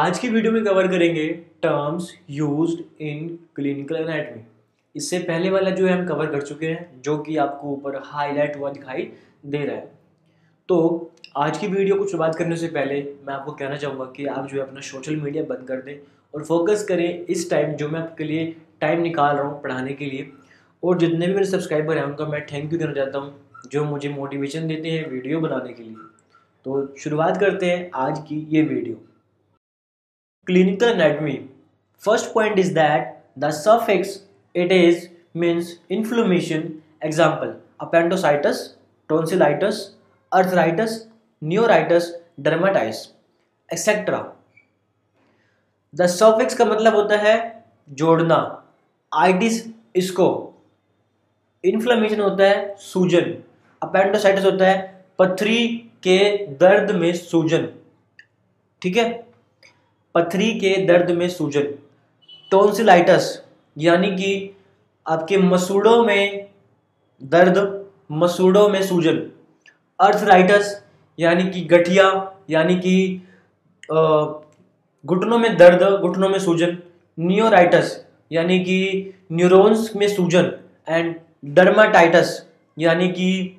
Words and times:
आज 0.00 0.18
की 0.18 0.28
वीडियो 0.28 0.52
में 0.52 0.64
कवर 0.64 0.86
करेंगे 0.88 1.26
terms 1.62 2.10
used 2.30 3.02
in 3.02 3.26
clinical 3.56 3.96
anatomy 3.96 4.40
इससे 4.94 5.18
पहले 5.20 5.50
वाला 5.50 5.70
जो 5.70 5.86
है 5.86 5.92
हम 5.92 6.06
कवर 6.06 6.26
कर 6.26 6.42
चुके 6.42 6.66
हैं, 6.66 7.02
जो 7.02 7.16
कि 7.18 7.36
आपको 7.36 7.68
ऊपर 7.68 7.96
हाईलाइट 8.04 8.56
हुआ 8.58 8.70
दिखाई 8.70 9.02
दे 9.46 9.58
रहा 9.58 9.76
है। 9.76 9.90
तो 10.68 11.10
आज 11.36 11.58
की 11.58 11.66
वीडियो 11.66 11.96
को 11.96 12.06
शुरुआत 12.06 12.36
करने 12.36 12.56
से 12.56 12.68
पहले 12.68 13.02
मैं 13.26 13.34
आपको 13.34 13.52
कहना 13.52 13.76
चाहूँगा 13.76 14.04
कि 14.16 14.26
आप 14.26 14.46
जो 14.46 14.56
है 14.56 14.66
अपना 14.66 14.80
सोशल 14.82 15.16
मीडिया 15.16 15.44
बंद 15.44 15.66
कर 15.68 15.82
दें 15.82 15.94
और 16.34 16.44
फोकस 16.44 16.84
करें 16.88 17.26
इस 17.26 17.48
टाइम 17.50 17.74
जो 17.74 17.88
मैं 17.88 18.00
आपके 18.00 18.24
लिए 18.24 18.46
टाइम 18.80 19.02
निकाल 19.02 19.36
रहा 19.36 19.46
हूँ 19.46 19.60
पढ़ाने 19.62 19.92
के 19.92 20.04
लिए। 20.06 20.30
और 20.82 20.98
जितने 20.98 21.26
भी 21.26 21.34
मेरे 21.34 21.46
सब्सक्राइबर 21.46 21.98
हैं, 21.98 22.04
उनका 22.04 22.26
मैं 22.26 22.44
थैंक 22.46 22.72
यू 22.72 22.78
करना 22.78 22.94
चाहता 22.94 23.18
हूँ, 23.18 23.34
जो 23.66 23.84
मुझे 23.84 24.08
मोटिवेशन 24.08 24.68
देते 24.68 24.90
हैं 24.90 25.08
वीडियो 25.10 25.40
बनाने 25.40 25.72
के 25.72 25.82
लिए। 25.82 25.94
तो 26.66 26.94
शुरुआत 26.98 27.40
करते 27.40 27.66
हैं 27.66 27.90
आज 27.98 28.24
की 28.28 28.46
ये 28.50 28.62
video 28.64 29.06
clinical 30.50 30.88
anatomy 30.88 31.32
first 32.02 32.32
point 32.32 32.58
is 32.58 32.72
that 32.74 33.10
the 33.38 33.50
suffix 33.56 34.14
it 34.54 34.72
is 34.72 35.06
means 35.38 35.68
inflammation 35.92 36.62
example 37.04 37.54
appendicitis 37.80 38.62
tonsillitis 39.10 39.78
arthritis 40.32 40.98
neuritis 41.42 42.12
dermatitis 42.48 43.06
etcetera 43.68 44.18
the 45.94 46.06
suffix 46.16 46.54
का 46.54 46.64
मतलब 46.64 46.94
होता 46.94 47.16
है 47.18 47.36
जोड़ना। 48.02 48.40
आइटिस 49.12 49.64
इसको। 49.96 50.28
इन्फ्लेमेशन 51.64 52.20
होता 52.20 52.44
है 52.44 52.76
सूजन। 52.80 53.34
अपेंडोसाइटिस 53.82 54.44
होता 54.44 54.68
है 54.68 55.04
पथरी 55.18 55.66
के 56.02 56.20
दर्द 56.58 56.90
में 56.90 57.12
सूजन। 57.14 57.68
ठीक 58.82 58.96
है? 58.96 59.29
पथरी 60.14 60.52
के 60.54 60.74
दर्द 60.86 61.10
में 61.10 61.28
सूजन। 61.28 61.74
टोन्सिलाइटस, 62.50 63.42
यानी 63.76 64.10
कि 64.10 64.56
आपके 65.06 65.36
मसूड़ों 65.38 66.02
में 66.04 66.48
दर्द, 67.20 67.58
मसूड़ों 68.12 68.68
में 68.68 68.82
सूजन। 68.82 69.18
अर्थराइटस, 69.98 70.82
यानी 71.18 71.50
कि 71.50 71.60
गठिया, 71.60 72.06
यानी 72.50 72.76
कि 72.76 73.22
घुटनों 75.04 75.38
में 75.38 75.56
दर्द, 75.56 75.82
घुटनों 76.00 76.28
में 76.28 76.38
सूजन। 76.38 76.76
न्यूराइटस, 77.18 78.04
यानी 78.32 78.58
कि 78.60 79.14
न्यूरॉन्स 79.32 79.94
में 79.96 80.06
सूजन। 80.08 80.52
एंड 80.88 81.14
डर्माटाइटस, 81.44 82.46
यानी 82.78 83.08
कि 83.08 83.56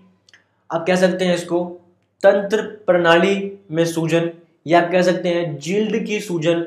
आप 0.70 0.86
कह 0.88 0.96
सकते 0.96 1.26
हैं 1.26 1.36
इसको, 1.36 1.64
तंत्र 2.24 2.62
प्रणाली 2.86 3.52
में 3.72 3.86
सूजन। 3.86 4.32
या 4.66 4.82
आप 4.82 4.92
कह 4.92 5.02
सकते 5.02 5.30
हैं 5.30 5.58
जिल्ड 5.60 6.06
की 6.06 6.20
सूजन। 6.20 6.62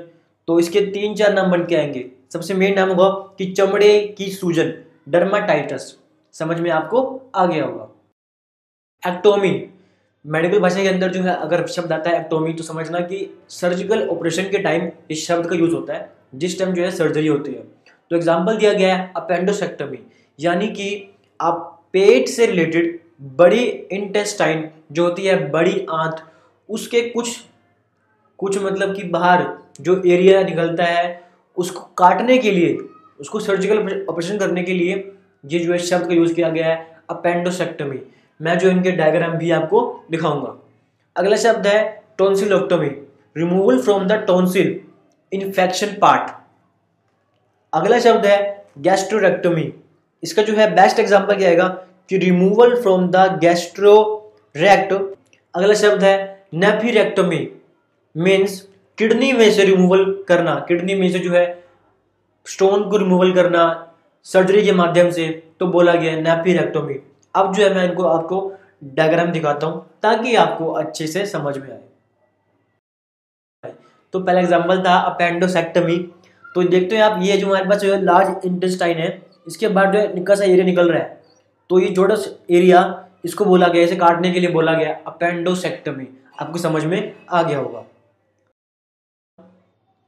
तो 0.49 0.59
इसके 0.61 0.81
तीन 0.93 1.15
चार 1.15 1.33
नाम 1.35 1.51
बन 1.51 1.65
के 1.67 1.77
आएँगे। 1.77 2.05
सबसे 2.33 2.55
मेन 2.55 2.75
नाम 2.75 2.89
होगा 2.89 3.09
कि 3.39 3.53
चमड़े 3.53 3.99
की 4.19 4.31
सूजन 4.31 4.73
डर्माटाइटस 5.09 5.97
समझ 6.35 6.59
में 6.61 6.71
आपको 6.71 7.31
आ 7.35 7.45
गया 7.47 7.65
होगा। 7.65 7.89
एक्टोमी 9.03 9.51
मेडिकल 10.25 10.61
भाषा 10.61 10.83
के 10.83 10.89
अंदर 10.89 11.11
जो 11.13 11.23
है, 11.23 11.35
अगर 11.35 11.67
शब्द 11.67 11.93
आता 11.93 12.11
है 12.11 12.21
एक्टोमी 12.21 12.53
तो 12.53 12.63
समझना 12.63 13.01
कि 13.01 13.29
सर्जिकल 13.51 14.07
ऑपरेशन 14.09 14.49
के 14.51 14.59
टाइम 14.59 14.91
इस 15.11 15.27
शब्द 15.27 15.49
का 15.51 15.57
यूज़ 15.57 15.75
होता 15.75 15.95
है, 15.95 16.11
जिस 16.35 16.59
टाइम 16.59 16.73
जो 16.75 16.83
है 16.83 16.91
सर्जरी 16.91 17.27
होती 17.27 17.53
है। 17.53 17.63
तो 18.11 18.17
एग्ज़ाम्पल 18.17 18.57
दिया 18.57 18.73
गया 18.73 18.95
है 18.97 19.13
अपेंडोसेक्टमी 19.17 19.99
यानी 20.39 20.69
कि 20.69 20.89
आप 21.41 21.71
पेट 21.93 22.29
से 22.29 22.47
रिलेटेड 22.47 22.99
बड़ी 23.37 23.65
इंटेस्टाइन 23.93 24.69
जो 24.93 25.05
होती 25.05 25.25
है 25.25 25.51
बड़ी 25.51 25.87
आंत, 25.91 26.23
उसके 26.69 27.01
कुछ 27.09 27.39
कुछ 28.45 28.59
मतलब 28.63 28.95
कि 28.97 29.03
बाहर 29.11 29.47
जो 29.81 29.97
एरिया 30.07 30.43
निकलता 30.43 30.85
है, 30.85 31.05
उसको 31.57 31.81
काटने 31.99 32.39
के 32.39 32.51
लिए, 32.51 32.77
उसको 33.21 33.41
सर्जिकल 33.41 34.05
ऑपरेशन 34.09 34.39
करने 34.39 34.63
के 34.63 34.73
लिए 34.75 34.95
ये 35.45 35.59
जो 35.59 35.73
है 35.73 35.79
शब्द 35.81 36.09
का 36.09 36.15
यूज़ 36.15 36.35
किया 36.35 36.49
गया 36.51 36.69
है 36.69 36.77
अपेंडोसेक्टमी 37.11 37.99
मैं 38.41 38.59
जो 38.59 38.69
इनके 38.71 38.91
डायग्राम 38.93 39.37
भी 39.39 39.51
आपको 39.53 39.81
दिखाऊँगा। 40.11 40.55
अगला 41.17 41.37
शब्द 41.37 41.67
है 41.67 41.83
tonsillectomy 42.19 42.89
removal 43.37 43.81
from 43.83 44.07
the 44.09 44.13
tonsil 44.27 44.81
infection 45.33 45.97
part 46.01 46.31
अगला 47.73 47.99
शब्द 48.01 48.27
है 48.27 48.39
गैस्ट्रोरेक्टोमी 48.81 49.73
इसका 50.23 50.43
जो 50.43 50.55
है 50.55 50.71
बेस्ट 50.75 51.01
एग्जांपल 51.01 51.37
क्या 51.37 51.49
आएगा 51.49 51.69
कि 52.11 52.19
removal 52.19 52.81
from 52.83 53.09
the 53.09 53.27
gastro 53.41 53.97
rect 54.55 54.93
अगला 54.93 55.75
शब्द 55.75 56.05
है 56.05 56.17
नेफिरेक्टोमी 56.55 57.39
मीन्स 58.15 58.61
किडनी 58.99 59.33
में 59.33 59.51
से 59.51 59.65
रिमूवल 59.65 60.05
करना 60.29 60.55
किडनी 60.69 60.95
में 60.95 61.11
से 61.13 61.19
जो 61.19 61.33
है 61.33 61.47
स्टोन 62.47 62.89
को 62.91 62.97
रिमूवल 62.97 63.33
करना 63.35 63.63
सर्जरी 64.27 64.63
के 64.65 64.73
माध्यम 64.73 65.11
से 65.11 65.29
तो 65.61 65.67
बोला 65.67 65.95
गया 65.95 66.17
नेफिरेक्टोमी 66.19 66.95
अब 67.35 67.55
जो 67.55 67.63
है 67.65 67.75
मैं 67.75 67.89
इनको 67.89 68.05
आपको 68.05 68.53
डायग्राम 68.87 69.31
दिखाता 69.33 69.67
हूँ, 69.67 69.81
ताकि 70.03 70.35
आपको 70.37 70.71
अच्छे 70.73 71.07
से 71.07 71.25
समझ 71.27 71.57
में 71.59 71.71
आए। 71.71 71.81
तो 74.15 74.21
पहला 74.21 74.41
एग्जांपल 74.41 74.83
था 74.83 74.95
अपेंडोसेक्टमी 74.97 75.97
तो 76.55 76.63
देखते 76.65 76.97
हैं 76.97 77.03
आप, 77.03 77.19
ये 77.23 77.37
जो 77.37 77.47
हमारे 77.47 77.69
पास 77.69 77.81
जो 77.81 77.93
है 77.93 78.03
लार्ज 78.03 78.45
इंटेस्टाइन 78.47 78.99
है, 78.99 79.23
इसके 79.47 79.69
बाद 79.69 79.93
जो 79.93 79.99
है 79.99 80.37
सा 80.37 80.45
एरिया 80.45 80.65
निकल 80.65 80.91
रहा 80.91 81.03
है। 81.03 81.23
तो 81.71 81.79
ये 81.79 81.89
जोड़स 81.91 82.29
एरिया 82.51 83.09
इसको 83.25 83.45
बोला 83.45 83.69
गया, 83.69 83.83
इसे 83.83 83.97
काटने 83.97 84.31
के 84.33 84.41
लिए 84.41 84.51
बोला 84.51 84.73
गया 84.75 84.99
अपेंडोसेक्टमी 85.07 86.07
आपको 86.41 86.59
समझ 86.59 86.85
में 86.85 87.13
आ 87.31 87.43
गया 87.43 87.59
होगा। 87.59 87.85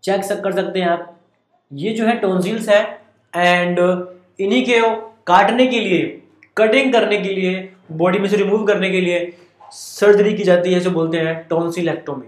चेक 0.04 0.24
सक 0.24 0.42
कर 0.44 0.52
सकते 0.52 0.80
हैं 0.80 0.88
आप। 0.88 1.12
ये 1.70 1.92
जो 1.92 2.06
है 2.06 2.16
टोन्सिल्स 2.18 2.68
है 2.68 2.82
एंड 3.32 3.78
uh, 3.80 3.96
इन्हीं 4.40 4.64
के 4.64 4.80
काटने 5.26 5.66
के 5.66 5.80
लिए 5.80 6.02
कटिंग 6.56 6.92
करने 6.92 7.18
के 7.18 7.28
लिए 7.28 7.68
बॉडी 7.92 8.18
में 8.18 8.28
से 8.28 8.36
रिमूव 8.36 8.64
करने 8.66 8.90
के 8.90 9.00
लिए 9.00 9.18
सर्जरी 9.72 10.32
की 10.34 10.44
जाती 10.44 10.72
है 10.72 10.80
जो 10.80 10.90
बोलते 10.90 11.18
हैं 11.18 11.34
tonsillectomy. 11.48 12.26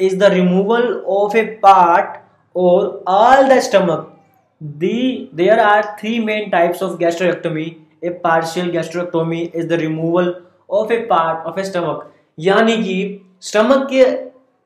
Is 0.00 0.16
the 0.18 0.24
removal 0.32 0.92
of 1.08 1.36
a 1.36 1.42
part 1.62 2.18
और 2.56 3.04
all 3.08 3.48
the 3.48 3.58
stomach 3.60 4.14
the 4.62 5.30
there 5.34 5.60
are 5.60 5.84
three 6.00 6.18
main 6.24 6.48
types 6.50 6.82
of 6.82 6.98
gastrectomy 6.98 7.64
a 8.04 8.08
partial 8.24 8.70
gastrectomy 8.70 9.40
is 9.54 9.66
the 9.68 9.72
removal 9.80 10.34
of 10.70 10.92
a 10.92 10.98
part 11.10 11.46
of 11.46 11.60
a 11.60 11.64
stomach 11.64 12.12
यानी 12.38 12.76
कि 12.82 12.98
stomach 13.40 13.86
के 13.92 14.04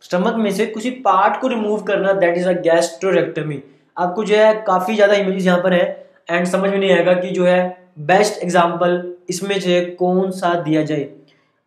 stomach 0.04 0.34
में 0.34 0.50
से 0.52 0.66
किसी 0.66 0.90
part 1.06 1.40
को 1.40 1.48
remove 1.48 1.80
करना 1.84 2.12
that 2.24 2.36
is 2.38 2.48
a 2.48 2.52
gastrectomy 2.62 3.62
आपको 3.96 4.24
जो 4.24 4.36
है 4.36 4.52
काफ़ी 4.66 4.94
ज़्यादा 4.94 5.14
इमेजेस 5.14 5.46
यहाँ 5.46 5.62
पर 5.62 5.74
है 5.74 5.86
एंड 6.30 6.46
समझ 6.46 6.70
में 6.70 6.78
नहीं 6.78 6.92
आएगा 6.92 7.14
कि 7.14 7.30
जो 7.30 7.44
है 7.46 7.60
बेस्ट 8.06 8.42
एग्ज़ाम्पल 8.42 9.02
इसमें 9.30 9.58
से 9.60 9.80
कौन 9.98 10.30
सा 10.32 10.54
दिया 10.62 10.82
जाए। 10.84 11.08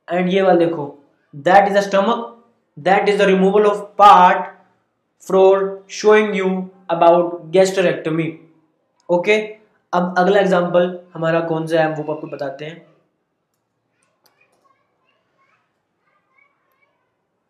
एंड 0.08 0.30
ये 0.30 0.42
वाला 0.42 0.60
देखो 0.60 0.88
that 1.34 1.68
is 1.70 1.78
a 1.78 1.82
stomach 1.82 2.32
that 2.78 3.06
is 3.10 3.18
the 3.18 3.26
removal 3.28 3.66
of 3.68 3.76
part 3.98 4.48
for 5.28 5.52
showing 5.98 6.34
you 6.38 6.48
about 6.90 7.30
gastrectomy. 7.52 8.26
Okay 9.10 9.38
अब 9.94 10.16
अगला 10.18 10.40
एग्ज़ाम्पल 10.40 10.90
हमारा 11.14 11.40
कौन 11.52 11.68
सा 11.68 11.82
है, 11.82 11.90
वो 11.90 12.14
आपको 12.14 12.28
बताते 12.28 12.66
हैं। 12.66 12.76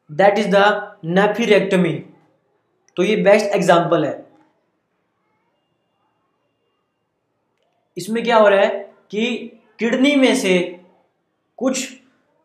दैट 0.10 0.38
इज़ 0.40 0.48
द 0.50 0.98
नेफिरेक्टमी 1.08 1.94
तो 2.98 3.04
ये 3.04 3.16
बेस्ट 3.24 3.56
एग्ज़ाम्पल 3.56 4.06
है। 4.06 4.24
इसमें 7.98 8.24
क्या 8.24 8.38
हो 8.38 8.48
रहा 8.48 8.60
है 8.62 8.70
कि 9.12 9.28
किडनी 9.80 10.16
में 10.16 10.36
से 10.36 10.58
कुछ 11.60 11.88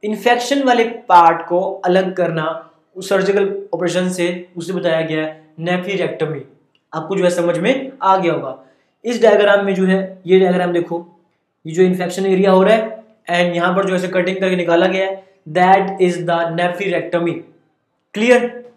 इन्फेक्शन 0.02 0.62
वाले 0.62 0.84
पार्ट 1.08 1.46
को 1.48 1.60
अलग 1.84 2.14
करना 2.16 2.44
उस 2.96 3.08
सर्जिकल 3.08 3.48
ऑपरेशन 3.74 4.08
से 4.10 4.28
उसे 4.56 4.72
बताया 4.72 5.00
गया 5.02 5.24
है 5.24 5.54
नेफिरेक्टमी 5.60 6.42
आपको 6.92 7.16
जो 7.16 7.24
है 7.24 7.30
समझ 7.30 7.56
में 7.58 7.92
आ 8.02 8.16
गया 8.16 8.32
होगा। 8.32 8.56
इस 9.04 9.20
डायग्राम 9.22 9.64
में 9.64 9.74
जो 9.74 9.84
है, 9.86 10.22
ये 10.26 10.38
डायग्राम 10.40 10.72
देखो। 10.72 11.06
ये 11.64 11.74
जो 11.74 11.82
इन्फेक्शन 11.82 12.26
एरिया 12.26 12.50
हो 12.50 12.62
रहा 12.62 12.74
है 12.74 13.04
एंड 13.28 13.54
यहाँ 13.56 13.74
पर 13.74 13.88
जो 13.88 13.96
है 13.96 14.08
कटिंग 14.10 14.36
करके 14.36 14.56
निकाला 14.56 14.86
गया 14.86 15.06
है। 15.06 15.29
That 15.50 16.00
is 16.02 16.22
the 16.24 16.38
nephrectomy 16.54 17.32
clear 18.14 18.72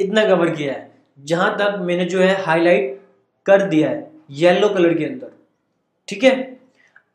इतना 0.00 0.24
कवर 0.28 0.50
किया 0.54 0.72
है। 0.72 0.90
जहाँ 1.18 1.54
तक 1.58 1.78
मैंने 1.80 2.04
जो 2.04 2.20
है 2.20 2.34
हाईलाइट 2.44 3.00
कर 3.46 3.62
दिया 3.68 3.90
है 3.90 4.10
येलो 4.40 4.68
कलर 4.68 4.94
के 4.94 5.04
अंदर। 5.04 5.32
ठीक 6.08 6.24
है? 6.24 6.34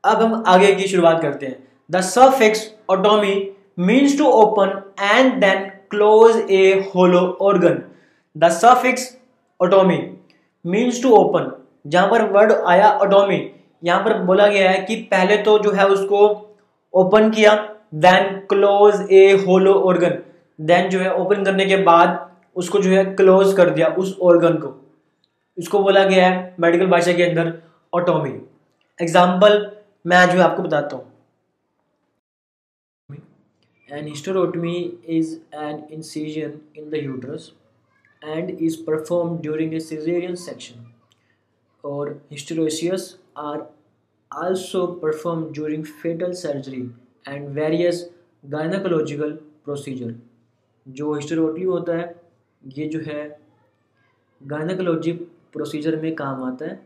अब 0.03 0.21
हम 0.21 0.43
आगे 0.47 0.73
की 0.75 0.87
शुरुआत 0.87 1.21
करते 1.21 1.45
हैं। 1.45 1.57
The 1.91 2.01
suffix 2.03 2.71
otomy 2.89 3.35
means 3.77 4.13
to 4.15 4.27
open 4.31 4.69
and 5.05 5.41
then 5.43 5.63
close 5.89 6.37
a 6.49 6.59
hollow 6.91 7.23
organ. 7.47 7.79
The 8.35 8.49
suffix 8.59 9.01
otomy 9.59 9.97
means 10.65 11.01
to 11.03 11.09
open 11.15 11.51
जहाँ 11.87 12.09
पर 12.09 12.23
वर्ड 12.31 12.51
आया 12.67 12.91
ऑटोमी 12.97 13.39
यहाँ 13.83 14.03
पर 14.03 14.17
बोला 14.23 14.47
गया 14.47 14.69
है 14.71 14.81
कि 14.85 14.95
पहले 15.11 15.37
तो 15.43 15.57
जो 15.59 15.71
है 15.71 15.87
उसको 15.87 16.19
ओपन 16.93 17.29
किया 17.31 17.53
then 17.95 18.39
close 18.49 19.11
a 19.11 19.31
hollow 19.45 19.73
organ 19.89 20.17
then 20.59 20.89
जो 20.89 20.99
है 20.99 21.13
ओपन 21.15 21.43
करने 21.45 21.65
के 21.65 21.77
बाद 21.83 22.21
उसको 22.55 22.79
जो 22.81 22.89
है 22.89 23.03
क्लोज 23.15 23.53
कर 23.57 23.69
दिया 23.69 23.87
उस 23.95 24.17
ऑर्गन 24.21 24.57
को। 24.57 24.73
उसको 25.57 25.79
बोला 25.83 26.03
गया 26.05 26.27
है 26.27 26.55
मेडिकल 26.59 26.87
भाषा 26.87 27.13
के 27.13 27.23
अंदर 27.23 27.53
ऑटोमी 27.93 28.31
एग्ज़ाम्पल 28.99 29.59
मैं 30.07 30.25
जो 30.25 30.31
है 30.31 30.43
आपको 30.43 30.63
बताता 30.63 30.95
हूँ। 30.95 31.13
An 33.89 34.07
hysterotomy 34.07 34.77
is 35.09 35.35
an 35.55 35.83
incision 35.91 36.59
in 36.77 36.89
the uterus 36.89 37.51
and 38.21 38.49
is 38.51 38.77
perform 38.83 39.37
during 39.37 39.73
a 39.73 39.79
caesarean 39.79 40.35
section 40.43 40.85
और 41.83 42.19
hysterotomies 42.31 43.15
are 43.37 43.65
also 44.31 44.85
perform 45.01 45.43
during 45.53 45.83
fetal 46.01 46.31
surgery 46.35 46.81
and 47.25 47.49
various 47.55 48.09
gynecological 48.43 49.31
procedure 49.65 50.13
जो 50.85 51.13
हिस्टेरोटली 51.13 51.63
होता 51.63 51.95
है, 51.97 52.15
ये 52.61 52.87
जो 52.87 52.99
है 52.99 53.23
गायनाकोलॉजी 54.41 55.11
प्रोसीजर 55.53 55.95
में 56.01 56.13
काम 56.15 56.43
आता 56.43 56.65
है। 56.65 56.79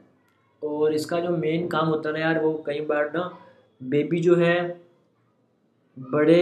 और 0.62 0.94
इसका 0.94 1.20
जो 1.20 1.30
मेन 1.30 1.68
काम 1.68 1.88
होता 1.88 2.10
है 2.10 2.14
ना 2.14 2.20
यार, 2.22 2.40
वो 2.40 2.64
कई 2.66 2.82
बार 2.82 3.12
ना 3.16 3.24
बेबी 3.82 4.20
जो 4.20 4.36
है, 4.36 4.82
बड़े 5.98 6.42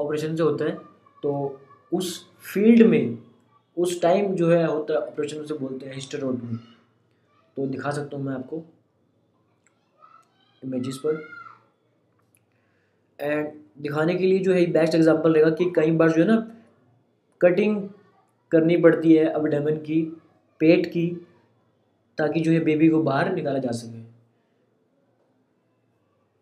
ऑपरेशन 0.00 0.36
से 0.36 0.42
होता 0.42 0.64
है। 0.64 0.76
तो 1.22 1.60
उस 1.92 2.28
फ़ील्ड 2.44 2.86
में, 2.86 3.18
उस 3.76 4.00
टाइम 4.02 4.34
जो 4.34 4.50
है 4.50 4.64
होता 4.66 4.94
है 4.94 5.00
ऑपरेशन 5.00 5.44
से 5.44 5.54
बोलते 5.54 5.86
हैं 5.86 5.94
हिस्टेरोटमी 5.94 6.56
तो 7.56 7.66
दिखा 7.66 7.90
सकता 7.90 8.16
हूँ 8.16 8.24
मैं 8.24 8.34
आपको 8.34 8.62
इमेजेस 10.62 10.96
पर। 10.96 11.41
एंड 13.22 13.52
दिखाने 13.82 14.14
के 14.14 14.26
लिए 14.26 14.38
जो 14.38 14.52
है 14.52 14.64
बेस्ट 14.72 14.94
एग्जांपल 14.94 15.34
रहेगा 15.34 15.50
कि 15.50 15.72
कई 15.76 15.90
बार 15.90 16.12
जो 16.12 16.22
है 16.22 16.28
ना 16.28 16.36
कटिंग 17.40 17.88
करनी 18.52 18.76
पड़ती 18.76 19.14
है 19.14 19.24
अब 19.26 19.46
की, 19.86 20.02
पेट 20.60 20.86
की, 20.86 21.08
ताकि 22.18 22.40
जो 22.40 22.52
है 22.52 22.60
बेबी 22.60 22.88
को 22.88 23.02
बाहर 23.02 23.32
निकाला 23.34 23.58
जा 23.58 23.70
सके। 23.70 24.00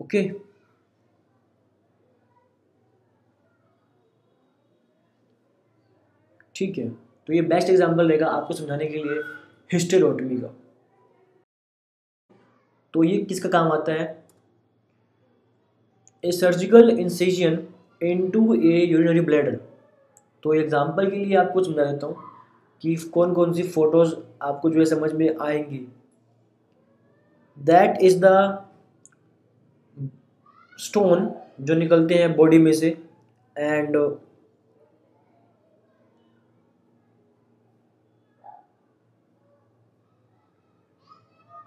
ओके 0.00 0.28
ठीक 6.54 6.78
है 6.78 6.88
तो 7.26 7.32
ये 7.32 7.42
बेस्ट 7.42 7.70
एग्जांपल 7.70 8.08
रहेगा 8.08 8.26
आपको 8.26 8.54
समझाने 8.54 8.86
के 8.86 8.96
लिए 8.96 9.22
हिस्टेरोटमी 9.72 10.36
का। 10.40 10.54
तो 12.94 13.04
ये 13.04 13.18
किसका 13.22 13.48
काम 13.48 13.72
आता 13.72 13.92
है? 13.92 14.19
A 16.24 16.32
surgical 16.32 16.90
incision 16.90 17.58
into 18.00 18.54
a 18.54 18.84
urinary 18.84 19.20
bladder 19.20 19.60
तो 20.42 20.54
एग्ज़ाम्पल 20.54 21.10
के 21.10 21.16
लिए 21.16 21.36
आपको 21.36 21.62
समझा 21.64 21.84
देता 21.84 22.06
हूँ 22.06 22.16
कि 22.82 22.94
कौन 23.14 23.32
कौन 23.34 23.52
सी 23.52 23.62
फ़ोटोज़ 23.68 24.14
आपको 24.42 24.70
जो 24.70 24.78
है 24.78 24.84
समझ 24.86 25.12
में 25.12 25.28
आएँगी। 25.42 25.86
दैट 27.58 28.02
इज़ 28.02 28.18
द 28.24 28.66
स्टोन 30.78 31.30
जो 31.60 31.74
निकलते 31.74 32.14
हैं 32.14 32.34
बॉडी 32.36 32.58
में 32.58 32.72
से 32.72 32.88
एंड 33.56 33.96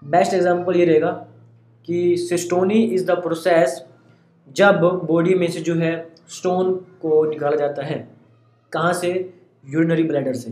बेस्ट 0.02 0.34
एग्ज़ाम्पल 0.34 0.76
ये 0.76 0.84
रहेगा 0.84 1.10
कि 1.88 2.16
सिस्टोनी 2.18 2.82
इज़ 2.84 3.06
द 3.06 3.16
प्रोसेस 3.22 3.84
जब 4.56 4.80
बॉडी 5.04 5.34
में 5.34 5.50
से 5.50 5.60
जो 5.60 5.74
है 5.74 5.92
स्टोन 6.28 6.74
को 7.02 7.24
निकाला 7.24 7.56
जाता 7.56 7.84
है, 7.84 7.96
कहाँ 8.72 8.92
से? 8.92 9.12
यूरिनरी 9.64 10.02
ब्लैडर 10.02 10.34
से। 10.34 10.50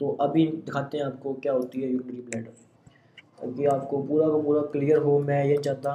तो 0.00 0.08
अभी 0.20 0.46
दिखाते 0.46 0.98
हैं 0.98 1.04
आपको 1.04 1.32
क्या 1.34 1.52
होती 1.52 1.80
है 1.80 1.90
यूरिनरी 1.90 2.22
ब्लैडर 2.22 2.50
ताकि 3.40 3.64
आपको 3.66 4.02
पूरा 4.02 4.28
का 4.28 4.42
पूरा 4.42 4.60
क्लियर 4.72 4.98
हो, 4.98 5.18
मैं 5.20 5.44
ये 5.44 5.56
चाहता 5.56 5.94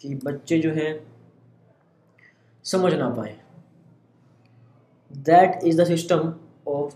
कि 0.00 0.14
बच्चे 0.24 0.58
जो 0.58 0.70
हैं, 0.70 1.06
समझ 2.64 2.92
ना 2.94 3.08
पाए। 3.10 3.36
That 5.10 5.64
is 5.64 5.80
the 5.80 5.84
system 5.86 6.32
of 6.68 6.94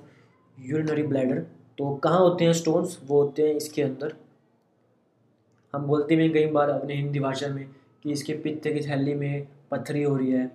urinary 0.58 1.02
bladder 1.04 1.38
तो 1.78 1.94
कहाँ 2.04 2.18
होते 2.18 2.44
हैं 2.44 2.52
स्टोन्स 2.52 2.98
वो 3.06 3.22
होते 3.22 3.42
हैं 3.42 3.54
इसके 3.54 3.82
अंदर। 3.82 4.14
हम 5.74 5.86
बोलते 5.86 6.14
हैं 6.14 6.32
कई 6.32 6.46
बार 6.48 6.70
अपने 6.70 6.94
हिंदी 6.94 7.20
भाषा 7.20 7.48
में 7.48 7.66
कि 8.04 8.12
इसके 8.12 8.32
पित्त 8.34 8.68
की 8.68 8.80
थैली 8.80 9.14
में 9.14 9.46
पत्थरी 9.70 10.02
हो 10.02 10.16
रही 10.16 10.30
है 10.30 10.46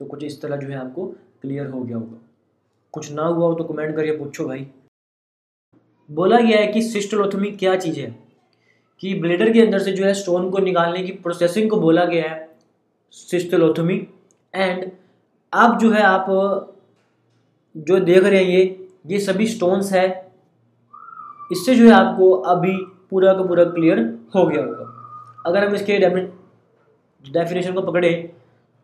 तो 0.00 0.06
कुछ 0.06 0.24
इस 0.24 0.40
तरह 0.42 0.56
जो 0.56 0.68
है 0.68 0.76
आपको 0.76 1.06
क्लियर 1.42 1.66
हो 1.66 1.80
गया 1.80 1.96
होगा। 1.96 2.18
कुछ 2.92 3.12
ना 3.12 3.22
हुआ 3.22 3.46
हो 3.46 3.54
तो 3.54 3.64
कमेंट 3.64 3.94
करके 3.96 4.16
पूछो 4.18 4.44
भाई। 4.44 4.66
बोला 6.08 6.38
गया 6.40 6.58
है 6.58 6.66
कि 6.66 6.82
सिस्टोलोथमी 6.82 7.50
क्या 7.52 7.76
चीज़ 7.76 8.00
है? 8.00 8.10
कि 9.00 9.14
ब्लेडर 9.14 9.52
के 9.52 9.60
अंदर 9.62 9.78
से 9.78 9.92
जो 9.92 10.04
है 10.04 10.12
स्टोन 10.14 10.50
को 10.50 10.58
निकालने 10.58 11.02
की 11.02 11.12
प्रोसेसिंग 11.12 11.70
को 11.70 11.80
बोला 11.80 12.04
गया 12.04 12.30
है 12.30 12.48
सिस्टोलोथमी 13.12 13.96
एंड 14.54 14.90
अब 15.52 15.78
जो 15.78 15.90
है 15.90 16.02
आप, 16.02 16.26
जो 17.76 17.98
देख 18.00 18.24
रहे 18.24 18.44
हैं 18.44 18.50
ये 18.50 18.88
ये 19.06 19.18
सभी 19.20 19.46
स्टोन्स 19.46 19.92
है। 19.92 20.06
इससे 21.52 21.74
जो 21.74 21.84
है 21.84 21.92
आपको 21.92 22.30
अभी 22.52 22.76
पूरा 23.10 23.32
का 23.34 23.42
पूरा 23.42 23.64
क्लियर 23.64 23.98
हो 24.34 24.46
गया 24.46 24.64
होगा। 24.64 25.42
अगर 25.46 25.64
हम 25.64 25.74
इसके 25.74 25.98
डेफिनेशन 27.32 27.74
को 27.74 27.82
पकड़े 27.82 28.12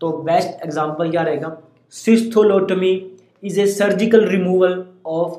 तो 0.00 0.12
बेस्ट 0.22 0.64
एग्जांपल 0.64 1.10
क्या 1.10 1.22
रहेगा? 1.22 1.56
Cystolithotomy 1.90 2.92
is 3.44 3.60
a 3.60 3.66
surgical 3.66 4.26
removal 4.28 4.84
of 5.06 5.38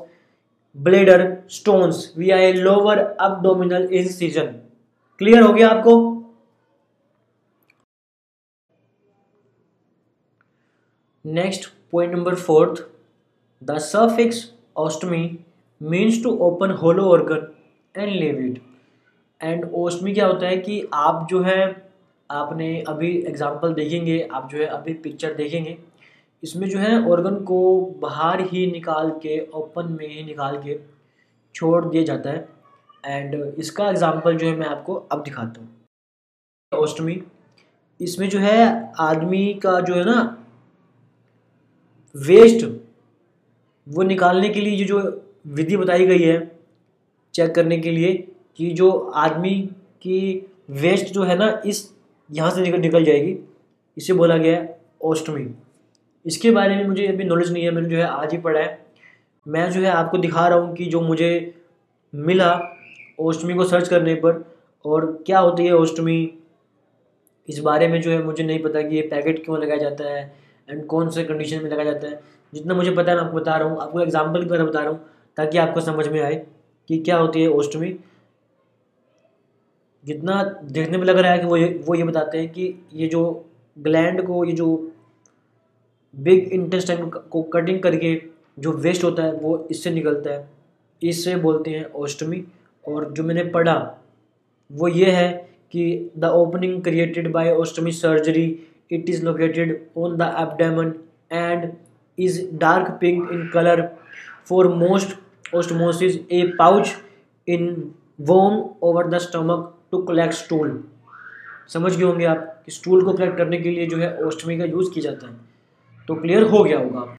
bladder 0.76 1.26
stones 1.50 2.12
via 2.18 2.30
a 2.30 2.52
lower 2.52 2.98
abdominal 3.22 3.86
incision. 3.98 4.52
Clear 5.18 5.42
हो 5.42 5.52
गया 5.52 5.68
आपको? 5.68 6.10
Next 11.24 11.68
point 11.92 12.14
number 12.14 12.34
fourth 12.34 12.82
the 13.64 13.78
suffix 13.78 14.38
ostomy 14.76 15.38
means 15.80 16.22
to 16.22 16.30
open 16.46 16.70
hollow 16.70 17.04
organ 17.10 17.46
and 17.96 18.10
leave 18.12 18.38
it 18.38 18.60
and 19.40 19.70
ostomy 19.74 20.12
क्या 20.14 20.26
होता 20.26 20.46
है 20.46 20.56
कि 20.56 20.82
आप 20.94 21.26
जो 21.30 21.42
है 21.42 21.64
आपने 22.30 22.68
अभी 22.88 23.10
एग्जांपल 23.18 23.74
देखेंगे, 23.74 24.20
आप 24.32 24.48
जो 24.50 24.58
है 24.58 24.66
अभी 24.66 24.92
पिक्चर 24.94 25.34
देखेंगे। 25.34 25.76
इसमें 26.42 26.68
जो 26.68 26.78
है 26.78 27.00
ऑर्गन 27.10 27.34
को 27.44 27.80
बाहर 28.00 28.40
ही 28.42 28.66
निकाल 28.70 29.10
के 29.22 29.38
ओपन 29.54 29.92
में 29.92 30.06
ही 30.08 30.22
निकाल 30.24 30.56
के 30.62 30.78
छोड़ 31.54 31.84
दिया 31.84 32.02
जाता 32.04 32.30
है। 32.30 32.48
एंड 33.04 33.34
इसका 33.58 33.88
एग्जांपल 33.90 34.36
जो 34.36 34.46
है 34.46 34.56
मैं 34.56 34.66
आपको 34.66 34.94
अब 34.94 35.22
दिखाता 35.22 35.60
हूँ। 35.60 36.80
ओस्टमी 36.82 37.22
इसमें 38.00 38.28
जो 38.28 38.38
है 38.38 38.92
आदमी 39.00 39.52
का 39.54 39.78
जो 39.80 39.94
है 39.94 40.04
ना 40.04 40.20
वेस्ट 42.14 42.64
वो 43.86 44.02
निकालने 44.02 44.48
के 44.48 44.60
लिए 44.60 44.84
जो 44.84 45.00
विधि 45.46 45.76
बताई 45.76 46.06
गई 46.06 46.22
है 46.22 46.38
चेक 47.34 47.54
करने 47.54 47.78
के 47.78 47.90
लिए 47.90 48.12
कि 48.58 48.70
जो 48.72 48.90
आदमी 49.16 49.54
की 50.02 50.46
वेस्ट 50.72 51.12
जो 51.14 51.22
है 51.22 51.36
ना, 51.38 51.48
इस 51.66 51.93
यहाँ 52.30 52.50
से 52.50 52.62
निकल 52.62 52.80
निकल 52.80 53.04
जाएगी। 53.04 53.36
इसे 53.96 54.12
बोला 54.12 54.36
गया 54.36 54.56
है 54.56 54.78
ओस्टमी 55.02 55.46
इसके 56.24 56.50
बारे 56.50 56.76
में 56.76 56.86
मुझे 56.86 57.06
अभी 57.06 57.24
नॉलेज 57.24 57.52
नहीं 57.52 57.64
है, 57.64 57.70
मैंने 57.70 57.88
जो 57.88 57.96
है 57.96 58.04
आज 58.04 58.32
ही 58.32 58.38
पढ़ा 58.38 58.60
है। 58.60 58.78
मैं 59.46 59.70
जो 59.70 59.80
है 59.80 59.86
आपको 59.88 60.18
दिखा 60.18 60.46
रहा 60.48 60.58
हूँ 60.58 60.74
कि 60.76 60.84
जो 60.86 61.00
मुझे 61.00 61.54
मिला 62.12 62.52
ओस्टमी 63.18 63.54
को 63.54 63.64
सर्च 63.64 63.88
करने 63.88 64.14
पर, 64.16 64.44
और 64.84 65.06
क्या 65.26 65.38
होती 65.38 65.66
है 65.66 65.72
ओस्टमी 65.74 66.16
इस 67.48 67.58
बारे 67.60 67.88
में 67.88 68.00
जो 68.00 68.10
है 68.10 68.22
मुझे 68.24 68.42
नहीं 68.42 68.62
पता 68.62 68.82
कि 68.82 68.96
ये 68.96 69.02
पैकेट 69.08 69.44
क्यों 69.44 69.58
लगाया 69.58 69.78
जाता 69.80 70.04
है 70.06 70.22
एंड 70.68 70.84
कौन 70.86 71.10
से 71.10 71.24
कंडीशन 71.24 71.62
में 71.62 71.70
लगाया 71.70 71.92
जाता 71.92 72.08
है। 72.08 72.20
जितना 72.52 72.74
मुझे 72.74 72.90
पता 72.92 73.10
है, 73.10 73.16
मैं 73.16 73.24
आपको 73.24 73.36
बता 73.36 73.56
रहा 73.56 73.68
हूँ, 73.68 73.80
आपको 73.80 74.00
एग्ज़ाम्पल 74.00 74.42
की 74.42 74.48
तरह 74.48 74.64
बता 74.64 74.80
रहा 74.80 74.90
हूँ, 74.90 75.00
ताकि 75.36 75.58
आपको 75.58 75.80
समझ 75.82 76.06
में 76.08 76.20
आए 76.20 76.34
कि 76.90 76.98
क्या 76.98 77.16
होती 77.16 77.42
है 77.42 77.48
ओस्टमी 77.50 77.94
जितना 80.04 80.42
देखने 80.72 80.98
में 80.98 81.04
लग 81.06 81.18
रहा 81.18 81.32
है 81.32 81.38
कि 81.38 81.46
वो 81.46 81.56
ये 81.56 81.68
वो 81.86 81.94
ये 81.94 82.04
बताते 82.04 82.38
हैं 82.38 82.48
कि 82.52 82.74
ये 82.92 83.06
जो 83.08 83.22
ग्लैंड 83.76 84.22
को, 84.26 84.44
ये 84.44 84.52
जो 84.52 84.92
बिग 86.14 86.52
इंटेस्टाइन 86.52 87.08
को 87.08 87.42
कटिंग 87.42 87.82
करके 87.82 88.20
जो 88.58 88.72
वेस्ट 88.72 89.04
होता 89.04 89.22
है, 89.22 89.32
वो 89.32 89.66
इससे 89.70 89.90
निकलता 89.90 90.32
है। 90.32 90.48
इससे 91.02 91.36
बोलते 91.36 91.70
हैं 91.70 91.84
ओस्टमी 91.94 92.44
और 92.84 93.10
जो 93.12 93.22
मैंने 93.22 93.44
पढ़ा, 93.44 93.74
वो 94.70 94.88
ये 94.88 95.10
है 95.10 95.32
कि 95.72 96.10
the 96.18 96.24
opening 96.24 96.82
created 96.82 97.30
by 97.32 97.50
ostomy 97.52 97.92
surgery 97.92 98.46
it 98.92 99.08
is 99.08 99.24
located 99.24 99.80
on 99.98 100.16
the 100.16 100.32
abdomen 100.40 100.92
and 101.32 101.72
is 102.18 102.40
dark 102.58 102.90
pink 103.00 103.30
in 103.32 103.48
colour 103.54 103.82
for 104.48 104.68
most 104.76 105.16
ostomies 105.54 106.18
a 106.32 106.42
pouch 106.58 106.94
in 107.48 107.92
worn 108.20 108.62
over 108.82 109.08
the 109.08 109.18
stomach 109.18 109.74
to 109.94 110.02
collect 110.04 110.34
stool 110.34 110.82
समझ 111.68 111.96
गए 111.96 112.04
होंगे 112.04 112.24
आप 112.26 112.62
कि 112.64 112.72
stool 112.72 113.04
को 113.04 113.12
collect 113.12 113.36
करने 113.36 113.58
के 113.58 113.70
लिए 113.70 113.86
जो 113.86 113.96
है 113.98 114.16
ओस्टमी 114.24 114.56
का 114.58 114.64
यूज़ 114.66 114.90
किया 114.92 115.02
जाता 115.02 115.26
है। 115.26 115.34
तो 116.08 116.14
क्लियर 116.14 116.42
हो 116.44 116.62
गया 116.64 116.78
होगा। 116.78 117.16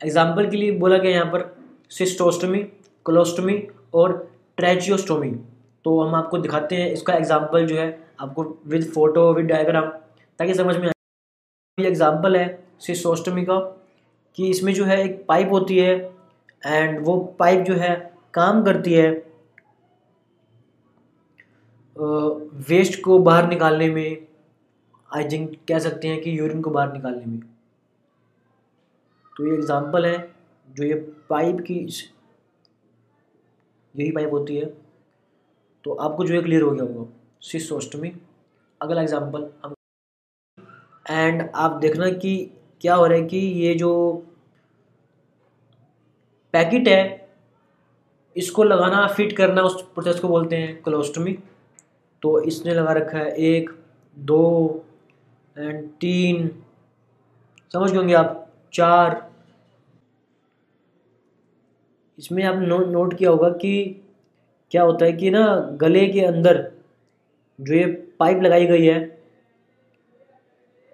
एग्ज़ाम्पल 0.00 0.48
के 0.50 0.56
लिए 0.56 0.70
बोला 0.78 0.98
गया 0.98 1.10
यहाँ 1.12 1.32
पर 1.32 1.44
सिस्टोस्टमी 1.90 2.62
कोलोस्टमी 3.06 3.56
और 3.94 4.12
ट्रेचियोस्टोमी 4.58 5.30
तो 5.84 6.00
हम 6.00 6.14
आपको 6.14 6.38
दिखाते 6.38 6.76
हैं, 6.76 6.90
इसका 6.92 7.14
एग्ज़ाम्पल 7.14 7.66
जो 7.66 7.76
है 7.76 7.88
आपको 8.20 8.44
विद 8.66 8.90
फ़ोटो 8.92 9.32
विद 9.34 9.46
डायग्राम 9.46 9.88
ताकि 10.38 10.54
समझ 10.54 10.76
में 10.76 10.86
आए। 10.86 10.92
ये 11.78 11.88
एग्ज़ाम्पल 11.88 12.36
है 12.36 12.46
सिस्टोस्टमी 12.80 13.44
का, 13.44 13.58
कि 14.36 14.50
इसमें 14.50 14.72
जो 14.74 14.84
है 14.84 15.02
एक 15.04 15.24
पाइप 15.28 15.52
होती 15.52 15.78
है 15.78 15.94
एंड 16.62 16.98
वो 17.06 17.16
पाइप 17.38 17.64
जो 17.64 17.74
है 17.76 17.94
काम 18.34 18.62
करती 18.64 18.94
है 18.94 19.10
वेस्ट 21.96 23.00
को 23.02 23.18
बाहर 23.20 23.48
निकालने 23.48 23.88
में 23.90 24.26
आई 25.10 25.24
थिंक 25.28 25.56
कह 25.68 25.78
सकते 25.78 26.08
हैं 26.08 26.20
कि 26.22 26.38
यूरिन 26.38 26.60
को 26.62 26.70
बाहर 26.70 26.92
निकालने 26.92 27.24
में। 27.26 27.40
तो 29.32 29.46
ये 29.46 29.54
एग्ज़ाम्पल 29.54 30.06
है, 30.06 30.18
जो 30.68 30.84
ये 30.84 30.94
पाइप 31.30 31.60
की 31.66 31.74
यही 33.94 34.10
पाइप 34.12 34.32
होती 34.32 34.56
है। 34.56 34.66
तो 35.84 35.92
आपको 35.94 36.24
जो 36.24 36.34
है 36.34 36.42
क्लियर 36.42 36.62
हो 36.62 36.70
गया 36.70 36.84
होगा 36.84 37.06
सिस्टोस्टमी 37.42 38.12
अगला 38.80 39.02
एग्जांपल 39.02 39.48
हम 39.64 39.74
एंड 41.06 41.48
आप 41.54 41.78
देखना 41.80 42.08
कि 42.12 42.36
क्या 42.80 42.94
हो 42.94 43.06
रहा 43.06 43.18
है 43.18 43.26
कि 43.26 43.36
ये 43.36 43.74
जो 43.74 43.92
पैकेट 46.54 46.88
है, 46.88 47.28
इसको 48.36 48.64
लगाना 48.64 49.06
फिट 49.08 49.36
करना 49.36 49.62
उस 49.62 49.82
प्रोसेस 49.84 50.20
को 50.20 50.28
बोलते 50.28 50.56
हैं 50.56 50.82
क्लोस्टमी 50.82 51.38
तो 52.26 52.40
इसने 52.40 52.74
लगा 52.74 52.92
रखा 52.92 53.18
है 53.18 53.30
एक 53.30 53.70
दो 54.16 54.44
एंड 55.56 55.88
तीन। 55.88 56.48
समझ 57.72 57.90
गए 57.90 57.96
होंगे 57.96 58.14
आप? 58.14 58.50
चार। 58.72 59.30
इसमें 62.18 62.42
आप 62.44 62.56
नो, 62.56 62.78
नोट 62.78 63.14
किया 63.14 63.30
होगा 63.30 63.48
कि 63.48 64.02
क्या 64.70 64.82
होता 64.82 65.04
है 65.04 65.12
कि 65.12 65.30
ना 65.30 65.44
गले 65.72 66.06
के 66.06 66.20
अंदर 66.20 66.72
जो 67.60 67.74
ये 67.74 67.84
पाइप 68.20 68.42
लगाई 68.42 68.66
गई 68.66 68.86
है 68.86 68.98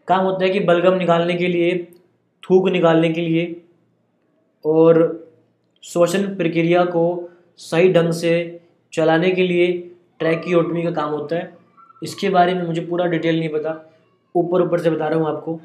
काम 0.09 0.25
होता 0.25 0.45
है 0.45 0.51
कि 0.51 0.61
बलगम 0.61 0.95
निकालने 0.95 1.35
के 1.35 1.49
लिए 1.49 1.93
थूक 2.43 2.69
निकालने 2.69 3.12
के 3.12 3.21
लिए 3.21 3.62
और 4.65 5.01
श्वसन 5.83 6.35
प्रक्रिया 6.35 6.85
को 6.85 7.07
सही 7.57 7.93
ढंग 7.93 8.12
से 8.12 8.35
चलाने 8.93 9.31
के 9.31 9.43
लिए 9.43 9.91
ट्रैकियोटमी 10.23 10.83
का 10.83 10.91
काम 10.91 11.11
होता 11.11 11.37
है। 11.37 11.52
इसके 12.02 12.29
बारे 12.31 12.55
में 12.55 12.62
मुझे 12.62 12.81
पूरा 12.81 13.07
डिटेल 13.07 13.38
नहीं 13.38 13.49
पता। 13.49 13.79
ऊपर 14.35 14.62
ऊपर 14.62 14.81
से 14.81 14.91
बता 14.91 15.09
रहा 15.09 15.19
हूँ 15.19 15.29
आपको। 15.29 15.61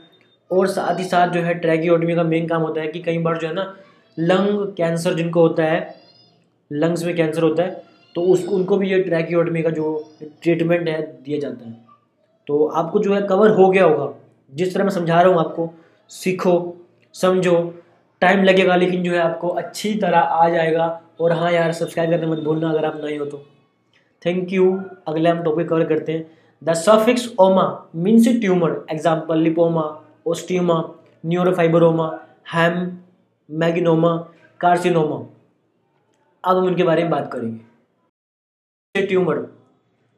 और 0.51 0.67
साथ 0.67 0.99
ही 0.99 1.03
साथ 1.03 1.27
जो 1.27 1.41
है 1.41 1.53
ट्रैकियोटमी 1.53 2.15
का 2.15 2.23
मेन 2.23 2.47
काम 2.47 2.61
होता 2.61 2.81
है 2.81 2.87
कि 2.87 2.99
कई 2.99 3.17
बार 3.17 3.37
जो 3.37 3.47
है 3.47 3.53
ना, 3.53 3.73
लंग 4.17 4.75
कैंसर 4.77 5.13
जिनको 5.13 5.41
होता 5.41 5.63
है, 5.63 5.95
लंग्स 6.71 7.03
में 7.05 7.15
कैंसर 7.15 7.43
होता 7.43 7.63
है 7.63 7.85
तो 8.15 8.21
उसको 8.23 8.55
उनको 8.55 8.77
भी 8.77 8.89
ये 8.91 8.99
ट्रैकियोटमी 8.99 9.61
का 9.63 9.69
जो 9.69 9.87
ट्रीटमेंट 10.43 10.87
है 10.89 11.01
दिया 11.23 11.39
जाता 11.39 11.65
है। 11.65 11.75
तो 12.47 12.65
आपको 12.65 12.99
जो 12.99 13.13
है 13.13 13.21
कवर 13.21 13.49
हो 13.49 13.69
गया 13.69 13.83
होगा। 13.85 14.13
जिस 14.53 14.73
तरह 14.73 14.83
मैं 14.83 14.91
समझा 14.91 15.21
रहा 15.21 15.31
हूँ 15.31 15.39
आपको, 15.39 15.69
सीखो, 16.09 16.77
समझो, 17.15 17.57
टाइम 18.21 18.43
लगेगा, 18.43 18.75
लेकिन 18.75 19.03
जो 19.03 19.11
है 19.11 19.19
आपको 19.19 19.47
अच्छी 19.47 19.93
तरह 19.95 20.19
आ 20.19 20.49
जाएगा। 20.49 20.87
और 21.21 21.31
हाँ 21.31 21.51
यार, 21.51 21.71
सब्सक्राइब 21.71 22.11
करने 22.11 22.27
मत 22.27 22.39
भूलना 22.39 22.69
अगर 22.69 22.85
आप 22.85 23.01
नहीं 23.03 23.19
हो 23.19 23.25
तो। 23.25 23.43
थैंक 24.27 24.53
यू 24.53 24.63
अगले 25.07 25.29
हम 25.29 25.41
टॉपिक 25.43 25.67
कवर 25.69 25.83
करते 25.87 26.11
हैं. 26.11 26.23
The 26.61 26.73
suffix 26.75 27.27
oma 27.39 27.63
means 27.95 28.27
tumour 28.39 28.71
example 28.91 29.37
lipoma 29.41 29.83
osteoma 30.27 30.77
neurofibroma 31.25 32.07
haemangioma 33.49 34.11
carcinoma 34.61 35.17
अब 36.43 36.57
हम 36.57 36.65
उनके 36.65 36.83
बारे 36.83 37.03
में 37.03 37.11
बात 37.11 37.29
करेंगे. 37.33 39.05
ट्यूमर 39.07 39.45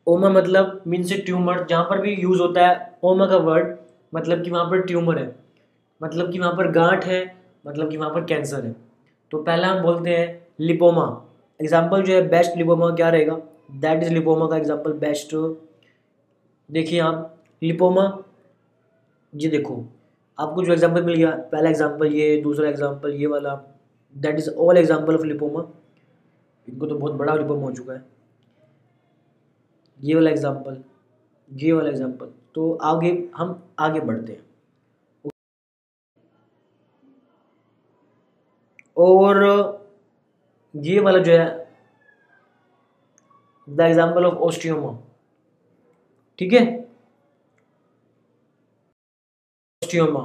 ओमा 0.08 0.30
मतलब 0.30 0.82
मीन्स 0.88 1.14
ट्यूमर 1.26 1.66
जहाँ 1.70 1.84
पर 1.90 2.02
भी 2.02 2.14
यूज़ 2.16 2.42
होता 2.42 2.68
है 2.68 2.98
ओमा 3.04 3.26
का 3.28 3.38
वर्ड 3.50 3.76
मतलब 4.16 4.44
कि 4.44 4.52
वहाँ 4.52 4.66
पर 4.70 4.82
ट्यूमर 4.82 5.18
है. 5.20 5.36
मतलब 6.02 6.32
कि 6.32 6.40
वहाँ 6.40 6.54
पर 6.58 6.72
गांठ 6.72 7.06
है 7.06 7.22
मतलब 7.68 7.90
कि 7.92 7.98
वहाँ 7.98 8.14
पर 8.14 8.24
कैंसर 8.26 8.66
है. 8.66 8.76
तो 9.32 9.38
पहला 9.40 9.68
हम 9.68 9.82
बोलते 9.84 10.16
हैं 10.18 10.28
लिपोमा 10.62 11.06
एग्ज़ाम्पल 11.60 12.04
जो 12.04 12.14
है 12.14 12.28
बेस्ट 12.30 12.58
लिपोमा 12.58 12.90
क्या 12.96 13.10
रहेगा? 13.10 13.38
दैट 13.70 14.04
इज़ 14.04 14.14
लिपोमा 14.14 14.48
का 14.48 14.58
एग्ज़ाम्पल 14.58 14.94
बेस्ट 15.00 15.36
देखिए 16.70 17.00
आप 17.02 17.36
लिपोमा 17.62 18.04
ये 19.34 19.50
देखो, 19.50 19.84
आपको 20.38 20.64
जो 20.64 20.74
एग्ज़ाम्पल 20.74 21.04
मिल 21.04 21.16
गया, 21.16 21.32
पहला 21.52 21.70
एग्ज़ाम्पल 21.70 22.14
ये, 22.14 22.42
दूसरा 22.42 22.70
एग्ज़ाम्पल 22.70 23.14
ये 23.14 23.28
वाला 23.28 23.56
that 24.16 24.38
is 24.40 24.50
all 24.52 24.78
example 24.78 25.16
of 25.16 25.24
lipoma 25.26 25.66
इनको 26.68 26.86
तो 26.88 26.96
बहुत 26.96 27.14
बड़ा 27.14 27.36
लिपोमा 27.36 27.62
हो 27.62 27.72
चुका 27.72 27.94
है। 27.94 28.04
ये 30.00 30.16
वाला 30.16 30.30
एग्ज़ाम्पल 30.30 30.84
ये 31.50 31.72
वाला 31.74 31.90
एग्ज़ाम्पल 31.90 32.32
तो 32.56 32.72
आगे, 32.74 33.12
हम 33.36 33.64
आगे 33.80 34.00
बढ़ते 34.02 34.32
हैं। 34.32 34.48
और 38.98 39.38
ये 40.74 41.00
वाला 41.00 41.20
जो 41.20 41.32
है 41.32 41.59
द 43.70 43.82
एग्ज़ाम्पल 43.82 44.26
ऑफ़ 44.26 44.36
ओस्टियोमा 44.48 44.92
ठीक 46.40 46.54
है? 46.54 46.64
ओस्टियोमा 49.82 50.22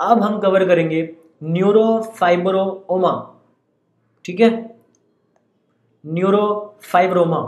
अब 0.00 0.22
हम 0.22 0.38
कवर 0.40 0.66
करेंगे 0.68 1.02
न्यूरोफाइब्रोमा 1.42 3.12
ठीक 4.24 4.40
है? 4.40 4.50
न्यूरोफाइब्रोमा 6.04 7.40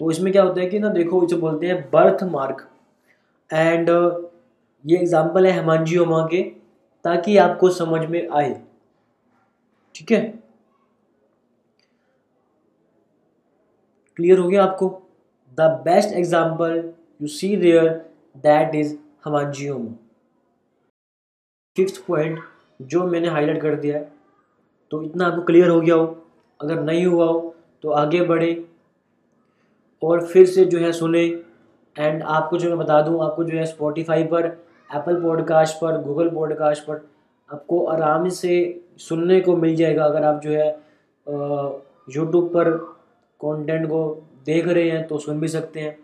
तो 0.00 0.10
इसमें 0.10 0.32
क्या 0.32 0.42
होता 0.42 0.60
है 0.60 0.66
कि 0.66 0.78
ना, 0.78 0.88
देखो, 0.88 1.24
इसे 1.24 1.36
बोलते 1.36 1.66
हैं 1.66 1.80
बर्थ 1.90 2.22
मार्क 2.30 2.68
एंड 3.50 3.88
ये 4.84 4.98
एग्ज़ाम्पल 4.98 5.46
है 5.46 5.52
हेमांजियोमा 5.52 6.20
के, 6.30 6.42
ताकि 7.04 7.36
आपको 7.38 7.70
समझ 7.70 8.00
में 8.10 8.28
आए। 8.28 8.52
ठीक 9.94 10.12
है? 10.12 10.18
क्लियर 14.16 14.38
हो 14.38 14.48
गया 14.48 14.64
आपको? 14.64 14.88
The 15.58 15.60
best 15.84 16.14
example 16.14 16.92
you 17.22 17.28
see 17.28 17.56
there 17.56 17.88
that 18.44 18.74
is 18.74 18.96
hemangioma 19.24 19.94
fifth 21.76 22.04
point 22.06 22.38
जो 22.80 23.06
मैंने 23.06 23.28
हाईलाइट 23.28 23.60
कर 23.62 23.74
दिया 23.76 23.96
है 23.96 24.08
तो 24.92 25.02
इतना 25.02 25.26
आपको 25.26 25.42
क्लियर 25.42 25.68
हो 25.68 25.80
गया 25.80 25.94
हो। 25.94 26.06
अगर 26.60 26.80
नहीं 26.82 27.04
हुआ 27.06 27.26
हो 27.26 27.54
तो 27.82 27.90
आगे 27.92 28.20
बढ़े 28.26 28.52
और 30.02 30.26
फिर 30.26 30.46
से 30.46 30.64
जो 30.64 30.78
है 30.78 30.92
सुने। 30.92 31.24
एंड 31.96 32.22
आपको 32.22 32.58
जो 32.58 32.68
मैं 32.68 32.78
बता 32.78 33.00
दूँ, 33.02 33.22
आपको 33.24 33.44
जो 33.44 33.56
है 33.58 33.64
स्पॉटिफाई 33.66 34.24
पर 34.24 34.46
एप्पल 34.90 35.22
पॉडकास्ट 35.22 35.76
पर 35.76 36.00
गूगल 36.02 36.28
पॉडकास्ट 36.30 36.84
पर, 36.84 37.00
आपको 37.48 37.84
आराम 37.86 38.28
से 38.30 38.82
सुनने 38.98 39.40
को 39.40 39.56
मिल 39.56 39.74
जाएगा। 39.76 40.04
अगर 40.04 40.24
आप 40.24 40.40
जो 40.40 40.50
है 40.50 40.68
यूट्यूब 42.08 42.48
पर 42.48 42.70
कंटेंट 43.44 43.86
को 43.86 44.28
देख 44.46 44.68
रहे 44.68 44.90
हैं 44.90 45.06
तो 45.06 45.18
सुन 45.18 45.40
भी 45.40 45.48
सकते 45.48 45.80
हैं। 45.80 45.98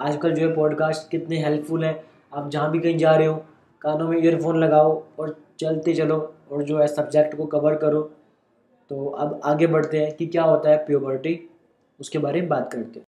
आजकल 0.00 0.34
जो 0.34 0.48
है 0.48 0.54
पॉडकास्ट 0.54 1.10
कितने 1.10 1.38
हेल्पफुल 1.38 1.84
हैं। 1.84 2.04
आप 2.34 2.50
जहाँ 2.50 2.70
भी 2.70 2.80
कहीं 2.80 2.98
जा 2.98 3.14
रहे 3.16 3.26
हो, 3.26 3.36
कानों 3.80 4.08
में 4.08 4.18
ईयरफोन 4.18 4.58
लगाओ 4.58 5.04
और 5.18 5.36
चलते 5.60 5.94
चलो 5.94 6.34
और 6.50 6.62
जो 6.62 6.78
है 6.78 6.86
सब्जेक्ट 6.86 7.36
को 7.36 7.46
कवर 7.46 7.76
करो। 7.76 8.02
तो 8.90 9.06
अब 9.06 9.40
आगे 9.44 9.66
बढ़ते 9.66 9.98
हैं 9.98 10.16
कि 10.16 10.26
क्या 10.26 10.42
होता 10.42 10.70
है 10.70 10.86
प्योबर्टी 10.86 11.50
उसके 12.00 12.18
बारे 12.18 12.40
में 12.40 12.48
बात 12.48 12.72
करते 12.72 12.98
हैं। 12.98 13.06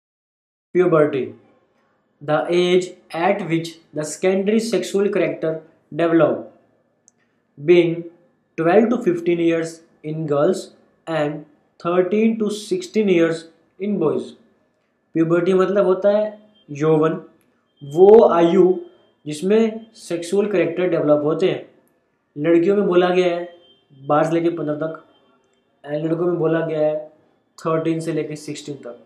Puberty 0.73 1.25
the 2.23 2.47
age 2.51 2.97
at 3.17 3.43
which 3.43 3.69
the 3.97 4.03
secondary 4.03 4.61
sexual 4.61 5.09
character 5.09 5.61
develop 5.95 6.49
being 7.59 7.97
12 8.59 8.87
to 8.91 8.97
15 8.99 9.41
years 9.41 9.73
in 10.05 10.27
girls 10.27 10.61
and 11.07 11.45
13 11.81 12.39
to 12.39 12.49
16 12.51 13.11
years 13.11 13.43
in 13.83 13.99
boys 13.99 14.33
puberty 15.15 15.55
मतलब 15.55 15.87
होता 15.87 16.11
है 16.11 16.27
यौवन। 16.69 17.21
वो 17.83 18.29
आयु 18.29 18.73
जिसमें 19.27 19.87
सेक्सुअल 19.97 20.47
करेक्टर 20.51 20.89
डेवलप 20.91 21.23
होते 21.25 21.51
हैं। 21.51 21.67
लड़कियों 22.37 22.77
में 22.77 22.87
बोला 22.87 23.09
गया 23.11 23.35
है 23.37 23.49
बारह 24.01 24.29
से 24.29 24.35
लेकर 24.35 24.57
पंद्रह 24.57 24.77
तक 24.77 25.03
एंड 25.85 26.05
लड़कों 26.05 26.27
में 26.27 26.39
बोला 26.39 26.61
गया 26.67 26.81
है 26.81 26.97
थर्टीन 27.59 28.01
से 28.01 28.13
लेकर 28.13 28.35
सिक्सटीन 28.37 28.77
तक। 28.77 28.99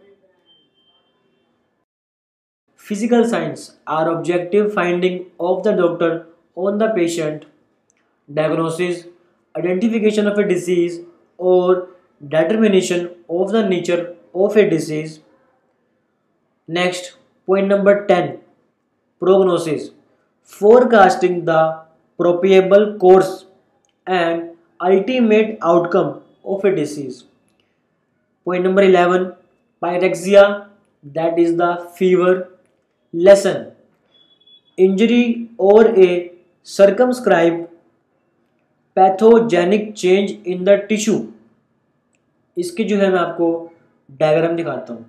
Physical 2.84 3.24
signs 3.30 3.70
are 3.88 4.08
objective 4.08 4.68
finding 4.70 5.20
of 5.40 5.62
the 5.62 5.72
doctor 5.76 6.20
on 6.58 6.78
the 6.78 6.90
patient 6.94 7.44
diagnosis 8.28 9.04
identification 9.54 10.28
of 10.28 10.40
a 10.40 10.44
disease 10.44 11.00
और 11.38 11.80
determination 12.20 13.08
of 13.30 13.52
the 13.52 13.64
nature 13.68 14.04
of 14.44 14.56
a 14.56 14.68
disease. 14.68 15.20
Next, 16.68 17.16
point 17.46 17.68
number 17.68 18.06
10 18.06 18.38
prognosis 19.20 19.90
forecasting 20.42 21.44
the 21.44 21.60
probable 22.18 22.98
course 22.98 23.46
and 24.06 24.50
ultimate 24.80 25.58
outcome 25.62 26.20
of 26.44 26.64
a 26.64 26.74
disease. 26.74 27.24
Point 28.44 28.64
number 28.64 28.82
11 28.82 29.32
Pyrexia, 29.82 30.68
that 31.02 31.38
is 31.38 31.56
the 31.56 31.88
fever. 31.96 32.48
Lesson 33.12 33.72
Injury 34.76 35.48
or 35.56 35.86
a 35.98 36.32
circumscribed 36.62 37.68
pathogenic 38.94 39.94
change 39.94 40.32
in 40.44 40.64
the 40.64 40.76
tissue. 40.88 41.32
इसके 42.58 42.84
जो 42.84 42.96
है 42.98 43.10
मैं 43.12 43.18
आपको 43.18 43.48
diagram 44.10 44.56
दिखाता 44.56 44.92
हूँ। 44.94 45.04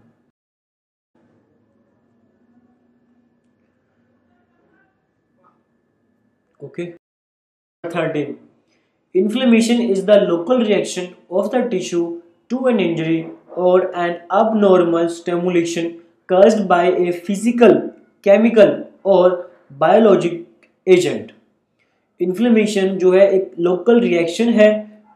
Okay. 6.60 6.86
Thirteen 7.84 8.36
inflammation 9.16 9.82
is 9.82 10.06
the 10.06 10.12
local 10.22 10.64
reaction 10.64 11.08
of 11.32 11.48
the 11.56 11.62
tissue 11.70 12.02
to 12.52 12.68
an 12.70 12.80
injury 12.80 13.22
or 13.58 13.92
an 13.98 14.14
abnormal 14.58 15.08
stimulation 15.10 15.88
कर्ज 16.30 16.60
by 16.68 16.90
a 16.90 17.12
physical 17.28 17.76
chemical 18.26 18.84
or 19.06 19.36
biologic 19.80 20.46
agent 20.88 21.32
inflammation 22.20 22.98
जो 22.98 23.12
है 23.14 23.30
एक 23.32 23.52
लोकल 23.60 24.00
रिएक्शन 24.00 24.50
है 24.50 24.70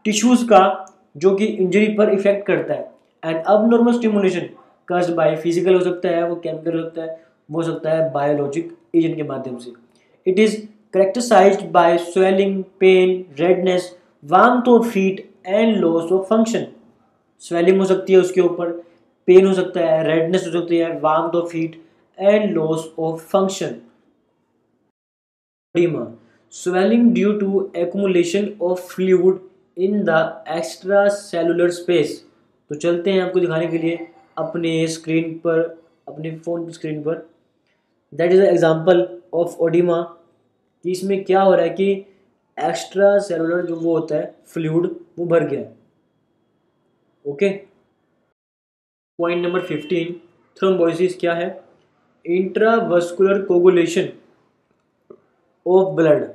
टिश्यूज 0.04 0.42
का, 0.42 0.86
जो 1.16 1.34
कि 1.36 1.44
इंजरी 1.44 1.86
पर 1.94 2.10
इफ़ेक्ट 2.10 2.46
करता 2.46 2.74
है। 2.74 2.91
And 3.22 3.36
abnormal 3.36 3.92
stimulation 3.92 4.48
caused 4.88 5.10
by 5.10 5.36
physical 5.36 5.74
हो 5.74 5.80
सकता 5.80 6.08
है, 6.08 6.28
वो 6.28 6.36
केमिकल 6.36 6.78
हो 6.78 6.82
सकता 6.84 7.02
है, 7.02 7.20
वो 7.50 7.58
हो 7.58 7.62
सकता 7.62 7.90
है 7.90 8.10
बायोलॉजिक 8.12 8.76
एजेंट 8.94 9.16
के 9.16 9.22
माध्यम 9.22 9.56
से। 9.58 9.72
It 10.26 10.38
is 10.38 10.56
characterised 10.94 11.62
by 11.72 11.98
swelling 11.98 12.62
pain 12.80 13.24
redness 13.38 13.96
warm 14.24 14.82
feet 14.82 15.28
and 15.46 15.76
loss 15.76 16.12
of 16.12 16.26
function 16.28 16.66
swelling 17.42 17.78
हो 17.78 17.84
सकती 17.84 18.12
है 18.12 18.18
उसके 18.18 18.40
ऊपर 18.40 18.70
पेन 19.28 19.46
हो 19.46 19.52
सकता 19.54 19.80
है 19.80 20.02
रेडनेस 20.06 20.46
हो 20.46 20.52
सकती 20.52 20.76
है 20.76 20.98
warm 21.00 21.40
feet 21.48 21.80
and 22.18 22.50
loss 22.52 22.92
of 22.98 23.20
function 23.22 23.74
oedema 25.74 26.06
swelling 26.54 27.12
due 27.14 27.32
to 27.32 27.70
accumulation 27.76 28.48
of 28.62 28.80
fluid 28.88 29.40
in 29.76 30.02
the 30.04 30.44
extracellular 31.08 31.70
space 31.70 32.24
तो 32.72 32.76
चलते 32.76 33.12
हैं 33.12 33.20
आपको 33.22 33.40
दिखाने 33.40 33.66
के 33.68 33.78
लिए 33.78 33.96
अपने 34.38 34.86
स्क्रीन 34.88 35.32
पर, 35.38 35.58
अपने 36.08 36.30
फ़ोन 36.36 36.70
स्क्रीन 36.72 37.02
पर। 37.02 37.16
That 38.12 38.32
is 38.32 38.42
example 38.42 39.02
of 39.34 39.56
oedema 39.62 40.00
कि 40.84 40.90
इसमें 40.90 41.22
क्या 41.24 41.42
हो 41.42 41.54
रहा 41.54 41.64
है 41.64 41.70
कि 41.70 41.90
एक्स्ट्रा 42.58 43.18
सेलुलर 43.18 43.66
जो 43.66 43.76
वो 43.76 43.96
होता 43.98 44.16
है 44.16 44.34
फ्लूड 44.46 44.88
वो 45.18 45.26
भर 45.26 45.46
गया। 45.48 45.62
Okay 47.24 47.48
point 49.18 49.44
number 49.46 49.66
fifteen 49.66 50.14
thrombosis 50.56 51.18
क्या 51.18 51.34
है? 51.34 51.50
Intravascular 52.24 53.42
coagulation 53.44 54.08
of 55.66 55.94
blood 55.96 56.28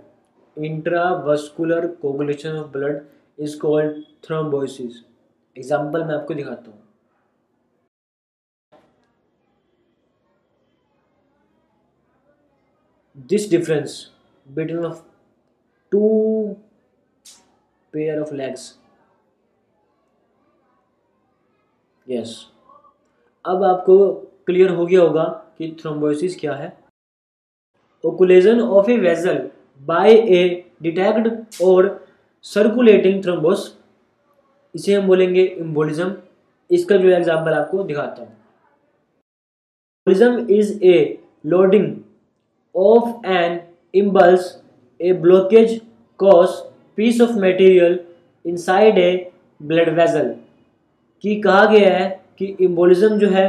intravascular 0.57 1.87
coagulation 2.01 2.57
of 2.57 2.71
blood 2.71 3.05
is 3.39 3.59
called 3.59 4.03
thrombosis 4.25 5.03
example 5.57 6.03
मैं 6.03 6.15
आपको 6.15 6.33
दिखाता 6.33 6.71
हूँ। 6.71 6.83
This 13.29 13.49
difference 13.49 14.05
between 14.47 14.85
of 14.87 14.99
two 15.91 16.55
pair 17.93 18.13
of 18.19 18.29
legs. 18.33 18.61
Yes. 22.07 22.35
अब 23.45 23.63
आपको 23.63 23.97
क्लियर 24.47 24.69
हो 24.75 24.85
गया 24.85 25.01
होगा 25.01 25.23
कि 25.57 25.75
थ्रोम्बोसिस 25.81 26.39
क्या 26.39 26.53
है। 26.55 26.71
Occlusion 28.03 28.61
of 28.61 28.89
a 28.91 28.97
vessel 28.97 29.49
by 29.81 30.11
a 30.11 30.43
detached 30.81 31.27
or 31.63 31.89
circulating 32.45 33.23
thrombus 33.23 33.67
इसे 34.75 34.93
हम 34.93 35.07
बोलेंगे 35.07 35.43
इम्बोलिज्म 35.43 36.15
इसका 36.69 36.97
जो 36.97 37.09
एग्ज़ाम्पल 37.09 37.53
आपको 37.53 37.83
दिखाता 37.83 38.21
हूँ। 38.21 38.29
Embolism 40.07 40.47
is 40.55 40.83
a 40.83 40.97
lodging 41.45 41.95
of 42.75 43.27
an 43.27 43.59
impulse, 43.93 44.45
a 44.99 45.11
blockage 45.21 45.79
cause 46.19 46.55
piece 46.97 47.21
of 47.21 47.31
material 47.41 47.95
inside 48.45 48.97
a 48.97 49.31
blood 49.61 49.89
vessel 49.97 50.33
कि 51.23 51.35
कहा 51.41 51.65
गया 51.65 51.93
है 51.97 52.09
कि 52.39 52.45
इम्बोलिज्म 52.61 53.17
जो 53.19 53.29
है 53.29 53.45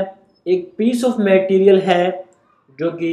एक 0.46 0.72
पीस 0.78 1.04
ऑफ़ 1.04 1.20
मटेरियल 1.20 1.78
है 1.80 2.04
जो 2.78 2.90
कि 2.92 3.10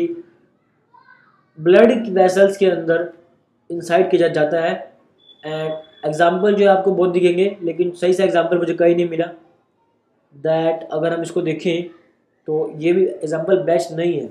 ब्लड 1.57 2.07
वेसल्स 2.09 2.57
के 2.57 2.65
अंदर 2.65 3.11
इंसाइड 3.69 4.09
किया 4.11 4.27
जाता 4.29 4.61
है। 4.61 4.73
एंड 5.43 5.73
एग्ज़ाम्पल 6.03 6.55
जो 6.55 6.65
है 6.65 6.69
आपको 6.69 6.91
बहुत 6.91 7.09
दिखेंगे, 7.11 7.57
लेकिन 7.63 7.91
सही 7.93 8.13
से 8.13 8.23
एग्ज़ाम्पल 8.23 8.57
मुझे 8.57 8.73
कहीं 8.75 8.95
नहीं 8.95 9.09
मिला। 9.09 9.25
दैट 10.33 10.87
अगर 10.91 11.13
हम 11.13 11.21
इसको 11.21 11.41
देखें 11.41 11.83
तो 12.47 12.71
ये 12.77 12.93
भी 12.93 13.05
एग्ज़ाम्पल 13.05 13.61
बेस्ट 13.63 13.91
नहीं 13.93 14.19
है। 14.19 14.29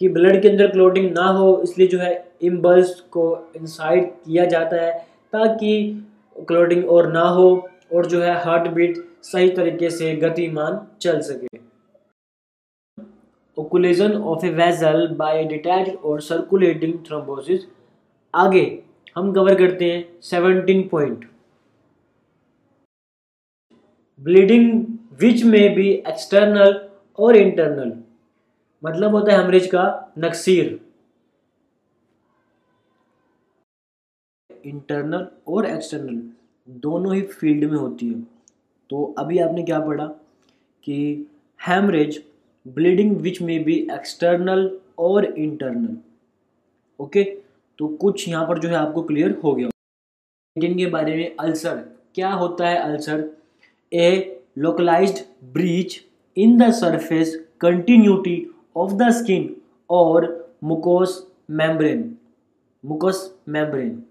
कि 0.00 0.08
ब्लड 0.08 0.40
के 0.42 0.48
अंदर 0.48 0.70
क्लोटिंग 0.70 1.10
ना 1.12 1.24
हो, 1.28 1.60
इसलिए 1.64 1.88
जो 1.88 1.98
है 1.98 2.12
इम्बल्स 2.42 3.00
को 3.12 3.24
इंसाइड 3.56 4.10
किया 4.16 4.44
जाता 4.46 4.76
है, 4.76 4.92
ताकि 5.32 6.04
क्लोटिंग 6.48 6.88
और 6.90 7.10
ना 7.12 7.22
हो, 7.28 7.68
और 7.94 8.06
जो 8.06 8.20
है 8.22 8.34
हार्ट 8.44 8.68
बीट 8.70 8.98
सही 9.22 9.48
तरीके 9.50 9.90
से 9.90 10.14
गतिमान 10.16 10.80
चल 11.00 11.20
सके। 11.22 11.58
Occlusion 13.56 14.12
of 14.14 14.44
a 14.46 14.50
vessel 14.52 15.06
by 15.16 15.42
detach 15.44 15.94
और 15.94 16.20
सर्कुलेटिंग 16.20 16.94
थ्रोम्बोसिस 17.06 17.66
आगे 18.34 18.62
हम 19.16 19.32
कवर 19.32 19.54
करते 19.54 19.92
हैं 19.92 20.20
सेवनटीन 20.20 20.88
पॉइंट 20.88 21.28
ब्लीडिंग 24.20 24.84
विच 25.20 25.42
में 25.44 25.74
भी 25.74 25.90
एक्सटर्नल 25.90 26.88
और 27.18 27.36
इंटरनल 27.36 27.92
मतलब 28.84 29.14
होता 29.14 29.32
है 29.32 29.38
हमरेज 29.38 29.66
का 29.66 30.12
नक्सीर। 30.18 30.80
इंटरनल 34.64 35.26
और 35.48 35.66
एक्सटर्नल 35.66 36.22
दोनों 36.68 37.14
ही 37.14 37.22
फ़ील्ड 37.22 37.70
में 37.70 37.78
होती 37.78 38.08
है। 38.08 38.20
तो 38.90 39.04
अभी 39.18 39.38
आपने 39.38 39.62
क्या 39.62 39.80
पढ़ा? 39.80 40.06
कि 40.86 41.26
haemorrhage 41.68 42.22
bleeding 42.66 43.16
which 43.16 43.42
may 43.42 43.62
be 43.64 43.74
external 43.92 44.78
और 44.98 45.24
इंटरनल 45.24 45.96
ओके 47.00 47.39
तो 47.80 47.86
कुछ 48.00 48.28
यहाँ 48.28 48.46
पर 48.46 48.58
जो 48.58 48.68
है 48.68 48.74
आपको 48.74 49.02
क्लियर 49.02 49.38
हो 49.44 49.54
गया। 49.54 49.68
के 50.56 50.86
बारे 50.86 51.14
में 51.16 51.36
अल्सर 51.36 51.76
क्या 52.14 52.30
होता 52.32 52.68
है 52.68 52.76
ulcer 52.78 53.24
a 53.92 54.42
localised 54.58 55.18
breach 55.52 56.00
in 56.36 56.56
the 56.58 56.70
surface 56.72 57.34
continuity 57.60 58.34
of 58.76 58.92
the 58.92 59.10
skin 59.10 59.54
और 59.90 60.26
मुकोस 60.64 61.14
मेम्ब्रेन 61.50 62.02
मुकोस 62.84 63.22
मेम्ब्रेन 63.48 64.02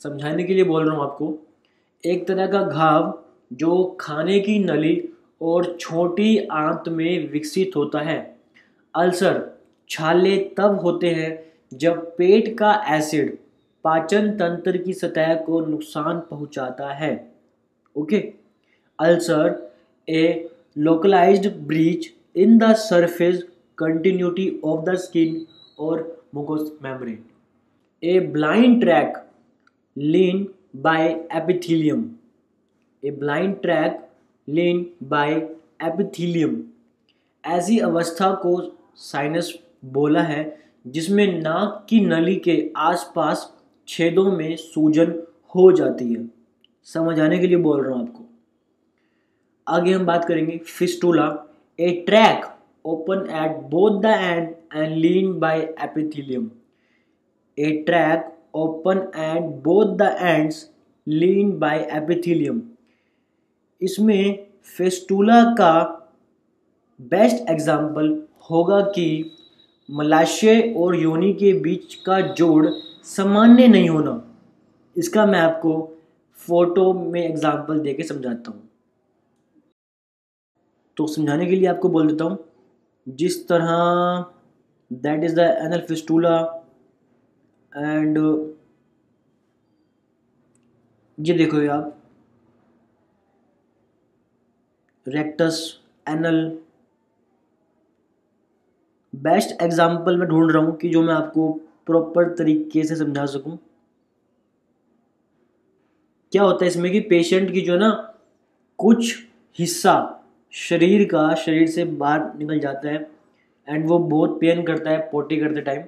समझाने 0.00 0.44
के 0.44 0.54
लिए 0.54 0.64
बोल 0.64 0.86
रहा 0.86 0.96
हूँ 0.96 1.04
आपको, 1.04 1.38
एक 2.04 2.26
तरह 2.28 2.46
का 2.46 2.62
घाव 2.62 3.22
जो 3.52 3.84
खाने 4.00 4.38
की 4.40 4.58
नली 4.58 5.08
और 5.42 5.76
छोटी 5.80 6.36
आंत 6.52 6.88
में 6.88 7.28
विकसित 7.30 7.76
होता 7.76 8.00
है। 8.00 8.18
अल्सर 8.94 9.42
छाले 9.90 10.36
तब 10.58 10.78
होते 10.80 11.10
हैं 11.10 11.30
जब 11.76 12.16
पेट 12.16 12.56
का 12.58 12.72
एसिड 12.88 13.36
पाचन 13.84 14.30
तंत्र 14.30 14.76
की 14.76 14.92
सतह 14.92 15.34
को 15.34 15.60
नुकसान 15.60 16.20
पहुंचाता 16.20 16.92
है, 16.92 17.12
okay? 17.96 18.18
Ulcer, 18.98 19.72
a 20.08 20.50
localise 20.78 21.46
breach 21.46 22.12
in 22.36 22.58
the 22.58 22.72
surface 22.74 23.42
continuity 23.78 24.48
of 24.64 24.84
the 24.84 24.94
skin 24.94 25.46
और 25.78 26.24
mucous 26.34 26.72
memory 26.82 27.18
a 28.02 28.18
blind 28.20 28.80
track 28.80 29.16
lined 29.96 30.46
by 30.76 31.08
epithelium 31.36 32.04
a 33.02 33.10
blind 33.10 33.60
track 33.62 34.00
lined 34.48 34.86
by 35.02 35.34
epithelium 35.82 36.62
ऐसी 37.44 37.78
अवस्था 37.78 38.32
को 38.34 38.60
साइनस 38.96 39.52
बोला 39.84 40.22
है 40.22 40.44
जिसमें 40.86 41.26
नाक 41.40 41.86
की 41.90 42.00
नली 42.00 42.36
के 42.36 42.54
आसपास 42.76 43.52
छेदों 43.88 44.30
में 44.32 44.56
सूजन 44.56 45.14
हो 45.54 45.70
जाती 45.72 46.12
है। 46.12 46.28
समझ 46.86 47.18
आने 47.20 47.38
के 47.38 47.46
लिए 47.46 47.56
बोल 47.56 47.82
रहा 47.84 47.94
हूँ 47.94 48.08
आपको। 48.08 48.24
आगे 49.66 49.92
हम 49.92 50.06
बात 50.06 50.24
करेंगे 50.24 50.58
fistula 50.58 51.26
a 51.78 51.90
track 52.06 52.44
open 52.84 53.26
at 53.36 53.56
both 53.70 54.00
the 54.02 54.06
end 54.06 54.54
end 54.74 54.96
lined 54.96 55.32
by 55.40 55.56
epithelium. 55.86 56.48
A 57.58 57.70
track 57.86 58.32
open 58.54 58.98
and 59.16 59.44
both 59.62 59.96
the 59.96 60.16
ends 60.20 60.68
lined 61.06 61.50
by 61.58 61.78
epithelium 61.92 62.60
इसमें 63.80 64.46
फेस्टूला 64.76 65.42
का 65.54 65.72
बेस्ट 67.00 67.50
एग्ज़ाम्पल 67.50 68.08
होगा 68.50 68.80
कि 68.80 69.06
मलाशय 69.88 70.60
और 70.76 70.96
योनि 70.96 71.32
के 71.32 71.52
बीच 71.60 71.94
का 72.06 72.20
जोड़ 72.20 72.66
सामान्य 73.06 73.66
नहीं 73.68 73.88
होना। 73.88 74.22
इसका 74.96 75.26
मैं 75.26 75.40
आपको 75.40 75.74
फ़ोटो 76.38 76.92
में 76.92 77.20
एग्ज़ाम्पल 77.22 77.80
दे 77.80 77.92
के 77.94 78.02
समझाता 78.02 78.50
हूँ। 78.50 78.62
तो 80.96 81.06
समझाने 81.06 81.46
के 81.46 81.56
लिए 81.56 81.66
आपको 81.68 81.88
बोल 81.88 82.08
देता 82.08 82.24
हूँ, 82.24 82.38
जिस 83.06 83.46
तरह 83.48 83.68
that 84.90 85.24
is 85.24 85.34
the 85.36 85.40
anal 85.62 85.80
fistula 85.88 86.36
and 87.72 88.18
ये 91.18 91.34
देखो 91.34 91.60
ये 91.60 91.68
आप 91.68 91.92
रेक्टस 95.06 95.58
एनल 96.06 96.46
बेस्ट 99.16 99.62
एग्ज़ाम्पल 99.62 100.16
मैं 100.16 100.28
ढूंढ 100.28 100.52
रहा 100.52 100.62
हूँ 100.62 100.76
कि 100.76 100.88
जो 100.88 101.02
मैं 101.02 101.14
आपको 101.14 101.50
प्रॉपर 101.86 102.28
तरीके 102.34 102.82
से 102.84 102.96
समझा 102.96 103.24
सकूँ। 103.26 103.58
क्या 106.32 106.42
होता 106.42 106.64
है 106.64 106.70
इसमें 106.70 106.90
कि 106.92 107.00
पेशेंट 107.02 107.52
की 107.52 107.60
जो 107.60 107.76
ना, 107.78 107.90
कुछ 108.78 109.16
हिस्सा 109.58 109.94
शरीर 110.54 111.04
का, 111.08 111.34
शरीर 111.36 111.68
से 111.68 111.84
बाहर 111.84 112.32
निकल 112.38 112.58
जाता 112.60 112.88
है 112.88 113.08
एंड 113.68 113.86
वो 113.86 113.98
बहुत 114.00 114.38
पेन 114.40 114.62
करता 114.64 114.90
है, 114.90 114.98
पोटी 115.10 115.36
करते 115.36 115.60
टाइम 115.62 115.82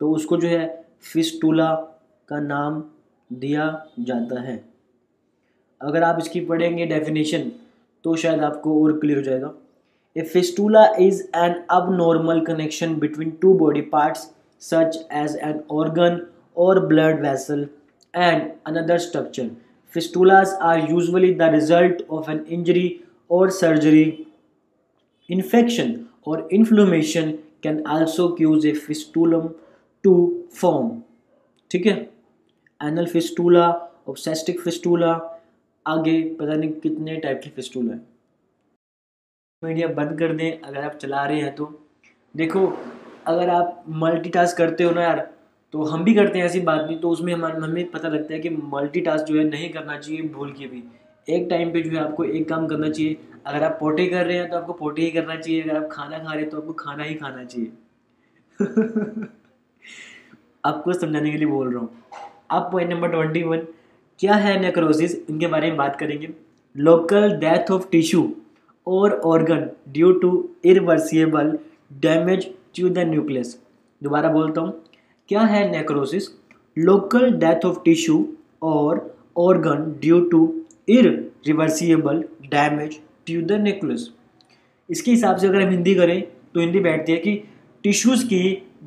तो 0.00 0.10
उसको 0.10 0.36
जो 0.36 0.48
है 0.48 0.86
फिस्टूला 1.02 1.72
का 2.28 2.40
नाम 2.40 2.82
दिया 3.30 3.66
जाता 4.00 4.40
है। 4.42 4.62
अगर 5.80 6.02
आप 6.02 6.18
इसकी 6.20 6.40
पढ़ेंगे 6.42 6.86
डेफिनेशन 6.86 7.50
तो 8.04 8.14
शायद 8.16 8.40
आपको 8.42 8.82
और 8.82 8.98
क्लियर 8.98 9.18
हो 9.18 9.24
जाएगा। 9.24 9.52
A 10.16 10.22
fistula 10.22 10.86
is 11.00 11.22
an 11.36 11.54
abnormal 11.96 12.40
connection 12.44 12.94
between 13.00 13.30
two 13.42 13.52
body 13.58 13.80
parts 13.94 14.28
such 14.62 14.96
as 15.12 15.36
an 15.42 15.60
organ 15.70 16.20
और 16.56 16.86
blood 16.86 17.20
vessel 17.22 17.66
and 18.14 18.50
another 18.66 18.98
structure 18.98 19.50
fistulas 19.94 20.52
are 20.62 20.90
usually 20.90 21.32
the 21.34 21.50
result 21.52 22.02
of 22.10 22.30
an 22.30 22.44
injury 22.48 22.88
और 23.30 23.50
सर्जरी 23.50 24.04
इन्फेक्शन 25.30 25.94
और 26.28 26.48
inflammation 26.52 27.30
can 27.62 27.82
also 27.88 28.28
cause 28.38 28.66
a 28.66 28.72
fistula 28.86 29.48
to 30.04 30.14
form 30.60 30.90
ठीक 31.70 31.86
है? 31.86 31.94
Anal 32.80 33.06
fistula 33.06 33.68
ऑब्सेस्टिक 34.08 34.60
fistula 34.60 35.12
आगे 35.86 36.20
पता 36.40 36.54
नहीं 36.54 36.70
कितने 36.80 37.16
type 37.16 37.40
की 37.44 37.50
फिस्टूला 37.50 37.92
है। 37.92 38.00
मीडिया 39.64 39.88
बंद 39.94 40.18
कर 40.18 40.32
दें, 40.32 40.60
अगर 40.60 40.80
आप 40.80 40.94
चला 40.96 41.24
रहे 41.24 41.40
हैं 41.40 41.54
तो। 41.54 41.64
देखो, 42.34 42.66
अगर 43.26 43.48
आप 43.50 43.84
मल्टीटास्क 43.98 44.56
करते 44.56 44.84
हो 44.84 44.90
ना 44.90 45.02
यार 45.02 45.28
तो 45.74 45.84
हम 45.84 46.04
भी 46.04 46.14
करते 46.14 46.38
हैं 46.38 46.46
ऐसी 46.46 46.60
बात 46.60 46.80
नहीं 46.80 46.98
तो 46.98 47.10
उसमें 47.10 47.32
हमारे, 47.32 47.60
हमें 47.60 47.90
पता 47.90 48.08
लगता 48.08 48.34
है 48.34 48.40
कि 48.40 48.50
मल्टीटास्क 48.50 49.24
जो 49.24 49.38
है 49.38 49.44
नहीं 49.44 49.70
करना 49.70 49.98
चाहिए, 49.98 50.22
भूल 50.24 50.50
के 50.52 50.66
भी। 50.66 50.82
एक 51.28 51.46
टाइम 51.50 51.72
पे 51.72 51.80
जो 51.82 51.90
है 51.90 51.96
आपको 51.98 52.24
एक 52.24 52.48
काम 52.48 52.66
करना 52.66 52.88
चाहिए, 52.90 53.16
अगर 53.46 53.62
आप 53.62 53.76
पोटे 53.80 54.06
कर 54.06 54.26
रहे 54.26 54.36
हैं 54.36 54.50
तो 54.50 54.56
आपको 54.56 54.72
पोटे 54.72 55.02
ही 55.02 55.10
करना 55.10 55.36
चाहिए, 55.36 55.62
अगर 55.62 55.76
आप 55.76 55.88
खाना 55.92 56.18
खा 56.18 56.32
रहे 56.32 56.40
हैं 56.40 56.50
तो 56.50 56.58
आपको 56.58 56.72
खाना 56.72 57.04
ही 57.04 57.14
खाना 57.14 57.44
चाहिए। 57.44 57.72
आपको 60.64 60.92
समझाने 60.92 61.30
के 61.30 61.36
लिए 61.36 61.46
बोल 61.46 61.72
रहा 61.72 61.80
हूँ। 61.80 61.90
अब 62.50 62.70
पॉइंट 62.72 62.90
नंबर 62.92 63.08
ट्वेंटी 63.08 63.42
वन 63.42 63.66
क्या 64.20 64.34
है 64.36 64.58
नेक्रोसिस 64.60 65.14
इनके 65.30 65.46
बारे 65.46 65.68
में 65.68 65.76
बात 65.76 65.96
करेंगे। 65.96 66.28
लोकल 66.76 67.36
डेथ 67.38 67.70
ऑफ़ 67.70 67.88
टिश्यू 67.90 68.22
और 68.86 69.12
organ 69.26 69.68
due 69.92 70.12
to 70.12 70.30
irreversible 70.64 71.58
damage 72.02 72.46
to 72.76 72.88
the 72.88 72.98
nucleus 73.08 73.58
दोबारा 74.02 74.28
बोलता 74.32 74.60
हूँ। 74.60 74.72
क्या 75.28 75.40
है 75.42 75.70
necrosis 75.70 76.28
local 76.76 77.30
death 77.38 77.64
of 77.66 77.78
tissue 77.84 78.26
और 78.62 79.00
organ 79.38 79.94
due 80.00 80.20
to 80.30 80.42
irreversible 80.88 82.22
damage 82.50 82.98
to 83.26 83.40
the 83.46 83.60
nucleus 83.62 84.08
इसके 84.88 85.10
हिसाब 85.10 85.36
से 85.36 85.46
अगर 85.46 85.62
हम 85.62 85.70
हिंदी 85.70 85.94
करें 85.94 86.20
तो 86.54 86.60
हिंदी 86.60 86.80
बैठती 86.80 87.12
है 87.12 87.18
कि 87.18 87.42
टिश्यूज़ 87.84 88.24
की 88.26 88.42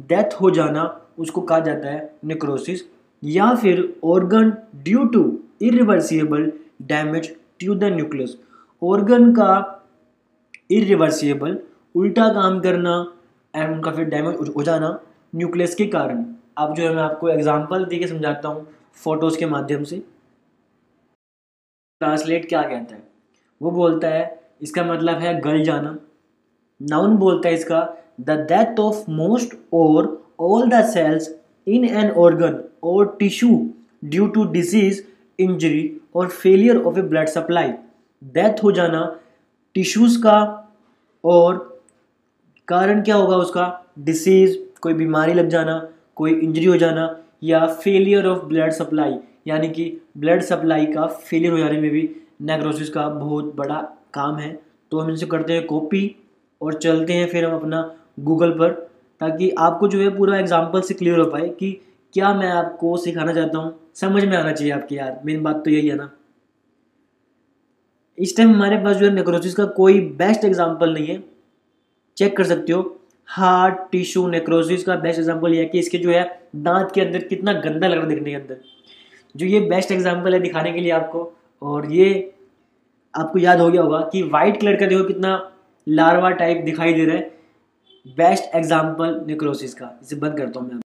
डेथ 0.10 0.34
हो 0.42 0.50
जाना, 0.52 0.84
उसको 1.20 1.42
कहा 1.42 1.60
जाता 1.60 1.90
है 1.90 2.10
नेक्रोसिस 2.26 2.82
या 3.24 3.54
फिर 3.56 3.82
organ 4.04 4.54
due 4.84 5.04
to 5.14 5.24
irreversible 5.62 6.52
damage 6.82 7.30
to 7.60 7.76
the 7.76 7.84
nucleus 7.96 8.38
organ 8.82 9.32
का 9.32 9.77
इरिवर्सिबल 10.70 11.58
उल्टा 11.96 12.28
काम 12.34 12.60
करना 12.60 12.96
एंड 13.54 13.72
उनका 13.72 13.92
फिर 13.92 14.06
डैमेज 14.06 14.50
हो 14.56 14.64
जाना 14.64 15.00
न्यूक्लियस 15.36 15.76
के 15.76 15.86
कारण। 15.88 16.26
अब 16.58 16.74
जो 16.76 16.84
है 16.84 16.94
मैं 16.96 17.04
आपको 17.04 17.30
एग्जांपल 17.30 17.86
दे 17.86 17.98
के 18.00 18.08
समझाता 18.08 18.50
हूँ 18.50 18.68
फ़ोटोज़ 19.04 19.38
के 19.40 19.46
माध्यम 19.46 19.84
से। 19.84 19.98
ट्रांसलेट 22.02 22.48
क्या 22.50 22.62
कहता 22.62 22.96
है? 22.96 23.04
वो 23.62 23.72
बोलता 23.72 24.08
है, 24.08 24.40
इसका 24.62 24.84
मतलब 24.84 25.20
है 25.20 25.40
गल 25.42 25.64
जाना। 25.64 25.98
नाउन 26.82 27.16
बोलता 27.18 27.50
है 27.50 27.56
इसका 27.56 27.82
द 28.22 28.32
डेथ 28.52 28.80
ऑफ़ 28.80 29.10
मोस्ट 29.12 29.54
और 29.74 30.08
all 30.40 30.70
the 30.70 30.84
cells 30.86 31.30
in 31.68 31.86
an 31.86 32.12
organ 32.12 32.60
और 32.84 33.16
tissue 33.20 33.50
due 34.06 34.28
to 34.28 34.44
disease 34.52 35.02
injury 35.40 36.02
और 36.16 36.28
failure 36.30 36.78
of 36.78 37.00
a 37.00 37.02
blood 37.04 37.28
supply 37.30 37.72
death 38.22 38.64
हो 38.64 38.72
जाना 38.72 39.02
टिश्यूज़ 39.76 40.18
का 40.22 40.38
और 41.24 41.58
कारण 42.68 43.02
क्या 43.02 43.16
होगा 43.16 43.36
उसका? 43.38 43.84
डिसीज़ 44.00 44.58
कोई 44.82 44.94
बीमारी 44.94 45.34
लग 45.34 45.48
जाना, 45.50 45.80
कोई 46.16 46.32
इंजरी 46.34 46.66
हो 46.66 46.78
जाना 46.78 47.16
या 47.44 47.66
फेलियर 47.76 48.26
ऑफ़ 48.28 48.46
ब्लड 48.46 48.72
सप्लाई 48.74 49.18
यानी 49.48 49.70
कि 49.70 49.86
ब्लड 50.18 50.42
सप्लाई 50.44 50.86
का 50.86 51.06
फेलियर 51.08 51.52
हो 51.52 51.58
जाने 51.58 51.80
में 51.82 51.90
भी 51.92 52.10
नेक्रोसिस 52.44 52.90
का 52.90 53.08
बहुत 53.10 53.54
बड़ा 53.56 53.82
काम 54.14 54.38
है। 54.38 54.58
तो 54.92 55.00
हम 55.00 55.10
इनसे 55.10 55.26
करते 55.26 55.54
हैं 55.54 55.66
कॉपी 55.66 56.16
और 56.62 56.74
चलते 56.76 57.14
हैं 57.14 57.28
फिर 57.28 57.46
हम 57.46 57.56
अपना 57.56 57.82
गूगल 58.20 58.52
पर, 58.52 58.72
ताकि 59.22 59.50
आपको 59.60 59.88
जो 59.88 60.00
है 60.00 60.16
पूरा 60.18 60.38
एग्ज़ाम्पल 60.40 60.82
से 60.82 60.94
क्लियर 60.94 61.20
हो 61.20 61.26
पाए 61.26 61.48
कि 61.50 61.72
क्या 62.14 62.34
मैं 62.34 62.50
आपको 62.50 62.96
सिखाना 62.98 63.34
चाहता 63.34 63.58
हूँ। 63.58 63.74
समझ 63.96 64.24
में 64.24 64.38
आना 64.38 64.52
चाहिए 64.52 64.74
आपकी 64.74 64.98
यार, 64.98 65.20
मेन 65.26 65.44
बात 65.44 65.64
तो 65.66 65.72
यही 65.72 65.88
है 65.88 65.96
ना। 65.96 66.10
इस 68.18 68.36
टाइम 68.38 68.54
हमारे 68.54 68.78
पास 68.84 68.96
जो 68.96 69.06
है 69.06 69.12
नेक्रोसिस 69.14 69.54
का 69.56 69.66
कोई 69.74 70.00
बेस्ट 70.18 70.46
एग्ज़ाम्पल 70.46 70.94
नहीं 70.94 71.08
है। 71.08 71.24
चेक 72.18 72.36
कर 72.38 72.44
सकते 72.44 72.74
हो। 72.74 72.82
हार्ट 73.30 73.78
टिश्यू 73.92 74.28
नेक्रोसिस 74.28 74.84
का 74.84 74.96
बेस्ट 74.96 75.20
एग्ज़ाम्पल 75.20 75.54
यह 75.54 75.62
है 75.62 75.66
कि 75.66 75.80
इसके 75.80 75.98
जो 75.98 76.12
है 76.12 76.24
दांत 76.58 76.92
के 76.92 77.02
अंदर 77.02 77.24
कितना 77.24 77.54
गंदा 77.56 77.88
लग 77.88 77.94
रहा 77.94 78.04
है 78.04 78.10
देखने 78.10 78.30
के 78.30 78.36
अंदर। 78.36 78.60
जो 79.36 79.46
ये 79.46 79.60
बेस्ट 79.70 79.92
एग्ज़ाम्पल 79.92 80.34
है 80.34 80.40
दिखाने 80.40 80.72
के 80.72 80.80
लिए 80.80 80.92
आपको, 80.92 81.32
और 81.62 81.92
ये 81.92 82.34
आपको 83.14 83.40
याद 83.40 83.60
हो 83.60 83.70
गया 83.70 83.82
होगा 83.82 84.00
कि 84.12 84.22
वाइट 84.24 84.60
कलर 84.62 84.76
का 84.76 84.86
देखो 84.86 85.04
कितना 85.04 85.52
लार्वा 85.88 86.30
टाइप 86.32 86.64
दिखाई 86.66 86.94
दे 86.94 87.06
रहा 87.06 87.16
है। 87.16 87.36
बेस्ट 88.18 88.56
एग्ज़ाम्पल 88.56 89.24
निक्रोसिस 89.28 89.74
का। 89.74 89.92
इसे 90.04 90.16
बंद 90.16 90.38
करता 90.38 90.60
हूँ 90.60 90.70
मैं 90.70 90.80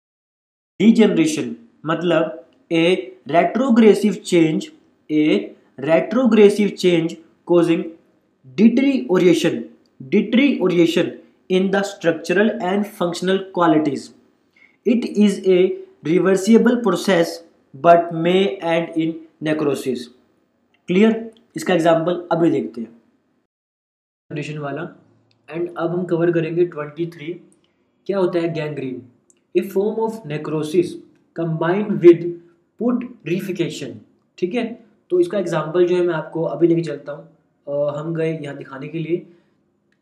डीजेनरेशन 0.80 1.56
मतलब 1.86 2.46
a 2.72 2.86
retrogressive 3.30 4.14
change 4.26 4.70
a 5.10 5.56
retrogressive 5.80 6.70
change 6.80 7.16
causing 7.48 7.84
deterioration 8.58 9.64
deterioration 10.12 11.12
in 11.50 11.70
the 11.70 11.82
structural 11.84 12.50
and 12.62 12.84
functional 12.86 13.38
qualities 13.54 14.10
it 14.86 15.06
is 15.06 15.40
a 15.50 15.58
reversible 16.06 16.76
process 16.84 17.44
but 17.74 18.14
may 18.14 18.34
end 18.64 18.98
in 18.98 19.14
necrosis 19.44 20.08
clear 20.90 21.30
इसका 21.56 21.74
एग्ज़ाम्पल 21.74 22.24
अभी 22.32 22.50
देखते 22.52 22.82
हैं। 22.82 22.90
कंडीशन 24.30 24.58
वाला। 24.58 24.82
एंड 25.50 25.70
अब 25.78 25.90
हम 25.90 26.04
कवर 26.06 26.32
करेंगे 26.32 26.66
twenty 26.66 27.06
three 27.08 27.34
क्या 28.08 28.18
होता 28.18 28.40
है? 28.40 28.54
Gangrene 28.54 29.02
a 29.56 29.62
form 29.68 30.02
of 30.04 30.28
necrosis 30.28 30.94
combined 31.36 31.92
with 32.02 32.24
putrefaction 33.28 34.00
ठीक 34.38 34.56
है? 34.56 34.66
तो 35.12 35.20
इसका 35.20 35.40
एग्ज़ाम्पल 35.40 35.86
जो 35.88 35.96
है 35.96 36.02
मैं 36.04 36.14
आपको 36.14 36.44
अभी 36.46 36.68
लेके 36.68 36.82
चलता 36.84 37.12
हूँ। 37.12 37.28
हम 37.96 38.14
गए 38.14 38.32
यहाँ 38.34 38.56
दिखाने 38.58 38.88
के 38.88 39.00
लिए। 39.00 39.26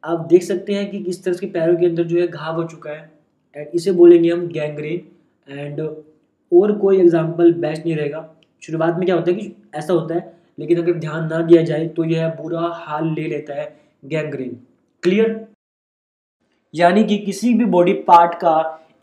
आप 0.03 0.25
देख 0.29 0.43
सकते 0.43 0.73
हैं 0.73 0.89
कि 0.91 0.99
किस 1.03 1.23
तरह 1.23 1.37
के 1.37 1.47
पैरों 1.49 1.75
के 1.77 1.85
अंदर 1.85 2.03
जो 2.05 2.19
है 2.19 2.27
घाव 2.27 2.55
हो 2.55 2.63
चुका 2.65 2.91
है 2.91 3.09
एंड 3.55 3.67
इसे 3.75 3.91
बोलेंगे 3.93 4.29
हम 4.29 4.47
गैंग्रीन 4.49 5.57
एंड 5.57 5.79
और 5.81 6.71
कोई 6.79 6.99
एग्ज़ाम्पल 6.99 7.53
बेस्ट 7.55 7.85
नहीं 7.85 7.95
रहेगा। 7.95 8.27
शुरुआत 8.61 8.95
में 8.97 9.05
क्या 9.05 9.15
होता 9.15 9.31
है 9.31 9.37
कि 9.37 9.51
ऐसा 9.75 9.93
होता 9.93 10.15
है, 10.15 10.33
लेकिन 10.59 10.81
अगर 10.81 10.93
ध्यान 10.99 11.27
ना 11.27 11.41
दिया 11.41 11.61
जाए 11.63 11.87
तो 11.89 12.03
यह 12.05 12.27
बुरा 12.35 12.61
हाल 12.75 13.07
ले 13.09 13.27
लेता 13.27 13.53
है 13.53 13.65
गैंग्रीन 14.05 14.57
क्लियर 15.03 15.45
यानी 16.73 17.03
कि 17.03 17.17
किसी 17.19 17.53
भी 17.53 17.65
बॉडी 17.67 17.93
पार्ट 18.05 18.33
का 18.35 18.55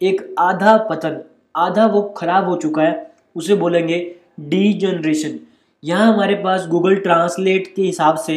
एक 0.03 0.35
आधा 0.41 0.77
पतन, 0.91 1.21
आधा 1.55 1.87
वो 1.87 2.03
ख़राब 2.17 2.45
हो 2.45 2.57
चुका 2.57 2.83
है, 2.83 3.13
उसे 3.37 3.55
बोलेंगे 3.57 3.99
डी 4.41 4.73
जनरेशन 4.75 5.39
यहाँ 5.85 6.13
हमारे 6.13 6.35
पास 6.35 6.67
गूगल 6.69 6.95
ट्रांसलेट 6.97 7.67
के 7.77 7.83
हिसाब 7.83 8.17
से 8.17 8.35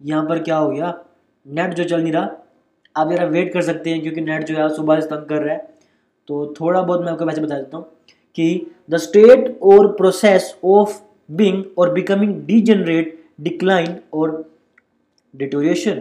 यहाँ 0.00 0.24
पर 0.26 0.38
क्या 0.42 0.56
हो 0.56 0.68
गया? 0.70 0.92
नेट 1.46 1.74
जो 1.74 1.84
चल 1.84 2.02
नहीं 2.02 2.12
रहा। 2.12 2.28
आप 2.96 3.10
ज़रा 3.10 3.24
वेट 3.26 3.52
कर 3.52 3.62
सकते 3.62 3.90
हैं 3.90 4.00
क्योंकि 4.02 4.20
नेट 4.20 4.44
जो 4.46 4.56
है 4.56 4.68
सुबह 4.76 5.00
से 5.00 5.06
तंग 5.06 5.26
कर 5.28 5.42
रहा 5.42 5.54
है। 5.54 5.68
तो 6.28 6.54
थोड़ा 6.60 6.80
बहुत 6.82 7.00
मैं 7.00 7.12
आपको 7.12 7.24
वैसे 7.24 7.40
बता 7.40 7.56
देता 7.56 7.76
हूँ 7.76 7.84
कि 8.38 8.66
द 8.90 8.96
स्टेट 8.98 9.58
और 9.62 9.86
प्रोसेस 9.92 10.54
ऑफ़ 10.66 10.98
बिंग 11.30 11.62
और 11.78 11.92
बिकमिंग 11.94 12.34
डी 12.46 12.60
जनरेट 12.60 13.14
डिक्लाइन 13.40 13.96
और 14.14 14.30
deterioration 15.34 16.00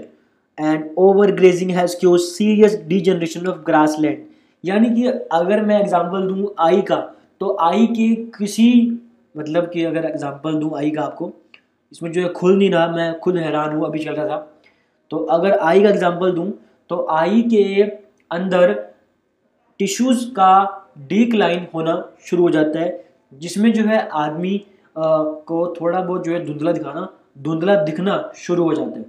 and 0.58 0.90
over 0.98 1.32
grazing 1.32 1.72
has 1.72 1.96
क्योर 2.00 2.20
serious 2.20 2.80
D 2.88 3.00
generation 3.02 3.48
of 3.48 3.58
grass 3.66 3.96
land 4.00 4.24
यानी 4.64 4.90
कि 4.92 5.08
अगर 5.08 5.62
मैं 5.66 5.80
एग्ज़ाम्पल 5.82 6.28
दूँ, 6.28 6.48
आई 6.60 6.82
का 6.82 6.96
तो 7.42 7.56
आई 7.62 7.86
के 7.88 8.14
किसी 8.38 8.70
मतलब 9.38 9.70
कि 9.70 9.84
अगर 9.86 10.06
एग्ज़ाम्पल 10.06 10.56
दूँ 10.56 10.76
आई 10.78 10.92
का 10.92 11.02
आपको। 11.02 11.32
इसमें 11.92 12.12
जो 12.12 12.22
है 12.22 12.30
खुल 12.30 12.58
नहीं 12.58 12.70
रहा, 12.72 12.88
मैं 12.88 13.20
खुद 13.20 13.38
हैरान 13.38 13.76
हूँ, 13.76 13.86
अभी 13.86 14.00
चल 14.00 14.12
रहा 14.12 14.28
था। 14.28 14.38
तो 15.12 15.18
अगर 15.18 15.58
आई 15.60 15.84
का 15.84 15.90
एग्ज़ाम्पल 15.90 16.32
दूँ 16.32 16.52
तो 16.90 17.06
आई 17.12 17.42
के 17.44 17.84
अंदर 18.32 18.74
टिश्यूज़ 19.80 20.26
का 20.32 20.86
डिक्लाइन 21.08 21.68
होना 21.74 21.94
शुरू 22.26 22.44
हो 22.44 22.50
जाता 22.50 22.80
है, 22.80 23.06
जिसमें 23.34 23.72
जो 23.74 23.84
है 23.84 24.08
आदमी 24.10 24.58
को 24.96 25.76
थोड़ा 25.80 26.02
बहुत 26.02 26.26
जो 26.26 26.32
है 26.34 26.46
धुंधला 26.46 26.72
दिखाना, 26.72 27.08
धुंधला 27.40 27.76
दिखना 27.84 28.32
शुरू 28.38 28.64
हो 28.64 28.74
जाता 28.74 29.00
है। 29.00 29.06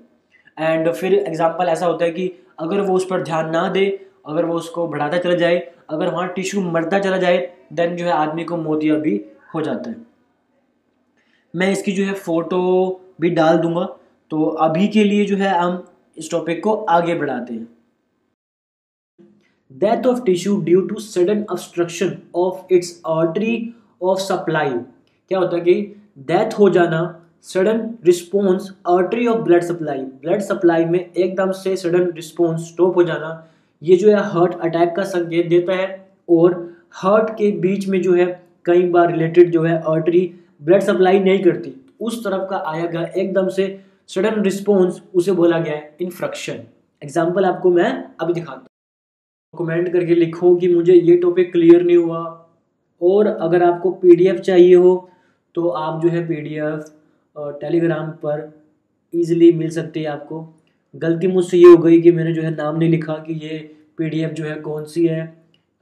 एंड 0.68 0.90
फिर 0.90 1.14
एग्ज़ाम्पल 1.14 1.68
ऐसा 1.68 1.86
होता 1.86 2.04
है 2.04 2.10
कि 2.10 2.30
अगर 2.58 2.80
वो 2.80 2.94
उस 2.94 3.06
पर 3.06 3.22
ध्यान 3.22 3.50
ना 3.50 3.68
दे, 3.68 3.86
अगर 4.26 4.44
वो 4.44 4.54
उसको 4.54 4.86
बढ़ाता 4.88 5.18
चला 5.18 5.34
जाए, 5.36 5.56
अगर 5.90 6.08
वहाँ 6.08 6.28
टिश्यू 6.28 6.60
मरता 6.62 6.98
चला 6.98 7.16
जाए 7.16 7.38
देन 7.72 7.96
जो 7.96 8.04
है 8.04 8.12
आदमी 8.12 8.44
को 8.44 8.56
मोतिया 8.58 8.94
भी 8.96 9.20
हो 9.54 9.60
जाता 9.62 9.90
है। 9.90 9.96
मैं 11.58 11.70
इसकी 11.72 11.92
जो 11.92 12.04
है 12.04 12.12
फ़ोटो 12.16 12.60
भी 13.20 13.30
डाल 13.30 13.58
दूँगा। 13.58 13.84
तो 14.30 14.44
अभी 14.60 14.88
के 14.88 15.04
लिए 15.04 15.24
जो 15.24 15.36
है 15.36 15.58
हम 15.58 15.84
इस 16.16 16.30
टॉपिक 16.30 16.62
को 16.64 16.72
आगे 16.72 17.14
बढ़ाते 17.14 17.54
हैं। 17.54 17.68
Death 19.70 20.06
of 20.06 20.22
tissue 20.24 20.56
due 20.62 20.80
to 20.80 21.00
sudden 21.00 21.44
obstruction 21.50 22.16
of 22.36 22.72
its 22.74 23.00
artery 23.08 23.54
of 24.02 24.18
supply 24.20 24.70
क्या 24.70 25.38
होता 25.38 25.56
है 25.56 25.62
कि 25.62 25.74
डेथ 26.28 26.58
हो 26.58 26.68
जाना 26.70 27.00
sudden 27.44 27.80
response 28.04 28.70
artery 28.88 29.26
of 29.26 29.38
blood 29.40 29.62
supply 29.64 29.98
blood 29.98 30.40
supply 30.42 30.84
में 30.84 30.98
एकदम 31.00 31.52
से 31.54 31.76
सडन 31.76 32.10
रिस्पॉन्स 32.12 32.68
स्टॉप 32.68 32.96
हो 32.96 33.02
जाना, 33.02 33.48
ये 33.82 33.96
जो 33.96 34.10
है 34.10 34.22
हार्ट 34.30 34.54
अटैक 34.60 34.94
का 34.96 35.04
संकेत 35.06 35.48
देता 35.48 35.72
है। 35.72 36.06
और 36.30 36.54
हार्ट 36.92 37.30
के 37.30 37.50
बीच 37.60 37.86
में 37.88 38.00
जो 38.02 38.14
है 38.14 38.26
कई 38.64 38.82
बार 38.90 39.10
रिलेटेड 39.12 39.50
जो 39.52 39.62
है 39.62 39.80
आर्टरी 39.88 40.20
ब्लड 40.60 40.82
सप्लाई 40.82 41.18
नहीं 41.20 41.42
करती। 41.42 41.74
उस 42.00 42.24
तरफ़ 42.24 42.48
का 42.50 42.56
आया 42.66 42.86
गया, 42.86 43.02
एकदम 43.02 43.48
से 43.48 43.80
सडन 44.08 44.42
रिस्पॉन्स 44.42 45.00
उसे 45.14 45.32
बोला 45.34 45.58
गया 45.58 45.74
है 45.74 45.96
इन्फ्रक्शन 46.00 46.62
एग्ज़ाम्पल 47.02 47.44
आपको 47.44 47.70
मैं 47.70 47.92
अभी 48.20 48.32
दिखाता 48.32 48.58
हूँ। 48.58 48.66
कमेंट 49.54 49.92
करके 49.92 50.14
लिखो 50.14 50.54
कि 50.56 50.68
मुझे 50.68 50.94
ये 50.94 51.16
टॉपिक 51.18 51.52
क्लियर 51.52 51.82
नहीं 51.82 51.96
हुआ। 51.96 52.20
और 53.00 53.26
अगर 53.26 53.62
आपको 53.62 53.90
पीडीएफ 53.96 54.40
चाहिए 54.40 54.74
हो 54.74 55.10
तो 55.54 55.68
आप 55.70 56.00
जो 56.02 56.08
है 56.08 56.26
पीडीएफ 56.28 56.94
टेलीग्राम 57.60 58.10
पर 58.22 58.50
इजीली 59.14 59.50
मिल 59.52 59.70
सकती 59.70 60.00
है 60.00 60.06
आपको। 60.08 60.40
गलती 60.94 61.26
मुझसे 61.26 61.58
ये 61.58 61.66
हो 61.66 61.76
गई 61.78 62.00
कि 62.00 62.12
मैंने 62.12 62.32
जो 62.32 62.42
है 62.42 62.50
नाम 62.54 62.76
नहीं 62.76 62.90
लिखा 62.90 63.14
कि 63.26 63.34
ये 63.44 63.58
पीडीएफ 63.98 64.32
जो 64.32 64.44
है 64.44 64.54
कौन 64.60 64.84
सी 64.86 65.06
है। 65.06 65.20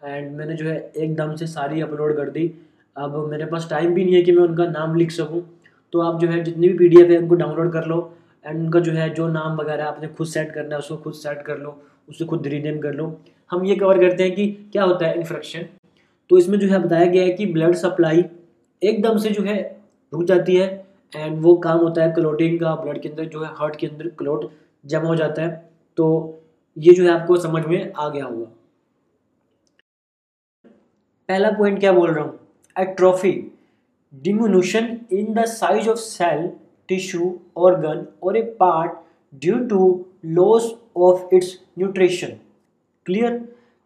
एंड 0.02 0.30
मैंने 0.36 0.54
जो 0.54 0.68
है 0.68 0.78
एकदम 0.96 1.34
से 1.36 1.46
सारी 1.46 1.80
अपलोड 1.80 2.16
कर 2.16 2.30
दी। 2.30 2.46
अब 2.96 3.16
मेरे 3.30 3.46
पास 3.46 3.68
टाइम 3.70 3.94
भी 3.94 4.04
नहीं 4.04 4.14
है 4.14 4.22
कि 4.22 4.32
मैं 4.32 4.42
उनका 4.42 4.66
नाम 4.66 4.94
लिख 4.94 5.10
सकूँ। 5.10 5.42
तो 5.92 6.00
आप 6.00 6.20
जो 6.20 6.28
है 6.28 6.42
जितनी 6.44 6.68
भी 6.68 6.74
पीडीएफ 6.78 7.10
है, 7.10 7.16
उनको 7.18 7.34
डाउनलोड 7.34 7.72
कर 7.72 7.86
लो 7.86 7.98
एंड 8.44 8.58
उनका 8.58 8.80
जो 8.80 8.92
है, 8.92 9.08
जो 9.10 9.28
नाम 9.28 9.56
वगैरह 9.56 9.84
आपने 9.84 10.08
खुद 10.08 10.26
सेट 10.26 10.52
करना 10.54 10.74
है, 10.74 10.78
उसको 10.78 10.96
खुद 10.96 11.14
सेट 11.14 11.42
कर 11.42 11.58
लो, 11.58 11.76
उसे 12.08 12.24
खुद 12.24 12.46
रीनेम 12.46 12.78
कर 12.80 12.92
लो। 12.94 13.16
हम 13.50 13.64
ये 13.64 13.76
कवर 13.76 13.98
करते 14.00 14.22
हैं 14.22 14.34
कि 14.34 14.46
क्या 14.72 14.84
होता 14.84 15.06
है 15.06 15.16
इन्फ्रेक्शन 15.16 15.66
तो 16.30 16.38
इसमें 16.38 16.58
जो 16.58 16.68
है 16.68 16.78
बताया 16.78 17.06
गया 17.06 17.22
है 17.22 17.32
कि 17.32 17.46
ब्लड 17.46 17.74
सप्लाई 17.74 18.24
एकदम 18.82 19.18
से 19.18 19.30
जो 19.30 19.42
है 19.42 19.56
रुक 20.12 20.24
जाती 20.24 20.56
है 20.56 20.66
एंड 21.12 21.38
वो 21.42 21.54
काम 21.56 21.78
होता 21.78 22.02
है 22.02 22.12
क्लोटिंग 22.12 22.58
का 22.60 22.74
ब्लड 22.76 23.00
के 23.02 23.08
अंदर 23.08 23.24
जो 23.24 23.42
है 23.42 23.50
हार्ट 23.54 23.76
के 23.76 23.86
अंदर 23.86 24.08
क्लोट 24.18 24.50
जमा 24.84 25.08
हो 25.08 25.14
जाता 25.16 25.42
है। 25.42 25.50
तो 25.98 26.06
ये 26.76 26.94
जो 26.94 27.04
है 27.04 27.10
आपको 27.10 27.36
समझ 27.36 27.64
में 27.66 27.92
आ 27.92 28.08
गया 28.08 28.24
होगा। 28.24 28.50
पहला 31.28 31.50
पॉइंट 31.50 31.78
क्या 31.80 31.92
बोल 31.92 32.10
रहा 32.10 32.24
हूँ? 32.24 32.38
Atrophy 32.76 33.32
diminution 34.12 34.96
in 35.12 35.32
the 35.34 35.44
size 35.48 35.88
of 35.88 35.98
cell 35.98 36.48
tissue 36.88 37.38
organ 37.56 38.06
और 38.22 38.36
a 38.36 38.42
part 38.60 38.92
due 39.42 39.58
to 39.68 39.80
loss 40.38 40.72
of 40.96 41.34
its 41.34 41.54
nutrition 41.78 42.36
clear 43.06 43.38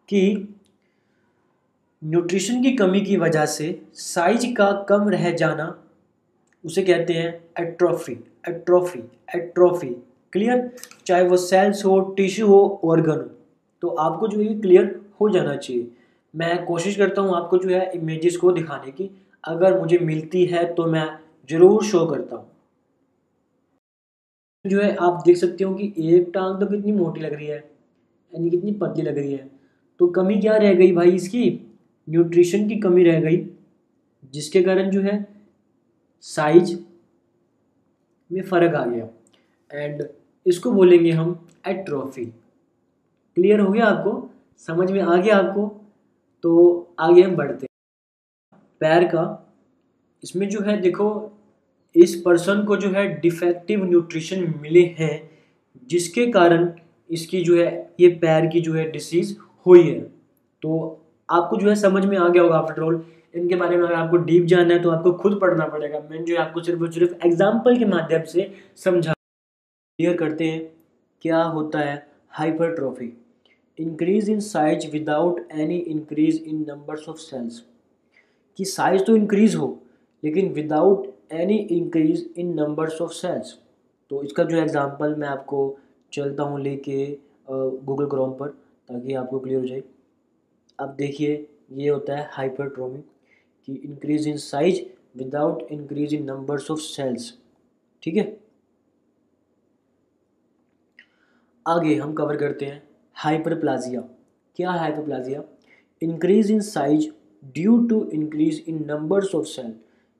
कि 0.09 0.21
न्यूट्रिशन 2.01 2.61
की 2.63 2.71
कमी 2.75 3.01
की 3.01 3.17
वजह 3.17 3.45
से 3.45 3.67
साइज़ 3.93 4.45
का 4.55 4.71
कम 4.89 5.09
रह 5.09 5.29
जाना, 5.31 5.75
उसे 6.63 6.83
कहते 6.83 7.13
हैं 7.13 7.33
एट्रोफी 7.59 8.13
एट्रोफी 8.49 8.99
एट्रोफी 9.35 9.89
क्लियर 10.33 10.69
चाहे 11.05 11.23
वो 11.27 11.37
सेल्स 11.37 11.83
हो 11.85 11.99
टिश्यू 12.17 12.47
हो 12.47 12.79
ऑर्गन 12.83 13.11
हो 13.11 13.29
तो 13.83 13.87
आपको 13.87 14.27
जो 14.27 14.39
है 14.39 14.59
क्लियर 14.61 14.99
हो 15.21 15.29
जाना 15.29 15.55
चाहिए। 15.55 15.87
मैं 16.33 16.63
कोशिश 16.65 16.95
करता 16.97 17.21
हूँ 17.21 17.35
आपको 17.35 17.57
जो 17.57 17.69
है 17.69 17.91
इमेजेस 17.95 18.37
को 18.37 18.51
दिखाने 18.51 18.91
की। 18.91 19.09
अगर 19.43 19.79
मुझे 19.79 19.97
मिलती 19.99 20.45
है 20.45 20.63
तो 20.75 20.85
मैं 20.87 21.07
ज़रूर 21.49 21.83
शो 21.85 22.05
करता 22.05 22.35
हूँ। 22.35 22.49
जो 24.65 24.81
है 24.81 24.95
आप 24.97 25.21
देख 25.25 25.37
सकते 25.37 25.63
हो 25.63 25.73
कि 25.73 25.93
एक 26.09 26.29
टांग 26.33 26.59
तो 26.59 26.65
कितनी 26.67 26.91
मोटी 26.91 27.21
लग 27.21 27.33
रही 27.33 27.47
है, 27.47 27.57
यानी 27.57 28.49
कितनी 28.49 28.71
पतली 28.73 29.03
लग 29.03 29.17
रही 29.17 29.33
है। 29.33 29.49
तो 29.99 30.07
कमी 30.09 30.39
क्या 30.39 30.55
रह 30.57 30.73
गई 30.73 30.91
भाई 30.91 31.11
इसकी? 31.11 31.49
न्यूट्रिशन 32.07 32.67
की 32.67 32.75
कमी 32.79 33.03
रह 33.03 33.19
गई, 33.21 33.37
जिसके 34.33 34.61
कारण 34.63 34.89
जो 34.91 35.01
है 35.01 35.25
साइज़ 36.23 36.75
में 38.31 38.41
फ़र्क 38.43 38.75
आ 38.75 38.85
गया। 38.85 39.07
एंड 39.71 40.03
इसको 40.45 40.71
बोलेंगे 40.71 41.11
हम 41.11 41.47
एट्रोफी 41.67 42.25
क्लियर 42.25 43.59
हो 43.59 43.71
गया 43.71 43.85
आपको? 43.85 44.29
समझ 44.69 44.89
में 44.91 45.01
आ 45.01 45.15
गया 45.15 45.37
आपको? 45.37 45.80
तो 46.43 46.93
आगे 46.99 47.21
हम 47.21 47.35
बढ़ते 47.35 47.65
हैं। 47.65 48.59
पैर 48.81 49.03
का, 49.05 49.23
इसमें 50.23 50.47
जो 50.49 50.61
है 50.61 50.79
देखो, 50.81 51.09
इस 51.95 52.15
पर्सन 52.21 52.63
को 52.65 52.75
जो 52.77 52.89
है 52.89 53.07
डिफेक्टिव 53.21 53.83
न्यूट्रिशन 53.85 54.53
मिले 54.61 54.83
हैं, 54.99 55.29
जिसके 55.89 56.25
कारण 56.31 56.71
इसकी 57.09 57.41
जो 57.43 57.55
है, 57.57 57.93
ये 57.99 58.09
पैर 58.17 58.47
की 58.47 58.61
जो 58.61 58.73
है 58.73 58.89
डिसीज़ 58.91 59.35
हुई 59.65 59.83
है। 59.83 59.99
तो 60.63 60.99
आपको 61.29 61.57
जो 61.57 61.69
है 61.69 61.75
समझ 61.77 62.05
में 62.05 62.17
आ 62.17 62.27
गया 62.27 62.43
होगा 62.43 62.57
आफ्टर 62.57 62.81
ऑल 62.81 63.03
इनके 63.33 63.55
बारे 63.55 63.77
में 63.77 63.83
अगर 63.83 63.95
आपको 63.95 64.17
डीप 64.19 64.45
जानना 64.45 64.73
है 64.73 64.81
तो 64.81 64.89
आपको 64.89 65.11
खुद 65.13 65.39
पढ़ना 65.41 65.65
पड़ेगा। 65.67 65.99
मैं 66.09 66.23
जो 66.25 66.35
है 66.35 66.41
आपको 66.41 66.63
सिर्फ़ 66.63 66.81
और 66.81 66.91
सिर्फ़ 66.91 67.25
एग्ज़ाम्पल 67.25 67.77
के 67.77 67.85
माध्यम 67.87 68.23
से 68.25 68.51
समझा 68.75 69.13
क्लियर 69.13 70.17
करते 70.17 70.45
हैं, 70.45 70.61
क्या 71.23 71.43
होता 71.43 71.79
है 71.79 71.95
hypertrophy 72.31 73.13
increase 73.81 74.29
in 74.29 74.39
size 74.41 74.87
without 74.91 75.51
any 75.53 75.77
increase 75.77 76.43
in 76.43 76.65
numbers 76.69 77.07
of 77.09 77.17
cells 77.19 77.61
कि 78.59 78.65
साइज़ 78.65 79.03
तो 79.03 79.15
इंक्रीज 79.15 79.55
हो, 79.55 79.77
लेकिन 80.23 80.51
without 80.53 81.07
any 81.33 81.57
increase 81.71 82.29
in 82.37 82.53
numbers 82.55 83.01
of 83.01 83.11
cells 83.13 83.57
तो 84.11 84.23
इसका 84.23 84.43
जो 84.43 84.57
एग्जांपल 84.57 85.15
मैं 85.15 85.27
आपको 85.27 85.77
चलता 86.13 86.43
हूँ 86.43 86.59
लेके 86.61 87.05
गूगल 87.49 88.07
क्रोम 88.09 88.33
पर, 88.33 88.47
ताकि 88.47 89.13
आपको 89.13 89.39
क्लियर 89.39 89.59
हो 89.59 89.67
जाए। 89.67 89.83
अब 90.79 90.95
देखिए, 90.97 91.47
ये 91.71 91.89
होता 91.89 92.15
है 92.17 92.29
हाइपरट्रोमी 92.31 92.99
कि 93.67 93.73
increase 93.75 94.27
in 94.27 94.37
size 94.39 94.81
without 95.17 95.71
increase 95.71 96.13
in 96.13 96.23
numbers 96.25 96.71
of 96.71 96.79
cells 96.81 97.33
ठीक 98.03 98.15
है? 98.15 98.37
आगे 101.65 101.95
हम 101.95 102.13
कवर 102.13 102.37
करते 102.37 102.65
हैं। 102.65 102.81
हाइपरप्लाजिया 103.15 104.01
क्या 104.57 104.71
hyperplasia 104.71 105.43
increase 106.01 106.51
in 106.51 106.61
size 106.61 107.07
due 107.53 107.77
to 107.87 108.03
increase 108.13 108.63
in 108.67 108.83
numbers 108.85 109.35
of 109.35 109.45
cell 109.45 109.71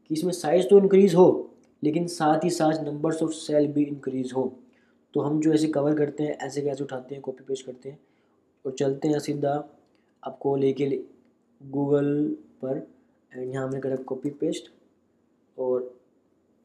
कि 0.09 0.15
इसमें 0.15 0.31
साइज़ 0.33 0.67
तो 0.67 0.77
इंक्रीज 0.79 1.15
हो 1.15 1.27
लेकिन 1.83 2.07
साथ 2.07 2.43
ही 2.43 2.49
साथ 2.49 2.83
नंबर्स 2.83 3.21
ऑफ़ 3.23 3.31
सेल 3.31 3.67
भी 3.67 3.83
इंक्रीज 3.83 4.33
हो। 4.33 4.43
तो 5.13 5.21
हम 5.21 5.39
जो 5.41 5.53
ऐसे 5.53 5.67
कवर 5.67 5.95
करते 5.97 6.23
हैं 6.23 6.37
ऐसे 6.37 6.61
कैसे 6.61 6.83
उठाते 6.83 7.15
हैं 7.15 7.21
कॉपी 7.21 7.43
पेस्ट 7.43 7.65
करते 7.65 7.89
हैं 7.89 7.99
और 8.65 8.75
चलते 8.79 9.07
हैं 9.07 9.19
सीधा 9.19 9.53
आपको 10.23 10.55
लेके 10.55 10.85
ले, 10.85 10.99
गूगल 11.61 12.35
पर 12.61 12.77
एंड 13.31 13.53
यहाँ 13.53 13.67
हमने 13.67 13.79
करा 13.79 13.95
कॉपी 13.95 14.29
पेस्ट 14.29 14.71
और 15.57 15.93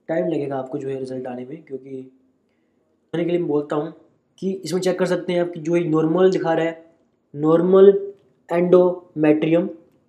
टाइम 0.08 0.28
लगेगा 0.28 0.56
आपको 0.56 0.78
जो 0.78 0.88
है 0.88 0.98
रिज़ल्ट 0.98 1.26
आने 1.26 1.44
में 1.44 1.62
क्योंकि 1.62 2.00
आने 3.12 3.24
के 3.24 3.30
लिए 3.30 3.38
मैं 3.38 3.48
बोलता 3.48 3.76
हूँ 3.76 3.94
कि 4.38 4.50
इसमें 4.64 4.80
चेक 4.80 4.98
कर 4.98 5.06
सकते 5.06 5.32
हैं 5.32 5.40
आपकी 5.40 5.60
जो 5.60 5.74
है 5.74 5.84
नॉर्मल 5.88 6.30
दिखा 6.30 6.52
रहा 6.52 6.64
है 6.66 6.84
नॉर्मल 7.34 7.92
एंडोमेट्रियम 8.48 9.68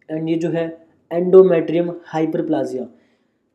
एंड 0.09 0.29
ये 0.29 0.35
जो 0.35 0.49
है 0.49 0.65
एंडोमेट्रियम 1.11 1.91
हाइपरप्लाजिया 2.05 2.87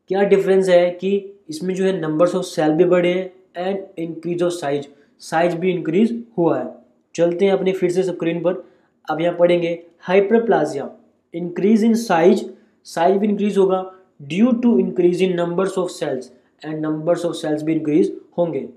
क्या 0.09 0.21
डिफरेंस 0.29 0.69
है 0.69 0.89
कि 0.91 1.11
इसमें 1.49 1.73
जो 1.75 1.85
है 1.85 1.99
नंबर्स 1.99 2.35
ऑफ़ 2.35 2.45
सेल 2.45 2.71
भी 2.73 2.85
बढ़े 2.85 3.13
हैं 3.13 3.67
and 3.67 3.99
increase 3.99 4.43
of 4.43 4.53
size 4.53 4.85
size 5.21 5.55
भी 5.55 5.71
इंक्रीज 5.71 6.23
हुआ 6.37 6.57
है। 6.59 6.67
चलते 7.15 7.45
हैं 7.45 7.51
अपने 7.53 7.71
फिर 7.71 7.91
से 7.91 8.03
स्क्रीन 8.03 8.41
पर। 8.43 8.63
अब 9.07 9.21
यहाँ 9.21 9.35
पढ़ेंगे 9.37 9.79
hyperplasia 10.01 10.89
increase 11.33 11.83
in 11.83 11.93
size 11.95 12.43
size 12.87 13.17
भी 13.17 13.27
इंक्रीज 13.27 13.57
होगा 13.57 13.83
due 14.23 14.51
to 14.63 14.77
increase 14.79 15.21
in 15.23 15.35
numbers 15.35 15.77
of 15.77 15.89
cells 15.91 16.31
and 16.61 16.79
numbers 16.81 17.25
of 17.25 17.35
cells 17.35 17.63
भी 17.63 17.73
इंक्रीज 17.73 18.13
होंगे। 18.37 18.67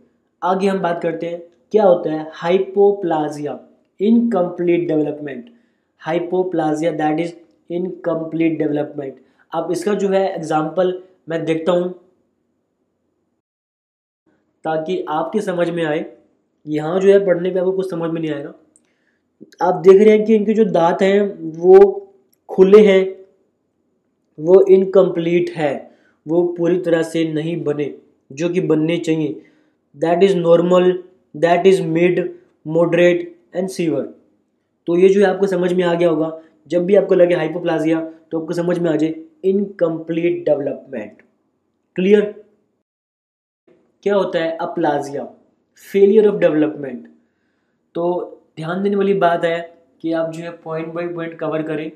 आगे 0.43 0.69
हम 0.69 0.79
बात 0.81 1.01
करते 1.03 1.27
हैं 1.27 1.43
क्या 1.72 1.85
होता 1.85 2.11
है? 2.11 2.31
Hypoplasia 2.35 3.59
incomplete 4.00 4.87
development 4.88 5.50
hypoplasia 6.02 6.90
that 6.94 7.20
is 7.20 7.33
incomplete 7.70 8.59
development 8.59 9.20
अब 9.52 9.70
इसका 9.72 9.94
जो 9.94 10.09
है 10.09 10.24
एग्ज़ाम्पल 10.29 10.92
मैं 11.29 11.44
देखता 11.44 11.72
हूँ, 11.72 11.88
ताकि 14.64 15.05
आपकी 15.09 15.40
समझ 15.40 15.68
में 15.70 15.85
आए। 15.85 16.05
यहाँ 16.66 17.00
जो 17.00 17.09
है 17.09 17.24
पढ़ने 17.26 17.50
पे 17.50 17.59
आपको 17.59 17.72
कुछ 17.72 17.90
समझ 17.90 18.11
में 18.11 18.20
नहीं 18.20 18.31
आएगा। 18.33 18.52
आप 19.62 19.74
देख 19.76 20.00
रहे 20.00 20.16
हैं 20.16 20.24
कि 20.24 20.35
इनके 20.35 20.55
जो 20.55 20.64
दांत 20.66 21.02
हैं, 21.02 21.20
वो 21.52 21.79
खुले 22.48 22.81
हैं, 22.87 23.02
वो 24.38 24.61
इनकम्प्लीट 24.68 25.50
है, 25.57 25.72
वो 26.26 26.42
पूरी 26.55 26.79
तरह 26.81 27.02
से 27.05 27.24
नहीं 27.33 27.62
बने, 27.64 27.94
जो 28.31 28.48
कि 28.48 28.61
बनने 28.62 28.96
चाहिए। 28.98 29.42
That 29.96 30.22
is 30.22 30.37
normal 30.37 30.92
that 31.37 31.66
is 31.66 31.83
mild 31.83 32.20
moderate 32.66 33.35
and 33.57 33.68
severe 33.68 34.03
तो 34.88 34.96
ये 34.96 35.09
जो 35.09 35.20
है 35.20 35.27
आपको 35.27 35.46
समझ 35.46 35.72
में 35.72 35.83
आ 35.85 35.94
गया 35.94 36.09
होगा, 36.09 36.40
जब 36.68 36.85
भी 36.87 36.94
आपको 36.96 37.14
लगे 37.14 37.35
हाइपोप्लाजिया 37.35 38.01
तो 38.31 38.40
आपको 38.40 38.53
समझ 38.53 38.79
में 38.79 38.90
आ 38.90 38.96
जाए 38.96 39.14
इनकम्प्लीट 39.44 40.44
डेवलपमेंट 40.44 41.22
क्लियर 41.96 42.35
क्या 44.03 44.14
होता 44.14 44.38
है? 44.38 44.57
अप्लाजिया 44.57 45.25
फेलियर 45.92 46.29
ऑफ़ 46.29 46.37
डेवलपमेंट 46.37 47.07
तो 47.94 48.05
ध्यान 48.57 48.83
देने 48.83 48.96
वाली 48.96 49.14
बात 49.14 49.44
है 49.44 49.59
कि 50.03 50.12
आप 50.12 50.31
जो 50.33 50.42
है 50.44 50.51
पॉइंट 50.64 50.92
बाई 50.92 51.09
पॉइंट 51.09 51.38
कवर 51.38 51.62
करें 51.62 51.90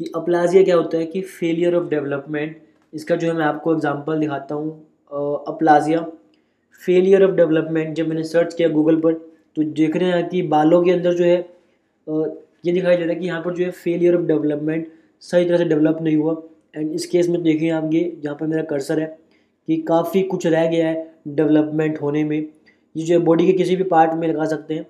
कि 0.00 0.10
अप्लाजिया 0.16 0.62
क्या 0.64 0.76
होता 0.76 0.98
है 0.98 1.06
कि 1.06 1.20
फेलियर 1.22 1.74
ऑफ़ 1.74 1.88
डेवलपमेंट 1.88 2.62
इसका 2.92 3.16
जो 3.16 3.28
है 3.28 3.34
मैं 3.34 3.44
आपको 3.44 3.74
एग्जांपल 3.74 4.20
दिखाता 4.20 4.54
हूँ 4.54 4.70
अप्लाजिया 5.48 6.06
फेलियर 6.82 7.24
ऑफ़ 7.24 7.30
डेवलपमेंट 7.32 7.94
जब 7.96 8.08
मैंने 8.08 8.22
सर्च 8.24 8.54
किया 8.54 8.68
गूगल 8.68 9.00
पर 9.00 9.12
तो 9.56 9.62
देख 9.72 9.96
रहे 9.96 10.10
हैं 10.10 10.28
कि 10.28 10.42
बालों 10.48 10.82
के 10.84 10.90
अंदर 10.90 11.14
जो 11.14 11.24
है 11.24 11.36
ये 12.64 12.72
दिखाई 12.72 12.96
दे 12.96 13.02
रहा 13.02 13.12
है 13.12 13.18
कि 13.20 13.26
यहाँ 13.26 13.40
पर 13.42 13.54
जो 13.54 13.64
है 13.64 13.70
फेलियर 13.72 14.14
ऑफ़ 14.16 14.22
डेवलपमेंट 14.26 14.92
सही 15.22 15.44
तरह 15.44 15.58
से 15.58 15.64
डेवलप 15.64 15.98
नहीं 16.02 16.16
हुआ। 16.16 16.36
एंड 16.76 16.92
इस 16.92 17.06
केस 17.06 17.28
में 17.28 17.42
देखिए 17.42 17.70
आप 17.70 17.90
ये 17.92 18.02
जहाँ 18.22 18.36
पर 18.36 18.46
मेरा 18.46 18.62
कर्सर 18.64 19.00
है 19.00 19.06
कि 19.68 19.76
काफ़ी 19.88 20.22
कुछ 20.24 20.46
रह 20.46 20.66
गया 20.70 20.88
है 20.88 21.12
डेवलपमेंट 21.28 22.00
होने 22.02 22.24
में। 22.24 22.38
ये 22.38 23.04
जो 23.04 23.14
है 23.14 23.20
बॉडी 23.24 23.46
के 23.46 23.52
किसी 23.52 23.76
भी 23.76 23.84
पार्ट 23.84 24.12
में 24.14 24.26
लगा 24.28 24.44
सकते 24.46 24.74
हैं, 24.74 24.86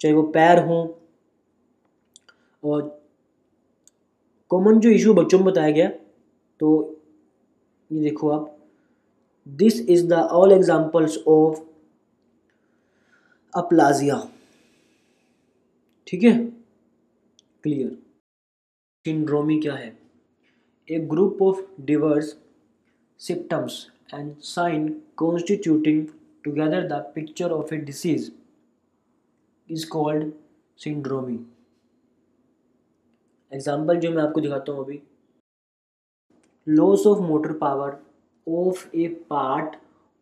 चाहे 0.00 0.14
वो 0.14 0.22
पैर 0.28 0.58
हों। 0.64 0.86
और 2.62 2.96
कॉमन 4.50 4.78
जो 4.80 4.90
इशू 4.90 5.14
बच्चों 5.14 5.38
में 5.38 5.46
बताया 5.46 5.70
गया 5.70 5.88
तो 6.60 6.68
ये 7.90 8.00
देखो 8.00 8.30
आप। 8.30 8.57
This 9.48 9.80
is 9.90 10.06
the 10.08 10.12
all 10.12 10.52
examples 10.52 11.16
of 11.28 11.60
aplasia 13.52 14.16
ठीक 16.06 16.22
है? 16.22 16.32
क्लियर 17.62 17.90
सिंड्रोमी 19.04 19.58
क्या 19.60 19.74
है? 19.74 19.96
A 20.88 20.98
group 21.10 21.42
of 21.42 21.60
diverse 21.82 22.36
symptoms 23.20 23.86
and 24.14 24.34
sign 24.40 24.88
constituting 25.16 26.06
together 26.44 26.86
the 26.88 27.00
picture 27.14 27.50
of 27.52 27.74
a 27.74 27.76
disease 27.76 28.32
is 29.68 29.88
called 29.90 30.32
syndrome 30.78 31.38
example 33.52 34.00
जो 34.00 34.10
मैं 34.10 34.22
आपको 34.22 34.40
दिखाता 34.40 34.72
हूँ 34.72 34.84
अभी. 34.84 35.00
Loss 36.66 37.06
of 37.06 37.20
motor 37.20 37.52
power 37.58 37.98
of 38.48 38.96
a 38.96 39.06
part 39.30 39.76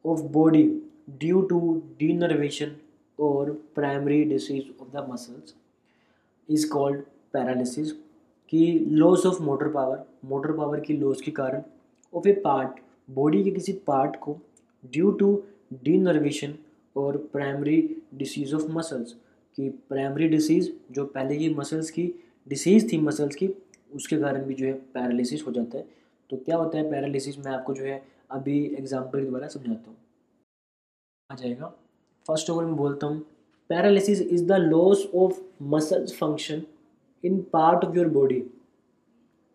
of 0.07 0.23
body 0.23 0.63
due 1.11 1.41
to 1.43 1.61
denervation 1.99 2.77
और 3.21 3.51
primary 3.75 4.25
disease 4.25 4.73
of 4.81 4.89
the 4.89 5.07
muscles 5.11 5.55
is 6.51 6.69
called 6.71 7.01
paralysis 7.33 7.93
कि 8.49 8.67
loss 8.91 9.27
of 9.27 9.43
motor 9.43 9.69
power 9.69 10.05
motor 10.25 10.53
power 10.53 10.81
की 10.81 10.93
loss 10.93 11.21
के 11.21 11.31
कारण 11.31 11.63
ऑफ़ 12.15 12.29
ए 12.29 12.33
पार्ट 12.33 12.81
बॉडी 13.11 13.45
के 13.45 13.51
किसी 13.51 13.73
part 13.73 14.17
को 14.17 14.39
due 14.93 15.11
to 15.11 15.45
denervation 15.85 16.55
और 16.97 17.17
primary 17.33 17.97
disease 18.15 18.55
of 18.55 18.71
muscles 18.71 19.13
कि 19.57 19.69
प्राइमरी 19.89 20.29
डिसीज़ 20.29 20.71
जो 20.93 21.05
पहले 21.05 21.37
की 21.37 21.55
मसल्स 21.55 21.91
की 21.91 22.13
डिसीज़ 22.49 22.93
थी 22.93 22.99
मसल्स 22.99 23.35
की, 23.35 23.49
उसके 23.95 24.17
कारण 24.17 24.45
भी 24.45 24.55
जो 24.55 24.67
है 24.67 24.73
पैरालिसिस 24.73 25.47
हो 25.47 25.53
जाता 25.53 25.79
है। 25.79 25.85
तो 26.31 26.37
क्या 26.37 26.57
होता 26.57 26.79
है 26.79 26.91
पैरालिसिस 26.91 27.39
मैं 27.39 27.53
आपको 27.53 27.75
जो 27.75 27.85
है 27.85 28.03
अभी 28.31 28.59
एग्ज़ाम्पल 28.79 29.21
के 29.21 29.27
द्वारा 29.27 29.47
समझाता 29.49 29.91
हूँ। 29.91 29.97
आ 31.31 31.35
जाएगा। 31.35 31.67
फ़र्स्ट 32.27 32.51
ऑफ़ 32.51 32.59
ऑल 32.59 32.65
मैं 32.65 32.77
बोलता 32.77 33.07
हूँ 33.07 33.21
paralysis 33.71 34.21
is 34.23 34.45
the 34.47 34.53
loss 34.53 35.07
of 35.15 35.41
muscle 35.65 36.07
function 36.09 36.63
in 37.25 37.41
part 37.53 37.85
of 37.85 37.97
your 37.97 38.09
body 38.09 38.41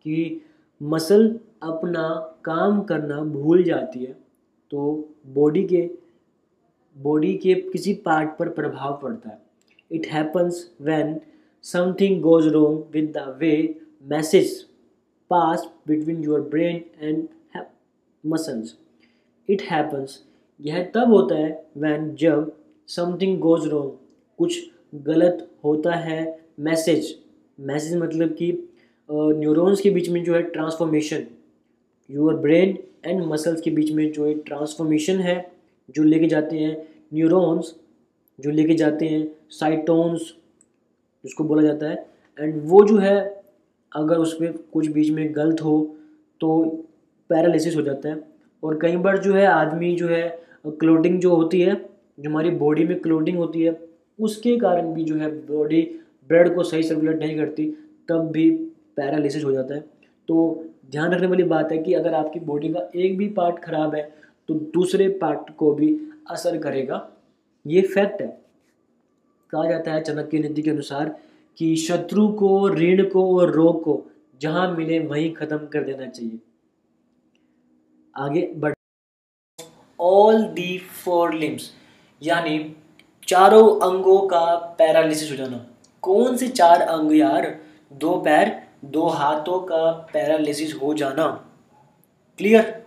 कि 0.05 0.41
मसल 0.81 1.27
अपना 1.63 2.07
काम 2.45 2.81
करना 2.84 3.21
भूल 3.23 3.63
जाती 3.63 4.03
है 4.03 4.13
तो 4.71 5.10
बॉडी 5.34 5.63
के 5.67 5.89
बॉडी 6.95 7.34
के 7.38 7.53
किसी 7.71 7.93
पार्ट 8.05 8.38
पर 8.39 8.49
प्रभाव 8.49 8.99
पड़ता 9.01 9.29
है। 9.29 9.41
It 9.91 10.07
happens 10.12 10.69
when 10.81 11.19
something 11.65 12.21
goes 12.21 12.47
wrong 12.47 12.81
with 12.93 13.13
the 13.17 13.25
way 13.41 13.57
message 14.05 14.51
pass 15.31 15.62
between 15.89 16.23
your 16.23 16.39
brain 16.53 16.79
and 17.07 17.27
muscles. 18.23 18.67
It 19.49 19.62
happens 19.62 20.19
यह 20.60 20.84
तब 20.95 21.13
होता 21.13 21.36
है 21.36 21.51
वैन 21.77 22.13
जब 22.15 22.51
something 22.89 23.38
गोज 23.39 23.67
wrong. 23.69 23.89
कुछ 24.39 24.60
गलत 24.95 25.47
होता 25.63 25.95
है 25.95 26.19
मैसेज 26.60 27.15
मैसेज 27.60 27.95
मतलब 27.97 28.34
कि 28.34 28.51
न्यूरॉन्स 29.10 29.81
के 29.81 29.89
बीच 29.89 30.10
में 30.10 30.23
जो 30.23 30.34
है 30.36 30.41
transformation 30.43 31.25
your 32.10 32.36
brain 32.36 32.77
and 33.05 33.23
muscles 33.25 33.62
के 33.62 33.71
बीच 33.71 33.91
में 33.91 34.12
जो 34.12 34.25
है 34.25 34.34
ट्रांसफॉर्मेशन 34.39 35.19
है, 35.19 35.51
जो 35.89 36.03
लेके 36.03 36.27
जाते 36.27 36.60
हैं 36.60 36.75
न्यूरॉन्स 37.13 37.73
जो 38.39 38.51
लेके 38.51 38.75
जाते 38.75 39.07
हैं 39.07 39.27
साइटोन्स 39.49 40.21
जिसको 41.23 41.43
बोला 41.43 41.62
जाता 41.62 41.89
है. 41.89 42.05
एंड 42.38 42.62
वो 42.65 42.84
जो 42.88 42.97
है, 42.97 43.43
अगर 43.91 44.17
उसमें 44.17 44.53
कुछ 44.53 44.88
बीच 44.88 45.10
में 45.10 45.36
गलत 45.36 45.62
हो 45.63 45.95
तो 46.41 46.49
पैरालिसिस 47.32 47.76
हो 47.76 47.82
जाता 47.82 48.10
है। 48.10 48.24
और 48.63 48.78
कई 48.82 48.96
बार 48.98 49.17
जो 49.17 49.34
है 49.34 49.46
आदमी 49.46 49.96
जो 49.96 50.08
है, 50.08 50.39
क्लोटिंग 50.67 51.20
जो 51.20 51.36
होती 51.36 51.62
है, 51.62 51.76
जो 52.20 52.30
हमारी 52.30 52.50
बॉडी 52.58 52.84
में 52.86 53.00
क्लोटिंग 53.00 53.38
होती 53.38 53.62
है, 53.62 53.80
उसके 54.20 54.58
कारण 54.58 54.94
भी 54.94 55.04
जो 55.04 55.15
है 55.15 55.30
बॉडी 55.48 55.82
ब्लड 56.30 56.54
को 56.56 56.63
सही 56.63 56.84
सर्कुलेट 56.84 57.20
नहीं 57.20 57.36
करती, 57.38 57.65
तब 58.10 58.30
भी 58.32 58.50
पैरालिसिस 58.98 59.44
हो 59.46 59.52
जाता 59.52 59.76
है। 59.76 59.82
तो 60.28 60.65
ध्यान 60.91 61.12
रखने 61.12 61.28
वाली 61.28 61.44
बात 61.44 61.72
है 61.72 61.78
कि 61.78 61.94
अगर 61.94 62.13
आपकी 62.13 62.39
बॉडी 62.39 62.70
का 62.70 62.89
एक 62.96 63.17
भी 63.17 63.28
पार्ट 63.30 63.60
खराब 63.60 63.96
है 63.96 64.04
तो 64.50 64.54
दूसरे 64.74 65.08
पार्ट 65.22 65.50
को 65.58 65.74
भी 65.74 65.89
असर 66.30 66.58
करेगा। 66.58 67.08
ये 67.65 67.82
फैक्ट 67.82 68.21
है। 68.21 68.27
कहा 69.50 69.69
जाता 69.69 69.92
है 69.92 70.02
चाणक्य 70.02 70.40
नीति 70.40 70.62
के 70.62 70.69
अनुसार 70.69 71.15
कि 71.58 71.75
शत्रु 71.75 72.27
को, 72.29 72.69
ऋण 72.69 73.04
को 73.04 73.25
और 73.40 73.52
रोग 73.52 73.84
को 73.84 74.02
जहाँ 74.42 74.75
मिले 74.75 75.00
वहीं 75.00 75.32
खत्म 75.34 75.58
कर 75.67 75.84
देना 75.84 76.06
चाहिए। 76.06 76.40
आगे 78.15 78.41
बढ़ 78.55 78.73
ऑल 79.99 80.43
दी 80.45 80.77
फोर 81.03 81.33
लिम्स 81.33 81.71
यानी 82.21 82.57
चारों 83.27 83.67
अंगों 83.81 84.19
का 84.27 84.55
पैरालिसिस 84.77 85.31
हो 85.31 85.35
जाना। 85.35 85.65
कौन 86.03 86.37
से 86.37 86.47
चार 86.49 86.81
अंग 86.81 87.12
यार? 87.15 87.55
दो 87.93 88.17
पैर, 88.21 88.51
दो 88.85 89.07
हाथों 89.09 89.59
का 89.62 89.91
पैरालिसिस 90.13 90.73
हो 90.81 90.93
जाना। 90.93 91.27
क्लियर 92.39 92.83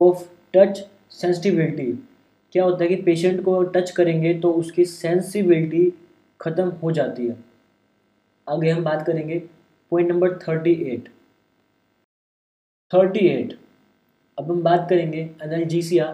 ऑफ़ 0.00 0.24
टच 0.54 0.84
सेंसिटिविटी 1.10 1.92
क्या 2.52 2.64
होता 2.64 2.82
है 2.84 2.88
कि 2.88 2.96
पेशेंट 3.02 3.44
को 3.44 3.62
टच 3.72 3.90
करेंगे 3.90 4.34
तो 4.40 4.52
उसकी 4.54 4.84
सेंसिबिलिटी 4.86 5.92
ख़त्म 6.40 6.68
हो 6.82 6.90
जाती 6.92 7.26
है। 7.26 7.36
आगे 8.46 8.70
हम 8.70 8.84
बात 8.84 9.06
करेंगे। 9.06 9.38
Point 9.92 10.10
number 10.10 10.38
thirty 10.38 10.72
eight 10.92 11.08
thirty 12.90 13.26
eight. 13.28 13.52
अब 14.38 14.50
हम 14.50 14.62
बात 14.62 14.86
करेंगे 14.90 15.18
एनर्जीसिया 15.42 16.04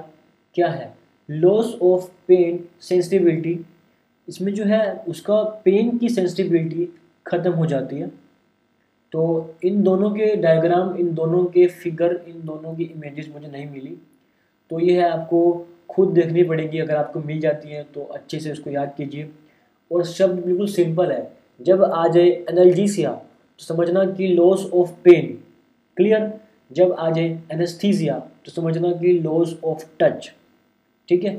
क्या 0.57 0.69
है? 0.69 0.95
लॉस 1.29 1.75
ऑफ़ 1.83 2.09
पेन 2.29 2.65
सेंसिटिविटी 2.81 3.59
इसमें 4.29 4.53
जो 4.55 4.65
है, 4.65 5.05
उसका 5.09 5.43
पेन 5.65 5.97
की 5.99 6.09
सेंसिटिविटी 6.09 6.89
ख़त्म 7.27 7.53
हो 7.53 7.67
जाती 7.67 7.97
है। 7.97 8.07
तो 9.13 9.55
इन 9.65 9.83
दोनों 9.83 10.11
के 10.11 10.35
डायग्राम 10.37 10.97
इन 10.97 11.13
दोनों 11.15 11.45
के 11.47 11.67
फिगर 11.67 12.21
इन 12.29 12.41
दोनों 12.47 12.75
की 12.75 12.85
इमेजेस 12.85 13.29
मुझे 13.35 13.49
नहीं 13.49 13.67
मिली। 13.67 13.97
तो 14.71 14.81
ये 14.81 15.01
है 15.01 15.09
आपको 15.11 15.67
खुद 15.91 16.09
देखनी 16.09 16.43
पड़ेगी, 16.43 16.79
अगर 16.79 16.97
आपको 16.97 17.21
मिल 17.21 17.41
जाती 17.41 17.69
है 17.69 17.83
तो 17.95 18.05
अच्छे 18.05 18.41
से 18.41 18.53
उसको 18.53 18.71
याद 18.71 18.95
कीजिए। 18.97 19.31
और 19.91 20.05
शब्द 20.07 20.45
बिल्कुल 20.45 20.67
सिंपल 20.69 21.13
है। 21.13 21.33
जब 21.61 21.83
आ 21.85 22.07
जाए 22.09 22.29
एनर्जीसिया 22.51 23.11
तो 23.13 23.65
समझना 23.65 24.05
कि 24.07 24.29
लॉस 24.29 24.71
ऑफ़ 24.75 24.91
पेन 25.05 25.27
क्लियर 25.97 26.33
जब 26.71 26.93
आ 26.93 27.11
जाए 27.11 27.29
एनेस्थीजिया 27.53 28.19
तो 28.45 28.53
समझना 28.53 28.93
कि 29.01 29.13
लॉस 29.21 29.59
ऑफ़ 29.65 29.85
टच 30.01 30.31
ठीक 31.09 31.25
है? 31.25 31.35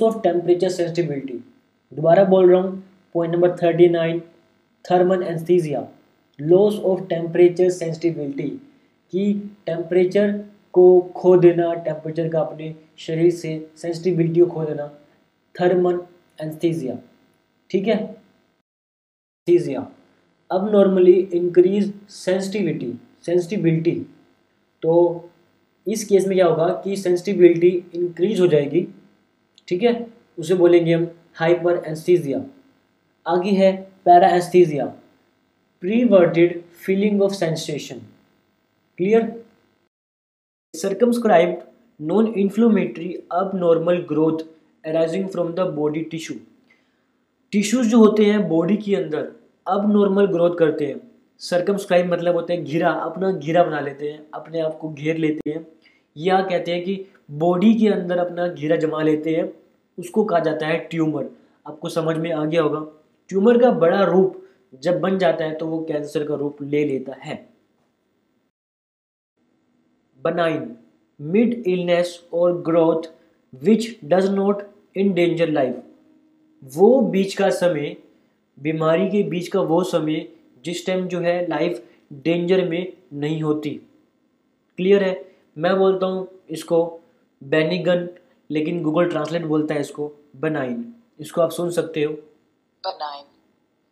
ऑफ़ 0.00 0.20
टेम्परेचर 0.22 0.68
सेंसिटिविटी 0.68 1.32
दोबारा 1.92 2.24
बोल 2.24 2.50
रहा 2.50 2.60
हूँ 2.62 2.82
point 3.14 3.34
number 3.34 3.56
thirty 3.56 3.88
nine 3.88 4.20
thermal 4.84 5.22
anaesthesia 5.22 5.86
loss 6.38 6.78
of 6.84 7.04
temperature 7.08 7.70
sensitivity 7.70 8.48
कि 9.12 9.32
टेम्परेचर 9.66 10.32
को 10.72 11.00
खो 11.16 11.36
देना 11.36 11.72
टेम्परेचर 11.84 12.28
का 12.28 12.40
अपने 12.40 12.74
शरीर 12.98 13.30
से 13.32 13.58
सेंसिटिविटी 13.76 14.40
को 14.40 14.46
खो 14.46 14.64
देना। 14.64 14.86
थर्मल 15.54 16.00
एंस्थीजिया 16.40 16.98
ठीक 17.70 17.88
है? 17.88 17.96
एंस्थीजिया 19.48 19.80
अब 20.50 20.70
नॉर्मली 20.72 21.12
इंक्रीज 21.34 21.92
सेंसिटिविटी 22.10 22.92
सेंसिटिविटी 23.26 23.92
तो 24.82 24.94
इस 25.86 26.04
केस 26.04 26.26
में 26.26 26.36
क्या 26.36 26.46
होगा 26.46 26.68
कि 26.84 26.96
सेंसिटिविटी 26.96 27.68
इंक्रीज 27.94 28.40
हो 28.40 28.46
जाएगी, 28.46 28.86
ठीक 29.68 29.82
है? 29.82 30.06
उसे 30.38 30.54
बोलेंगे 30.54 30.92
हम 30.92 31.06
हाइपर 31.34 31.82
एंस्थीजिया 31.86 32.44
आगे 33.26 33.50
है 33.50 33.72
para 34.04 34.28
anaesthesia 34.28 34.86
perverted 35.82 36.62
feeling 36.86 37.22
of 37.22 37.32
sensation 37.32 37.98
clear 38.98 39.22
circumscribed 40.74 41.62
non 42.00 42.26
inflammatory 42.36 43.12
abnormal 43.54 43.96
growth 44.08 44.38
arising 44.84 45.28
from 45.28 45.52
the 45.54 45.60
body 45.74 46.00
tissue 46.04 46.36
tissues 47.52 47.86
जो 47.86 47.98
होते 47.98 48.24
हैं 48.24 48.48
बॉडी 48.48 48.76
के 48.76 48.94
अंदर 48.96 49.32
अब 49.66 49.92
नॉर्मल 49.92 50.26
ग्रोथ 50.26 50.56
करते 50.58 50.86
हैं। 50.86 51.00
सरकमस्क्राइब 51.40 52.12
मतलब 52.12 52.34
होता 52.34 52.52
है 52.52 52.62
घिरा, 52.64 52.90
अपना 52.90 53.30
घिरा 53.30 53.62
बना 53.64 53.80
लेते 53.80 54.10
हैं, 54.10 54.26
अपने 54.34 54.60
आप 54.60 54.76
को 54.78 54.88
घेर 54.88 55.16
लेते 55.16 55.50
हैं। 55.50 55.66
या 56.16 56.40
कहते 56.40 56.72
हैं 56.72 56.84
कि 56.84 57.04
बॉडी 57.30 57.74
के 57.74 57.88
अंदर 57.88 58.18
अपना 58.18 58.46
घिरा 58.48 58.76
जमा 58.76 59.02
लेते 59.02 59.34
हैं, 59.34 59.52
उसको 59.98 60.24
कहा 60.24 60.38
जाता 60.38 60.66
है 60.66 60.78
ट्यूमर। 60.90 61.28
आपको 61.66 61.88
समझ 61.88 62.16
में 62.16 62.30
आ 62.32 62.44
गया 62.44 62.62
होगा। 62.62 62.80
ट्यूमर 63.30 63.58
का 63.58 63.70
बड़ा 63.72 64.02
रूप 64.04 64.42
जब 64.82 65.00
बन 65.00 65.18
जाता 65.18 65.44
है 65.44 65.54
तो 65.54 65.66
वो 65.66 65.78
कैंसर 65.84 66.24
का 66.24 66.34
रूप 66.34 66.62
ले 66.62 66.84
लेता 66.84 67.16
है। 67.18 67.36
बनाइन 70.20 70.76
मिड 71.20 71.52
इलनेस 71.66 72.28
और 72.34 72.60
growth 72.62 73.10
which 73.52 73.96
does 74.04 74.30
not 74.30 74.62
endanger 75.14 75.48
life 75.48 75.82
वो 76.62 77.00
बीच 77.02 77.34
का 77.34 77.50
समय, 77.50 77.96
बीमारी 78.58 79.08
के 79.10 79.22
बीच 79.22 79.48
का 79.48 79.60
वो 79.62 79.82
समय 79.84 80.28
जिस 80.64 80.86
टाइम 80.86 81.06
जो 81.08 81.20
है 81.20 81.46
लाइफ 81.48 81.82
डेंजर 82.12 82.68
में 82.68 82.92
नहीं 83.12 83.42
होती। 83.42 83.70
क्लियर 84.78 85.02
है? 85.04 85.14
मैं 85.58 85.76
बोलता 85.78 86.06
हूँ 86.06 86.28
इसको 86.50 86.84
बेनिगन 87.42 88.08
लेकिन 88.50 88.82
गूगल 88.82 89.08
ट्रांसलेट 89.10 89.44
बोलता 89.46 89.74
है 89.74 89.80
इसको 89.80 90.10
बनाइन 90.36 90.94
इसको 91.20 91.40
आप 91.40 91.50
सुन 91.50 91.70
सकते 91.70 92.02
हो। 92.02 92.12
बनाइन 92.84 93.24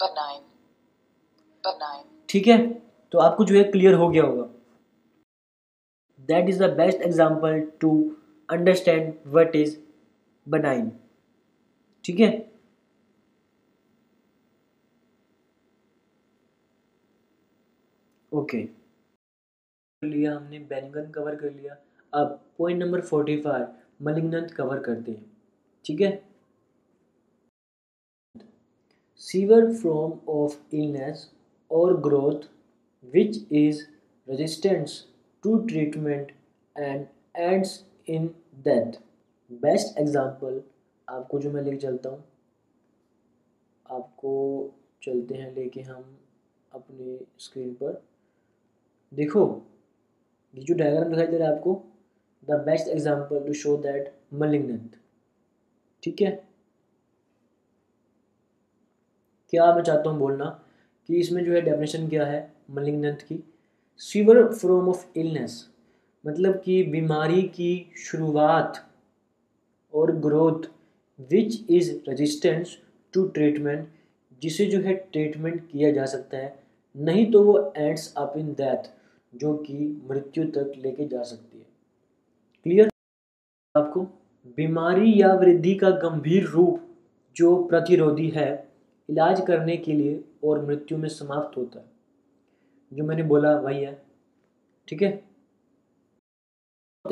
बनाइन 0.01 0.41
बनाइन 1.64 2.05
ठीक 2.29 2.47
है? 2.47 2.59
तो 3.12 3.18
आपको 3.18 3.45
जो 3.45 3.55
है 3.55 3.62
क्लियर 3.64 3.95
हो 3.95 4.09
गया 4.09 4.23
होगा। 4.23 4.49
That 6.29 6.49
is 6.49 6.62
the 6.62 6.70
best 6.77 7.03
example 7.03 7.61
to 7.81 7.91
understand 8.49 9.12
what 9.29 9.57
is 9.57 9.77
benign 10.47 10.91
ठीक 12.05 12.20
है? 12.20 12.31
ओके। 18.33 18.59
लिया, 20.03 20.35
हमने 20.35 20.59
बेनिगन 20.59 21.11
कवर 21.11 21.35
कर 21.37 21.51
लिया। 21.53 21.76
अब 22.12 22.41
point 22.59 22.83
number 22.83 23.01
forty 23.01 23.37
five 23.41 23.66
malignant 24.03 24.51
cover 24.51 24.78
करते 24.83 25.12
हैं 25.12 25.30
ठीक 25.85 26.01
है? 26.01 26.22
सीवर 29.22 29.72
फ्रॉम 29.74 30.12
ऑफ़ 30.28 30.74
इलनेस 30.74 31.30
और 31.70 32.01
growth 32.01 32.49
which 33.05 33.37
is 33.53 33.83
resistance 34.28 35.05
to 35.45 35.57
treatment 35.68 36.33
and 36.76 37.07
ends 37.37 37.85
in 38.09 38.26
death 38.64 38.99
best 39.51 39.99
example 39.99 40.62
आपको 41.09 41.39
जो 41.39 41.51
मैं 41.51 41.62
लेके 41.62 41.76
चलता 41.76 42.09
हूँ। 42.09 42.24
आपको 43.87 44.35
चलते 45.03 45.35
हैं 45.35 45.55
लेके 45.55 45.80
हम 45.83 46.05
अपने 46.72 47.18
स्क्रीन 47.39 47.72
पर। 47.74 48.03
देखो, 49.13 49.43
ये 50.55 50.63
जो 50.65 50.75
डायग्राम 50.75 51.11
दिखाई 51.11 51.27
दे 51.27 51.39
रहा 51.39 51.49
है 51.49 51.55
आपको 51.55 51.75
the 52.49 52.61
best 52.67 52.89
example 52.89 53.47
to 53.47 53.53
show 53.55 53.77
that 53.79 54.13
malignant 54.35 54.97
ठीक 56.03 56.21
है? 56.23 56.31
क्या 59.53 59.75
मैं 59.75 59.83
चाहता 59.83 60.11
हूँ 60.11 60.19
बोलना 60.19 60.45
कि 61.09 61.17
इसमें 61.21 61.45
जो 61.45 61.53
है 61.53 61.61
डेफिनेशन 61.61 62.09
क्या 62.09 62.25
है? 62.27 62.53
मलिग्नेंट 62.71 63.23
की. 63.23 63.43
सीवर 64.01 64.47
फ्रॉम 64.53 64.89
ऑफ़ 64.89 65.19
इलनेस 65.19 65.65
मतलब 66.25 66.61
कि 66.65 66.83
बीमारी 66.83 67.43
की 67.49 67.93
शुरुआत 68.01 68.85
और 69.95 70.13
growth 70.19 70.69
which 71.31 71.71
is 71.71 71.93
resistance 72.09 72.77
to 73.15 73.25
treatment 73.29 73.89
जिसे 74.43 74.67
जो 74.67 74.81
है 74.81 74.95
ट्रीटमेंट 75.13 75.61
किया 75.71 75.91
जा 75.93 76.07
सकता 76.07 76.37
है। 76.37 76.55
नहीं 76.95 77.31
तो 77.33 77.43
वो 77.43 77.73
एंड्स 77.77 78.13
अप 78.17 78.35
इन 78.37 78.53
डेथ 78.53 78.91
जो 79.35 79.57
कि 79.57 80.03
मृत्यु 80.11 80.45
तक 80.45 80.72
लेके 80.76 81.09
जा 81.09 81.22
सकती 81.22 81.59
है। 81.59 81.66
क्लियर 82.62 82.91
आपको? 83.76 84.01
बीमारी 84.47 85.20
या 85.22 85.35
वृद्धि 85.35 85.74
का 85.74 85.91
गंभीर 85.91 86.47
रूप 86.47 86.97
जो 87.37 87.64
प्रतिरोधी 87.64 88.28
है, 88.28 88.72
इलाज 89.11 89.45
करने 89.47 89.76
के 89.76 89.93
लिए 89.93 90.24
और 90.45 90.66
मृत्यु 90.66 90.99
में 90.99 91.09
समाप्त 91.09 91.57
होता 91.57 91.78
है। 91.80 91.91
जो 92.93 93.05
मैंने 93.05 93.22
बोला, 93.22 93.57
वही 93.61 93.85
है। 93.85 94.07
ठीक 94.89 95.03
है? 95.03 95.24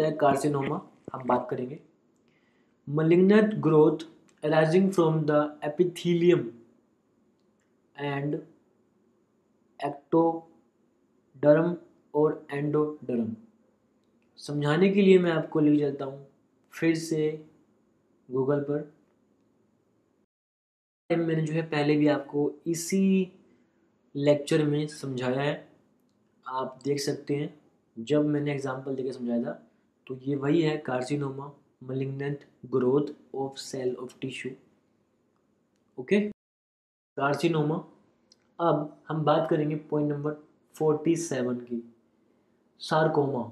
कार्सिनोमा, 0.01 0.91
हम 1.13 1.27
बात 1.27 1.49
करेंगे। 1.51 1.81
Malignant 2.89 3.55
growth 3.55 3.99
arising 4.45 4.93
from 4.93 5.27
the 5.31 5.61
epithelium 5.65 6.51
and 7.99 8.35
ectoderm 9.85 11.77
और 12.15 12.47
एंडोडर्म। 12.51 13.35
समझाने 14.39 14.89
के 14.89 15.03
लिए 15.03 15.19
मैं 15.19 15.31
आपको 15.33 15.61
ले 15.61 15.77
चलता 15.79 16.05
हूँ 16.05 16.27
फिर 16.73 16.95
से 16.97 17.31
गूगल 18.29 18.61
पर। 18.71 18.93
मैंने 21.11 21.43
जो 21.43 21.53
है 21.53 21.63
पहले 21.63 21.97
भी 21.97 22.07
आपको 22.09 22.51
इसी 22.67 23.33
लेक्चर 24.15 24.65
में 24.65 24.87
समझाया 24.89 25.41
है। 25.41 25.69
आप 26.47 26.79
देख 26.85 27.01
सकते 27.01 27.35
हैं, 27.37 27.55
जब 27.97 28.27
मैंने 28.27 28.53
एग्जांपल 28.53 28.95
देकर 28.95 29.13
समझाया 29.13 29.43
था 29.43 29.53
तो 30.07 30.17
ये 30.19 30.37
वही 30.37 30.63
है 30.63 30.77
carcinoma 30.77 31.53
malignant 31.85 32.45
growth 32.73 33.13
of 33.37 33.59
cell 33.59 33.95
of 33.97 34.15
tissue 34.21 34.53
okay 35.99 36.21
carcinoma 37.17 37.77
अब 38.59 39.03
हम 39.09 39.25
बात 39.25 39.47
करेंगे 39.51 39.77
पॉइंट 39.91 40.11
नंबर 40.13 40.33
फोर्टी 40.75 41.17
सेवन 41.19 41.57
की। 41.61 41.83
Sarcoma 42.81 43.43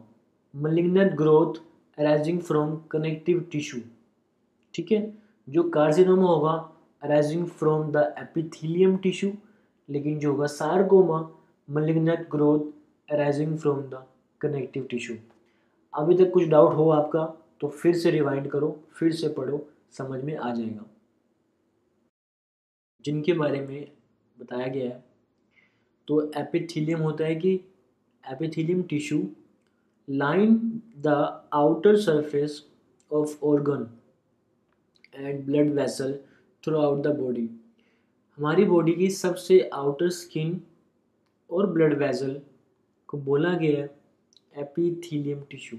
malignant 0.55 1.12
growth 1.12 1.55
arising 1.99 2.41
from 2.41 2.76
connective 2.91 3.41
tissue 3.53 3.81
ठीक 4.74 4.93
है? 4.93 5.01
जो 5.49 5.62
कार्सिनोमा 5.70 6.29
होगा 6.29 6.53
arising 7.03 7.47
from 7.49 7.91
the 7.93 8.14
epithelium 8.18 8.97
tissue 8.97 9.33
लेकिन 9.89 10.18
जो 10.18 10.33
होगा 10.33 10.47
sarcoma 10.47 11.20
malignant 11.68 12.29
growth 12.31 13.12
arising 13.12 13.57
from 13.59 13.83
the 13.83 14.05
connective 14.41 14.87
tissue 14.91 15.16
अभी 15.95 16.14
तक 16.16 16.31
कुछ 16.33 16.49
डाउट 16.49 16.74
हो 16.74 16.89
आपका 16.91 17.24
तो 17.61 17.68
फिर 17.68 17.97
से 17.97 18.11
रिवाइंड 18.11 18.49
करो, 18.51 18.81
फिर 18.93 19.12
से 19.12 19.29
पढ़ो, 19.29 19.66
समझ 19.91 20.22
में 20.24 20.37
आ 20.37 20.55
जाएगा। 20.55 20.85
जिनके 23.05 23.33
बारे 23.33 23.61
में 23.61 23.91
बताया 24.37 24.66
गया 24.66 24.89
है 24.91 25.05
तो 26.09 26.20
एपिथीलियम 26.37 27.01
होता 27.01 27.24
है 27.24 27.35
कि 27.35 27.61
epithelium 28.29 28.83
tissue 28.85 29.22
line 30.09 30.83
the 31.01 31.18
outer 31.55 31.97
surface 31.99 32.62
of 33.11 33.37
organ 33.43 33.89
and 35.14 35.47
blood 35.47 35.72
throughout 36.79 37.03
the 37.03 37.07
body 37.16 37.43
हमारी 38.39 38.64
बॉडी 38.64 38.93
की 38.95 39.09
सबसे 39.11 39.59
आउटर 39.74 40.09
स्किन 40.12 40.61
और 41.51 41.66
ब्लड 41.72 41.95
वेजल 41.99 42.41
को 43.09 43.18
बोला 43.29 43.53
गया 43.59 43.83
है 43.83 44.62
एपीथीलियम 44.62 45.41
टिश्यू 45.51 45.79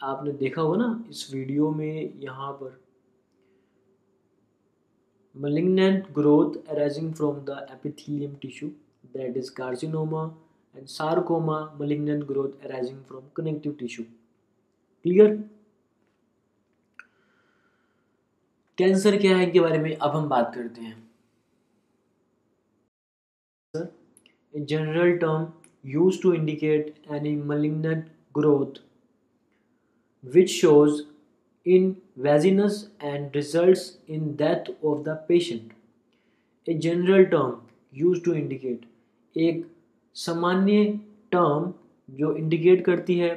आपने 0.00 0.32
देखा 0.34 0.62
हो 0.62 0.74
ना 0.76 0.88
इस 1.10 1.28
वीडियो 1.34 1.70
में 1.70 2.20
यहाँ 2.22 2.52
पर 2.60 2.78
malignant 5.34 6.12
growth 6.14 6.54
arising 6.68 7.12
from 7.14 7.40
the 7.44 7.66
epithelium 7.72 8.34
tissue 8.42 8.68
that 9.16 9.36
is 9.36 9.50
carcinoma 9.54 10.24
and 10.74 10.88
sarcoma 10.88 11.58
malignant 11.78 12.26
growth 12.26 12.54
arising 12.64 13.02
from 13.10 13.22
connective 13.34 13.78
tissue 13.82 14.08
clear 15.04 15.30
cancer 18.78 19.16
क्या 19.20 19.36
है 19.36 19.44
इनके 19.44 19.60
बारे 19.60 19.78
में 19.78 19.94
अब 19.96 20.10
हम 20.16 20.28
बात 20.28 20.52
करते 20.54 20.80
हैं 20.80 20.96
a 24.54 24.60
general 24.72 25.18
term 25.22 25.46
used 25.94 26.22
to 26.22 26.34
indicate 26.34 26.96
any 27.16 27.34
malignant 27.34 28.06
growth 28.32 28.78
which 30.22 30.50
shows 30.50 31.02
in 31.64 31.96
vaginous 32.16 32.88
and 33.00 33.34
results 33.34 33.98
in 34.06 34.36
death 34.36 34.68
of 34.82 35.04
the 35.04 35.16
patient. 35.28 35.72
A 36.66 36.74
general 36.74 37.26
term 37.26 37.62
used 37.92 38.24
to 38.24 38.34
indicate 38.34 38.86
एक 39.36 39.66
सामान्य 40.16 40.84
टर्म 41.32 41.72
जो 42.08 42.34
इंडिकेट 42.36 42.84
करती 42.84 43.18
है 43.18 43.30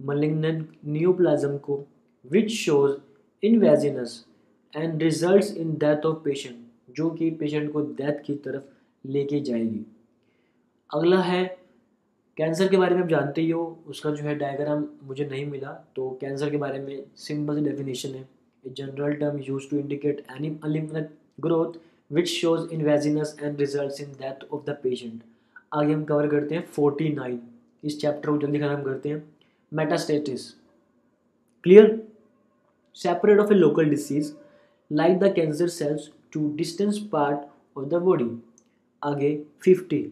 मलिग्नेंट 0.00 0.68
न्यूप्लाज्म 0.86 1.58
को 1.58 1.84
which 2.24 2.50
shows 2.52 2.96
invasiveness 3.60 4.24
and 4.72 5.02
results 5.02 5.56
in 5.56 5.74
death 5.74 6.06
of 6.06 6.16
patient 6.24 6.56
जो 6.96 7.08
कि 7.10 7.30
patient 7.40 7.72
को 7.72 7.80
death 7.80 8.22
की 8.26 8.34
तरफ़ 8.44 9.08
लेके 9.08 9.40
जाएगी। 9.40 9.84
अगला 10.90 11.20
है 11.22 11.44
कैंसर 12.36 12.68
के 12.68 12.76
बारे 12.76 12.94
में 12.94 13.02
आप 13.02 13.08
जानते 13.08 13.40
ही 13.40 13.50
हो, 13.50 13.78
उसका 13.86 14.10
जो 14.10 14.24
है 14.24 14.34
डायग्राम 14.38 14.84
मुझे 15.04 15.24
नहीं 15.26 15.44
मिला 15.46 15.72
तो 15.96 16.10
कैंसर 16.20 16.50
के 16.50 16.56
बारे 16.56 16.78
में 16.80 17.04
सिंपल 17.18 17.62
डेफिनेशन 17.64 18.14
है। 18.14 18.28
A 18.64 18.70
general 18.70 19.14
term 19.14 19.38
use 19.42 19.70
to 19.70 19.78
indicate 19.78 20.24
any 20.36 20.58
malignant 20.64 21.10
growth 21.40 21.78
which 22.10 22.28
shows 22.28 22.68
invasiveness 22.84 23.36
and 23.40 23.60
result 23.60 24.00
in 24.00 24.12
death 24.20 24.44
of 24.44 24.64
the 24.64 24.76
patient 24.82 25.22
आगे 25.76 25.92
हम 25.92 26.04
कवर 26.04 26.26
करते 26.28 26.54
हैं 26.54 26.66
फोर्टी 26.66 27.08
नाइन 27.08 27.40
इस 27.84 28.00
चैप्टर 28.00 28.30
को 28.30 28.38
जल्दी 28.38 28.58
खत्म 28.58 28.82
करते 28.82 29.08
हैं. 29.08 29.22
Metastasis 29.72 30.50
clear 31.64 32.02
separate 32.96 33.38
of 33.38 33.52
a 33.52 33.56
local 33.56 33.88
disease 33.90 34.34
like 34.90 35.18
the 35.18 35.32
cancer 35.34 35.68
cells 35.68 36.10
to 36.32 36.48
distance 36.56 36.98
part 37.12 37.78
of 37.78 37.86
the 37.86 38.02
body 38.02 38.30
आगे 39.02 39.34
फिफ्टी 39.62 40.02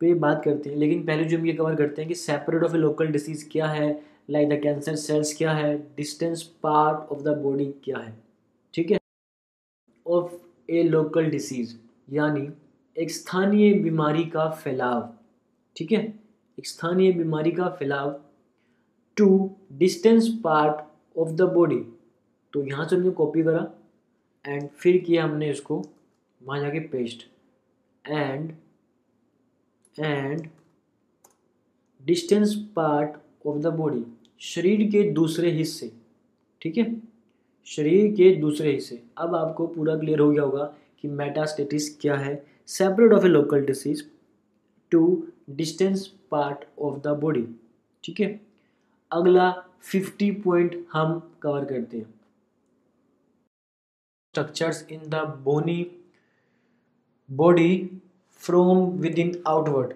पे 0.00 0.12
बात 0.14 0.42
करते 0.44 0.70
हैं. 0.70 0.76
लेकिन 0.76 1.04
पहले 1.06 1.24
जो 1.24 1.38
हम 1.38 1.46
ये 1.46 1.52
कवर 1.52 1.74
करते 1.74 2.02
हैं 2.02 2.08
कि 2.08 2.14
separate 2.14 2.62
of 2.62 2.74
a 2.74 2.78
local 2.78 3.06
disease 3.12 3.48
क्या 3.52 3.66
है? 3.68 3.88
लाइक 4.30 4.48
द 4.48 4.60
कैंसर 4.62 4.96
सेल्स 4.96 5.36
क्या 5.38 5.52
है? 5.52 5.76
Distance 5.96 6.42
part 6.62 7.12
of 7.12 7.22
the 7.22 7.36
body 7.38 7.66
क्या 7.84 7.98
है? 7.98 8.16
ठीक 8.74 8.90
है? 8.90 8.98
ऑफ़ 10.06 10.34
ए 10.70 10.82
लोकल 10.82 11.30
डिसीज़ 11.30 11.76
यानी 12.12 12.48
एक 12.96 13.10
स्थानीय 13.10 13.72
बीमारी 13.74 14.24
का 14.24 14.48
फैलाव, 14.50 15.08
ठीक 15.76 15.92
है? 15.92 16.02
एक 16.58 16.66
स्थानीय 16.66 17.12
बीमारी 17.12 17.50
का 17.52 17.68
फैलाव 17.70 18.20
to 19.16 19.56
distance 19.72 20.28
part 20.44 21.18
of 21.18 21.30
the 21.30 21.42
body 21.54 21.78
तो 22.52 22.64
यहाँ 22.66 22.86
से 22.88 22.96
हमने 22.96 23.10
कॉपी 23.10 23.42
करा 23.42 23.66
एंड 24.44 24.68
फिर 24.70 24.96
किया 24.98 25.24
हमने 25.24 25.50
इसको 25.50 25.82
वहाँ 26.40 26.60
जाके 26.60 26.80
paste 26.88 27.26
and 28.04 28.52
and 29.96 30.48
distance 32.00 32.54
part 32.76 33.46
of 33.46 33.58
the 33.58 33.74
body 33.74 34.04
शरीर 34.44 34.88
के 34.90 35.02
दूसरे 35.12 35.50
हिस्से, 35.50 35.92
ठीक 36.62 36.78
है? 36.78 36.94
शरीर 37.66 38.12
के 38.14 38.34
दूसरे 38.40 38.72
हिस्से। 38.72 39.02
अब 39.18 39.34
आपको 39.34 39.66
पूरा 39.66 39.96
क्लियर 39.98 40.20
हो 40.20 40.30
गया 40.30 40.42
होगा 40.42 40.64
कि 41.00 41.08
मेटास्टेटिस 41.08 41.96
क्या 42.00 42.16
है 42.16 42.34
separate 42.68 43.12
of 43.12 43.24
a 43.24 43.28
local 43.28 43.64
disease 43.66 44.04
to 44.92 45.02
distance 45.50 46.06
part 46.30 46.64
of 46.80 46.98
the 47.00 47.08
body 47.20 47.46
ठीक 48.04 48.20
है? 48.20 48.40
अगला 49.10 49.50
फिफ्टी 49.82 50.30
पॉइंट 50.30 50.86
हम 50.92 51.18
कवर 51.42 51.64
करते 51.64 51.98
हैं। 51.98 52.14
Structures 54.34 54.86
in 54.92 55.00
the 55.10 55.14
bony 55.44 55.80
body 57.28 58.00
from 58.40 58.86
within 59.18 59.32
outward 59.46 59.94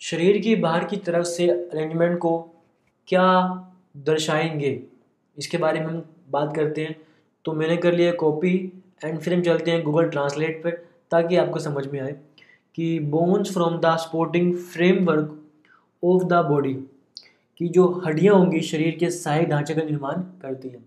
शरीर 0.00 0.40
की 0.42 0.54
बाहर 0.56 0.84
की 0.84 0.96
तरफ़ 0.96 1.24
से 1.26 1.48
अरेंजमेंट 1.50 2.18
को 2.18 2.38
क्या 3.08 3.24
दर्शाएँगे? 3.96 4.82
इसके 5.36 5.58
बारे 5.58 5.80
में 5.80 5.86
हम 5.86 6.02
बात 6.30 6.54
करते 6.56 6.84
हैं। 6.84 6.96
तो 7.44 7.52
मैंने 7.52 7.76
कर 7.76 7.92
लिया 7.92 8.12
कॉपी 8.14 8.56
एंड 9.04 9.18
फिर 9.20 9.34
हम 9.34 9.42
चलते 9.42 9.70
हैं 9.70 9.82
गूगल 9.82 10.08
ट्रांसलेट 10.10 10.62
पर 10.64 10.91
ताकि 11.12 11.36
आपको 11.36 11.58
समझ 11.60 11.86
में 11.86 12.00
आए 12.00 12.12
कि 12.74 12.98
bones 13.10 13.52
from 13.52 13.78
the 13.80 13.96
sporting 14.00 14.54
framework 14.56 15.38
of 16.02 16.24
the 16.24 16.44
body 16.48 16.74
कि 17.60 17.68
जो 17.68 17.86
हड्डियाँ 18.06 18.34
होंगी 18.34 18.60
शरीर 18.62 18.96
के 19.00 19.10
सहायक 19.10 19.48
ढांचे 19.48 19.74
का 19.74 19.82
निर्माण 19.82 20.22
करती 20.42 20.68
हैं। 20.68 20.84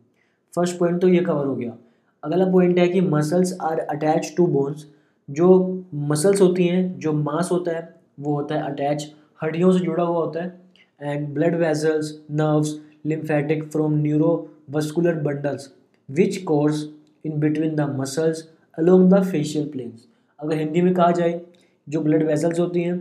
फ़र्स्ट 0.54 0.78
पॉइंट 0.78 1.02
तो 1.02 1.08
ये 1.08 1.20
कवर 1.22 1.46
हो 1.46 1.56
गया। 1.56 1.76
अगला 2.24 2.46
पॉइंट 2.52 2.78
है 2.80 2.88
कि 2.88 3.02
muscles 3.04 3.58
are 3.62 3.80
attach 3.80 4.34
to 4.38 4.48
bones 4.48 4.86
जो 5.30 5.84
मसल्स 5.94 6.42
होती 6.42 6.68
हैं, 6.68 7.00
जो 7.00 7.14
मांस 7.14 7.50
होता 7.52 7.72
है, 7.72 7.94
वो 8.20 8.36
होता 8.36 8.56
है 8.56 8.72
अटैच 8.72 9.12
हड्डियों 9.40 9.72
से 9.72 9.84
जुड़ा 9.86 10.04
हुआ 10.04 10.18
होता 10.18 10.44
है। 10.44 10.62
And 11.02 11.28
blood 11.34 11.56
vessels 11.56 12.14
nerves 12.32 12.76
lymphatic 13.06 13.64
from 13.72 13.96
neurovascular 13.98 15.16
bundles 15.24 15.72
which 16.10 16.38
course 16.44 16.84
in 17.26 17.40
between 17.40 17.76
the 17.76 17.90
muscles 18.00 18.48
along 18.78 19.10
the 19.12 19.24
fascial 19.24 19.68
planes 19.70 20.08
अगर 20.40 20.58
हिंदी 20.58 20.82
में 20.82 20.94
कहा 20.94 21.12
जाए, 21.12 21.42
जो 21.88 22.02
ब्लड 22.02 22.24
वेजल्स 22.28 22.60
होती 22.60 22.82
हैं 22.82 22.94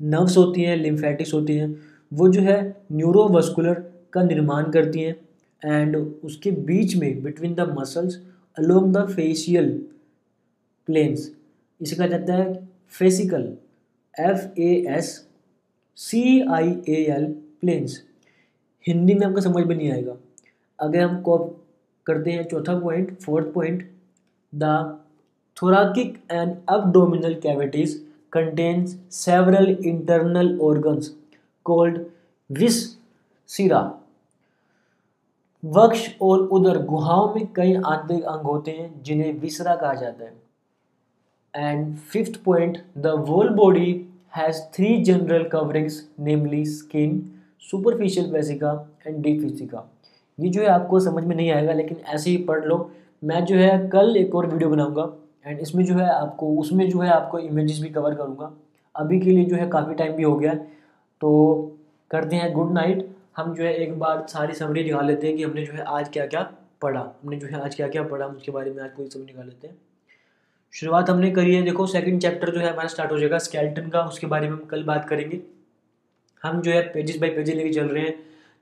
नर्व्स 0.00 0.36
होती 0.36 0.62
हैं 0.62 0.76
लिम्फेटिक्स 0.76 1.34
होती 1.34 1.56
हैं, 1.56 1.74
वो 2.12 2.28
जो 2.28 2.40
है 2.40 2.76
न्यूरोवस्कुलर 2.92 3.74
का 4.12 4.22
निर्माण 4.22 4.70
करती 4.70 5.00
हैं 5.00 5.16
एंड 5.62 5.96
उसके 5.96 6.50
बीच 6.50 6.96
में 6.96 7.22
between 7.22 7.54
the 7.54 7.60
muscles 7.78 8.20
along 8.56 8.92
the 8.94 9.06
fascial 9.10 9.70
planes 10.88 11.30
इसे 11.80 11.96
कहा 11.96 12.06
जाता 12.06 12.34
है 12.34 12.54
fascial 12.98 13.52
F 14.14 14.60
A 14.60 14.72
S 14.88 15.10
C 15.96 16.40
I 16.50 16.70
A 16.88 17.04
L 17.10 17.26
planes 17.60 18.02
Hindi 18.84 19.14
में 19.14 19.26
आपको 19.26 19.40
समझ 19.40 19.64
में 19.66 19.74
नहीं 19.76 19.90
आएगा। 19.92 20.16
अगर 20.78 21.00
हम 21.00 21.20
कॉप 21.22 21.64
करते 22.06 22.30
हैं 22.30 22.44
चौथा 22.44 22.78
point 22.80 23.18
fourth 23.20 23.52
point 23.54 23.90
the 24.54 24.64
thoracic 25.56 26.16
and 26.30 26.54
abdominal 26.68 27.34
cavities 27.42 27.94
contains 28.32 28.96
several 29.12 29.70
internal 29.70 30.58
organs 30.62 31.08
called 31.66 31.98
viscera 33.48 33.80
वक्ष 35.62 36.08
और 36.22 36.40
उधर 36.52 36.82
गुहाओं 36.84 37.34
में 37.34 37.46
कई 37.56 37.74
आंतरिक 37.76 38.24
अंग 38.24 38.42
होते 38.42 38.70
हैं, 38.70 39.02
जिन्हें 39.02 39.32
विसरा 39.40 39.74
कहा 39.76 39.94
जाता 39.94 40.24
है। 40.24 40.32
And 41.54 41.96
fifth 41.96 42.42
point 42.44 42.78
the 42.98 43.14
wall 43.28 43.48
body 43.54 44.06
has 44.36 44.60
three 44.74 44.96
general 45.04 45.44
coverings 45.48 46.02
namely 46.20 46.64
skin 46.66 47.20
superficial 47.70 48.30
वेसिका 48.32 48.72
and 49.06 49.22
deep 49.22 49.40
वेसिका 49.42 49.88
ये 50.38 50.48
जो 50.48 50.62
है 50.62 50.68
आपको 50.68 51.00
समझ 51.00 51.24
में 51.24 51.34
नहीं 51.36 51.50
आएगा, 51.52 51.72
लेकिन 51.72 51.96
ऐसे 52.06 52.30
ही 52.30 52.36
पढ़ 52.44 52.64
लो। 52.64 52.90
मैं 53.22 53.44
जो 53.44 53.56
है 53.56 53.88
कल 53.88 54.16
एक 54.16 54.34
और 54.34 54.46
वीडियो 54.46 54.70
बनाऊँगा। 54.70 55.12
एंड 55.44 55.60
इसमें 55.60 55.84
जो 55.84 55.94
है 55.94 56.08
आपको, 56.10 56.54
उसमें 56.56 56.88
जो 56.90 57.00
है 57.00 57.10
आपको 57.10 57.38
इमेजेस 57.38 57.80
भी 57.80 57.88
कवर 57.90 58.14
करूँगा। 58.14 58.52
अभी 58.94 59.20
के 59.20 59.30
लिए 59.30 59.44
जो 59.44 59.56
है 59.56 59.68
काफ़ी 59.68 59.94
टाइम 59.94 60.12
भी 60.12 60.22
हो 60.22 60.36
गया 60.36 60.54
तो 61.20 61.30
करते 62.10 62.36
हैं 62.36 62.52
गुड 62.52 62.72
नाइट 62.72 63.08
हम 63.36 63.54
जो 63.54 63.64
है 63.64 63.74
एक 63.74 63.98
बार 63.98 64.26
सारी 64.28 64.54
समरी 64.54 64.84
निकाल 64.84 65.06
लेते 65.06 65.26
हैं 65.26 65.36
कि 65.36 65.42
हमने 65.42 65.64
जो 65.66 65.72
है 65.72 65.82
आज 65.82 66.08
क्या 66.08 66.26
क्या 66.26 66.42
पढ़ा। 66.82 67.00
हमने 67.00 67.36
जो 67.36 67.46
है 67.46 67.60
आज 67.60 67.74
क्या 67.74 67.88
क्या 67.88 68.02
पढ़ा, 68.02 68.26
उसके 68.26 68.52
बारे 68.52 68.70
में 68.70 68.82
आज 68.82 68.90
कोई 68.92 69.06
समझ 69.06 69.26
निकाल 69.26 69.46
लेते 69.46 69.66
हैं। 69.66 69.76
शुरुआत 70.74 71.10
हमने 71.10 71.30
करी 71.30 71.54
है, 71.54 71.62
देखो 71.62 71.86
सेकंड 71.86 72.20
चैप्टर 72.20 72.50
जो 72.50 72.60
है 72.60 72.72
हमारा 72.72 72.88
स्टार्ट 72.88 73.12
हो 73.12 73.18
जाएगा 73.18 73.38
स्केल्टन 73.38 73.88
का, 73.88 74.02
उसके 74.02 74.26
बारे 74.26 74.48
में 74.48 74.56
हम 74.56 74.64
कल 74.64 74.82
बात 74.82 75.08
करेंगे। 75.08 75.40
हम 76.42 76.60
जो 76.62 76.70
है 76.70 76.82
पेजेस 76.82 77.18
बाई 77.18 77.30
पेजेस 77.30 77.54
लेके 77.54 77.72
चल 77.72 77.86
रहे 77.86 78.02
हैं, 78.04 78.14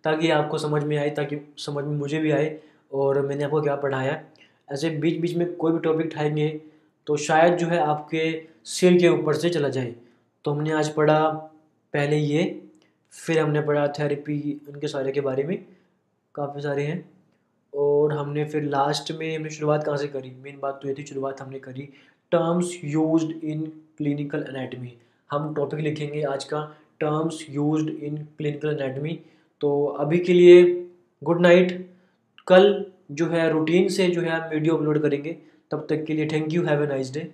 ताकि 0.04 0.30
आपको 0.30 0.58
समझ 0.58 0.82
में 0.84 0.96
आए, 0.98 1.10
ताकि 1.10 1.38
समझ 1.58 1.84
में 1.84 1.96
मुझे 1.96 2.18
भी 2.18 2.30
आए, 2.30 2.58
और 2.92 3.20
मैंने 3.26 3.44
आपको 3.44 3.62
क्या 3.62 3.76
पढ़ाया। 3.76 4.20
ऐसे 4.72 4.90
बीच 4.90 5.20
बीच 5.20 5.36
में 5.36 5.54
कोई 5.54 5.72
भी 5.72 5.78
टॉपिक 5.78 6.06
उठाएँगे 6.06 6.48
तो 7.06 7.16
शायद 7.18 7.56
जो 7.56 7.66
है 7.66 7.78
आपके 7.80 8.24
सिर 8.66 8.98
के 8.98 9.08
ऊपर 9.08 9.34
से 9.34 9.50
चला 9.50 9.68
जाए। 9.68 9.94
तो 10.44 10.50
हमने 10.50 10.72
आज 10.72 10.88
पढ़ा 10.94 11.28
पहले 11.94 12.16
ये, 12.16 12.60
फिर 13.12 13.38
हमने 13.38 13.60
पढ़ा 13.62 13.86
थेरेपी 13.98 14.60
उनके 14.68 14.88
सारे 14.88 15.12
के 15.12 15.20
बारे 15.20 15.44
में, 15.44 15.56
काफ़ी 16.34 16.62
सारे 16.62 16.84
हैं। 16.84 17.04
और 17.72 18.12
हमने 18.12 18.44
फिर 18.44 18.62
लास्ट 18.64 19.12
में 19.12 19.36
हमने 19.36 19.50
शुरुआत 19.50 19.84
कहाँ 19.84 19.96
से 19.96 20.08
करी? 20.08 20.30
मेन 20.44 20.58
बात 20.60 20.78
तो 20.82 20.88
ये 20.88 20.94
थी, 20.94 21.02
शुरुआत 21.04 21.40
हमने 21.40 21.58
करी 21.58 21.88
terms 22.32 22.72
use 22.84 23.24
in 23.24 23.62
clinical 23.98 24.44
anatomy 24.48 24.92
हम 25.30 25.52
टॉपिक 25.54 25.80
लिखेंगे 25.80 26.22
आज 26.24 26.44
का 26.44 26.62
terms 27.00 27.44
use 27.50 27.88
in 27.88 28.16
clinical 28.38 28.68
anatomy 28.70 29.18
तो 29.60 29.84
अभी 30.00 30.18
के 30.18 30.32
लिए 30.32 30.62
गुड 31.22 31.40
नाइट 31.40 31.72
कल 32.46 32.84
जो 33.12 33.26
है 33.28 33.48
रूटीन 33.50 33.88
से 33.88 34.06
जो 34.08 34.20
है 34.20 34.30
हम 34.30 34.48
वीडियो 34.50 34.76
अपलोड 34.76 35.00
करेंगे। 35.02 35.36
तब 35.72 35.86
तक 35.90 36.04
के 36.06 36.14
लिए 36.14 36.28
thank 36.32 36.52
you 36.52 36.64
have 36.64 36.82
a 36.82 36.86
nice 36.86 37.12
day 37.12 37.30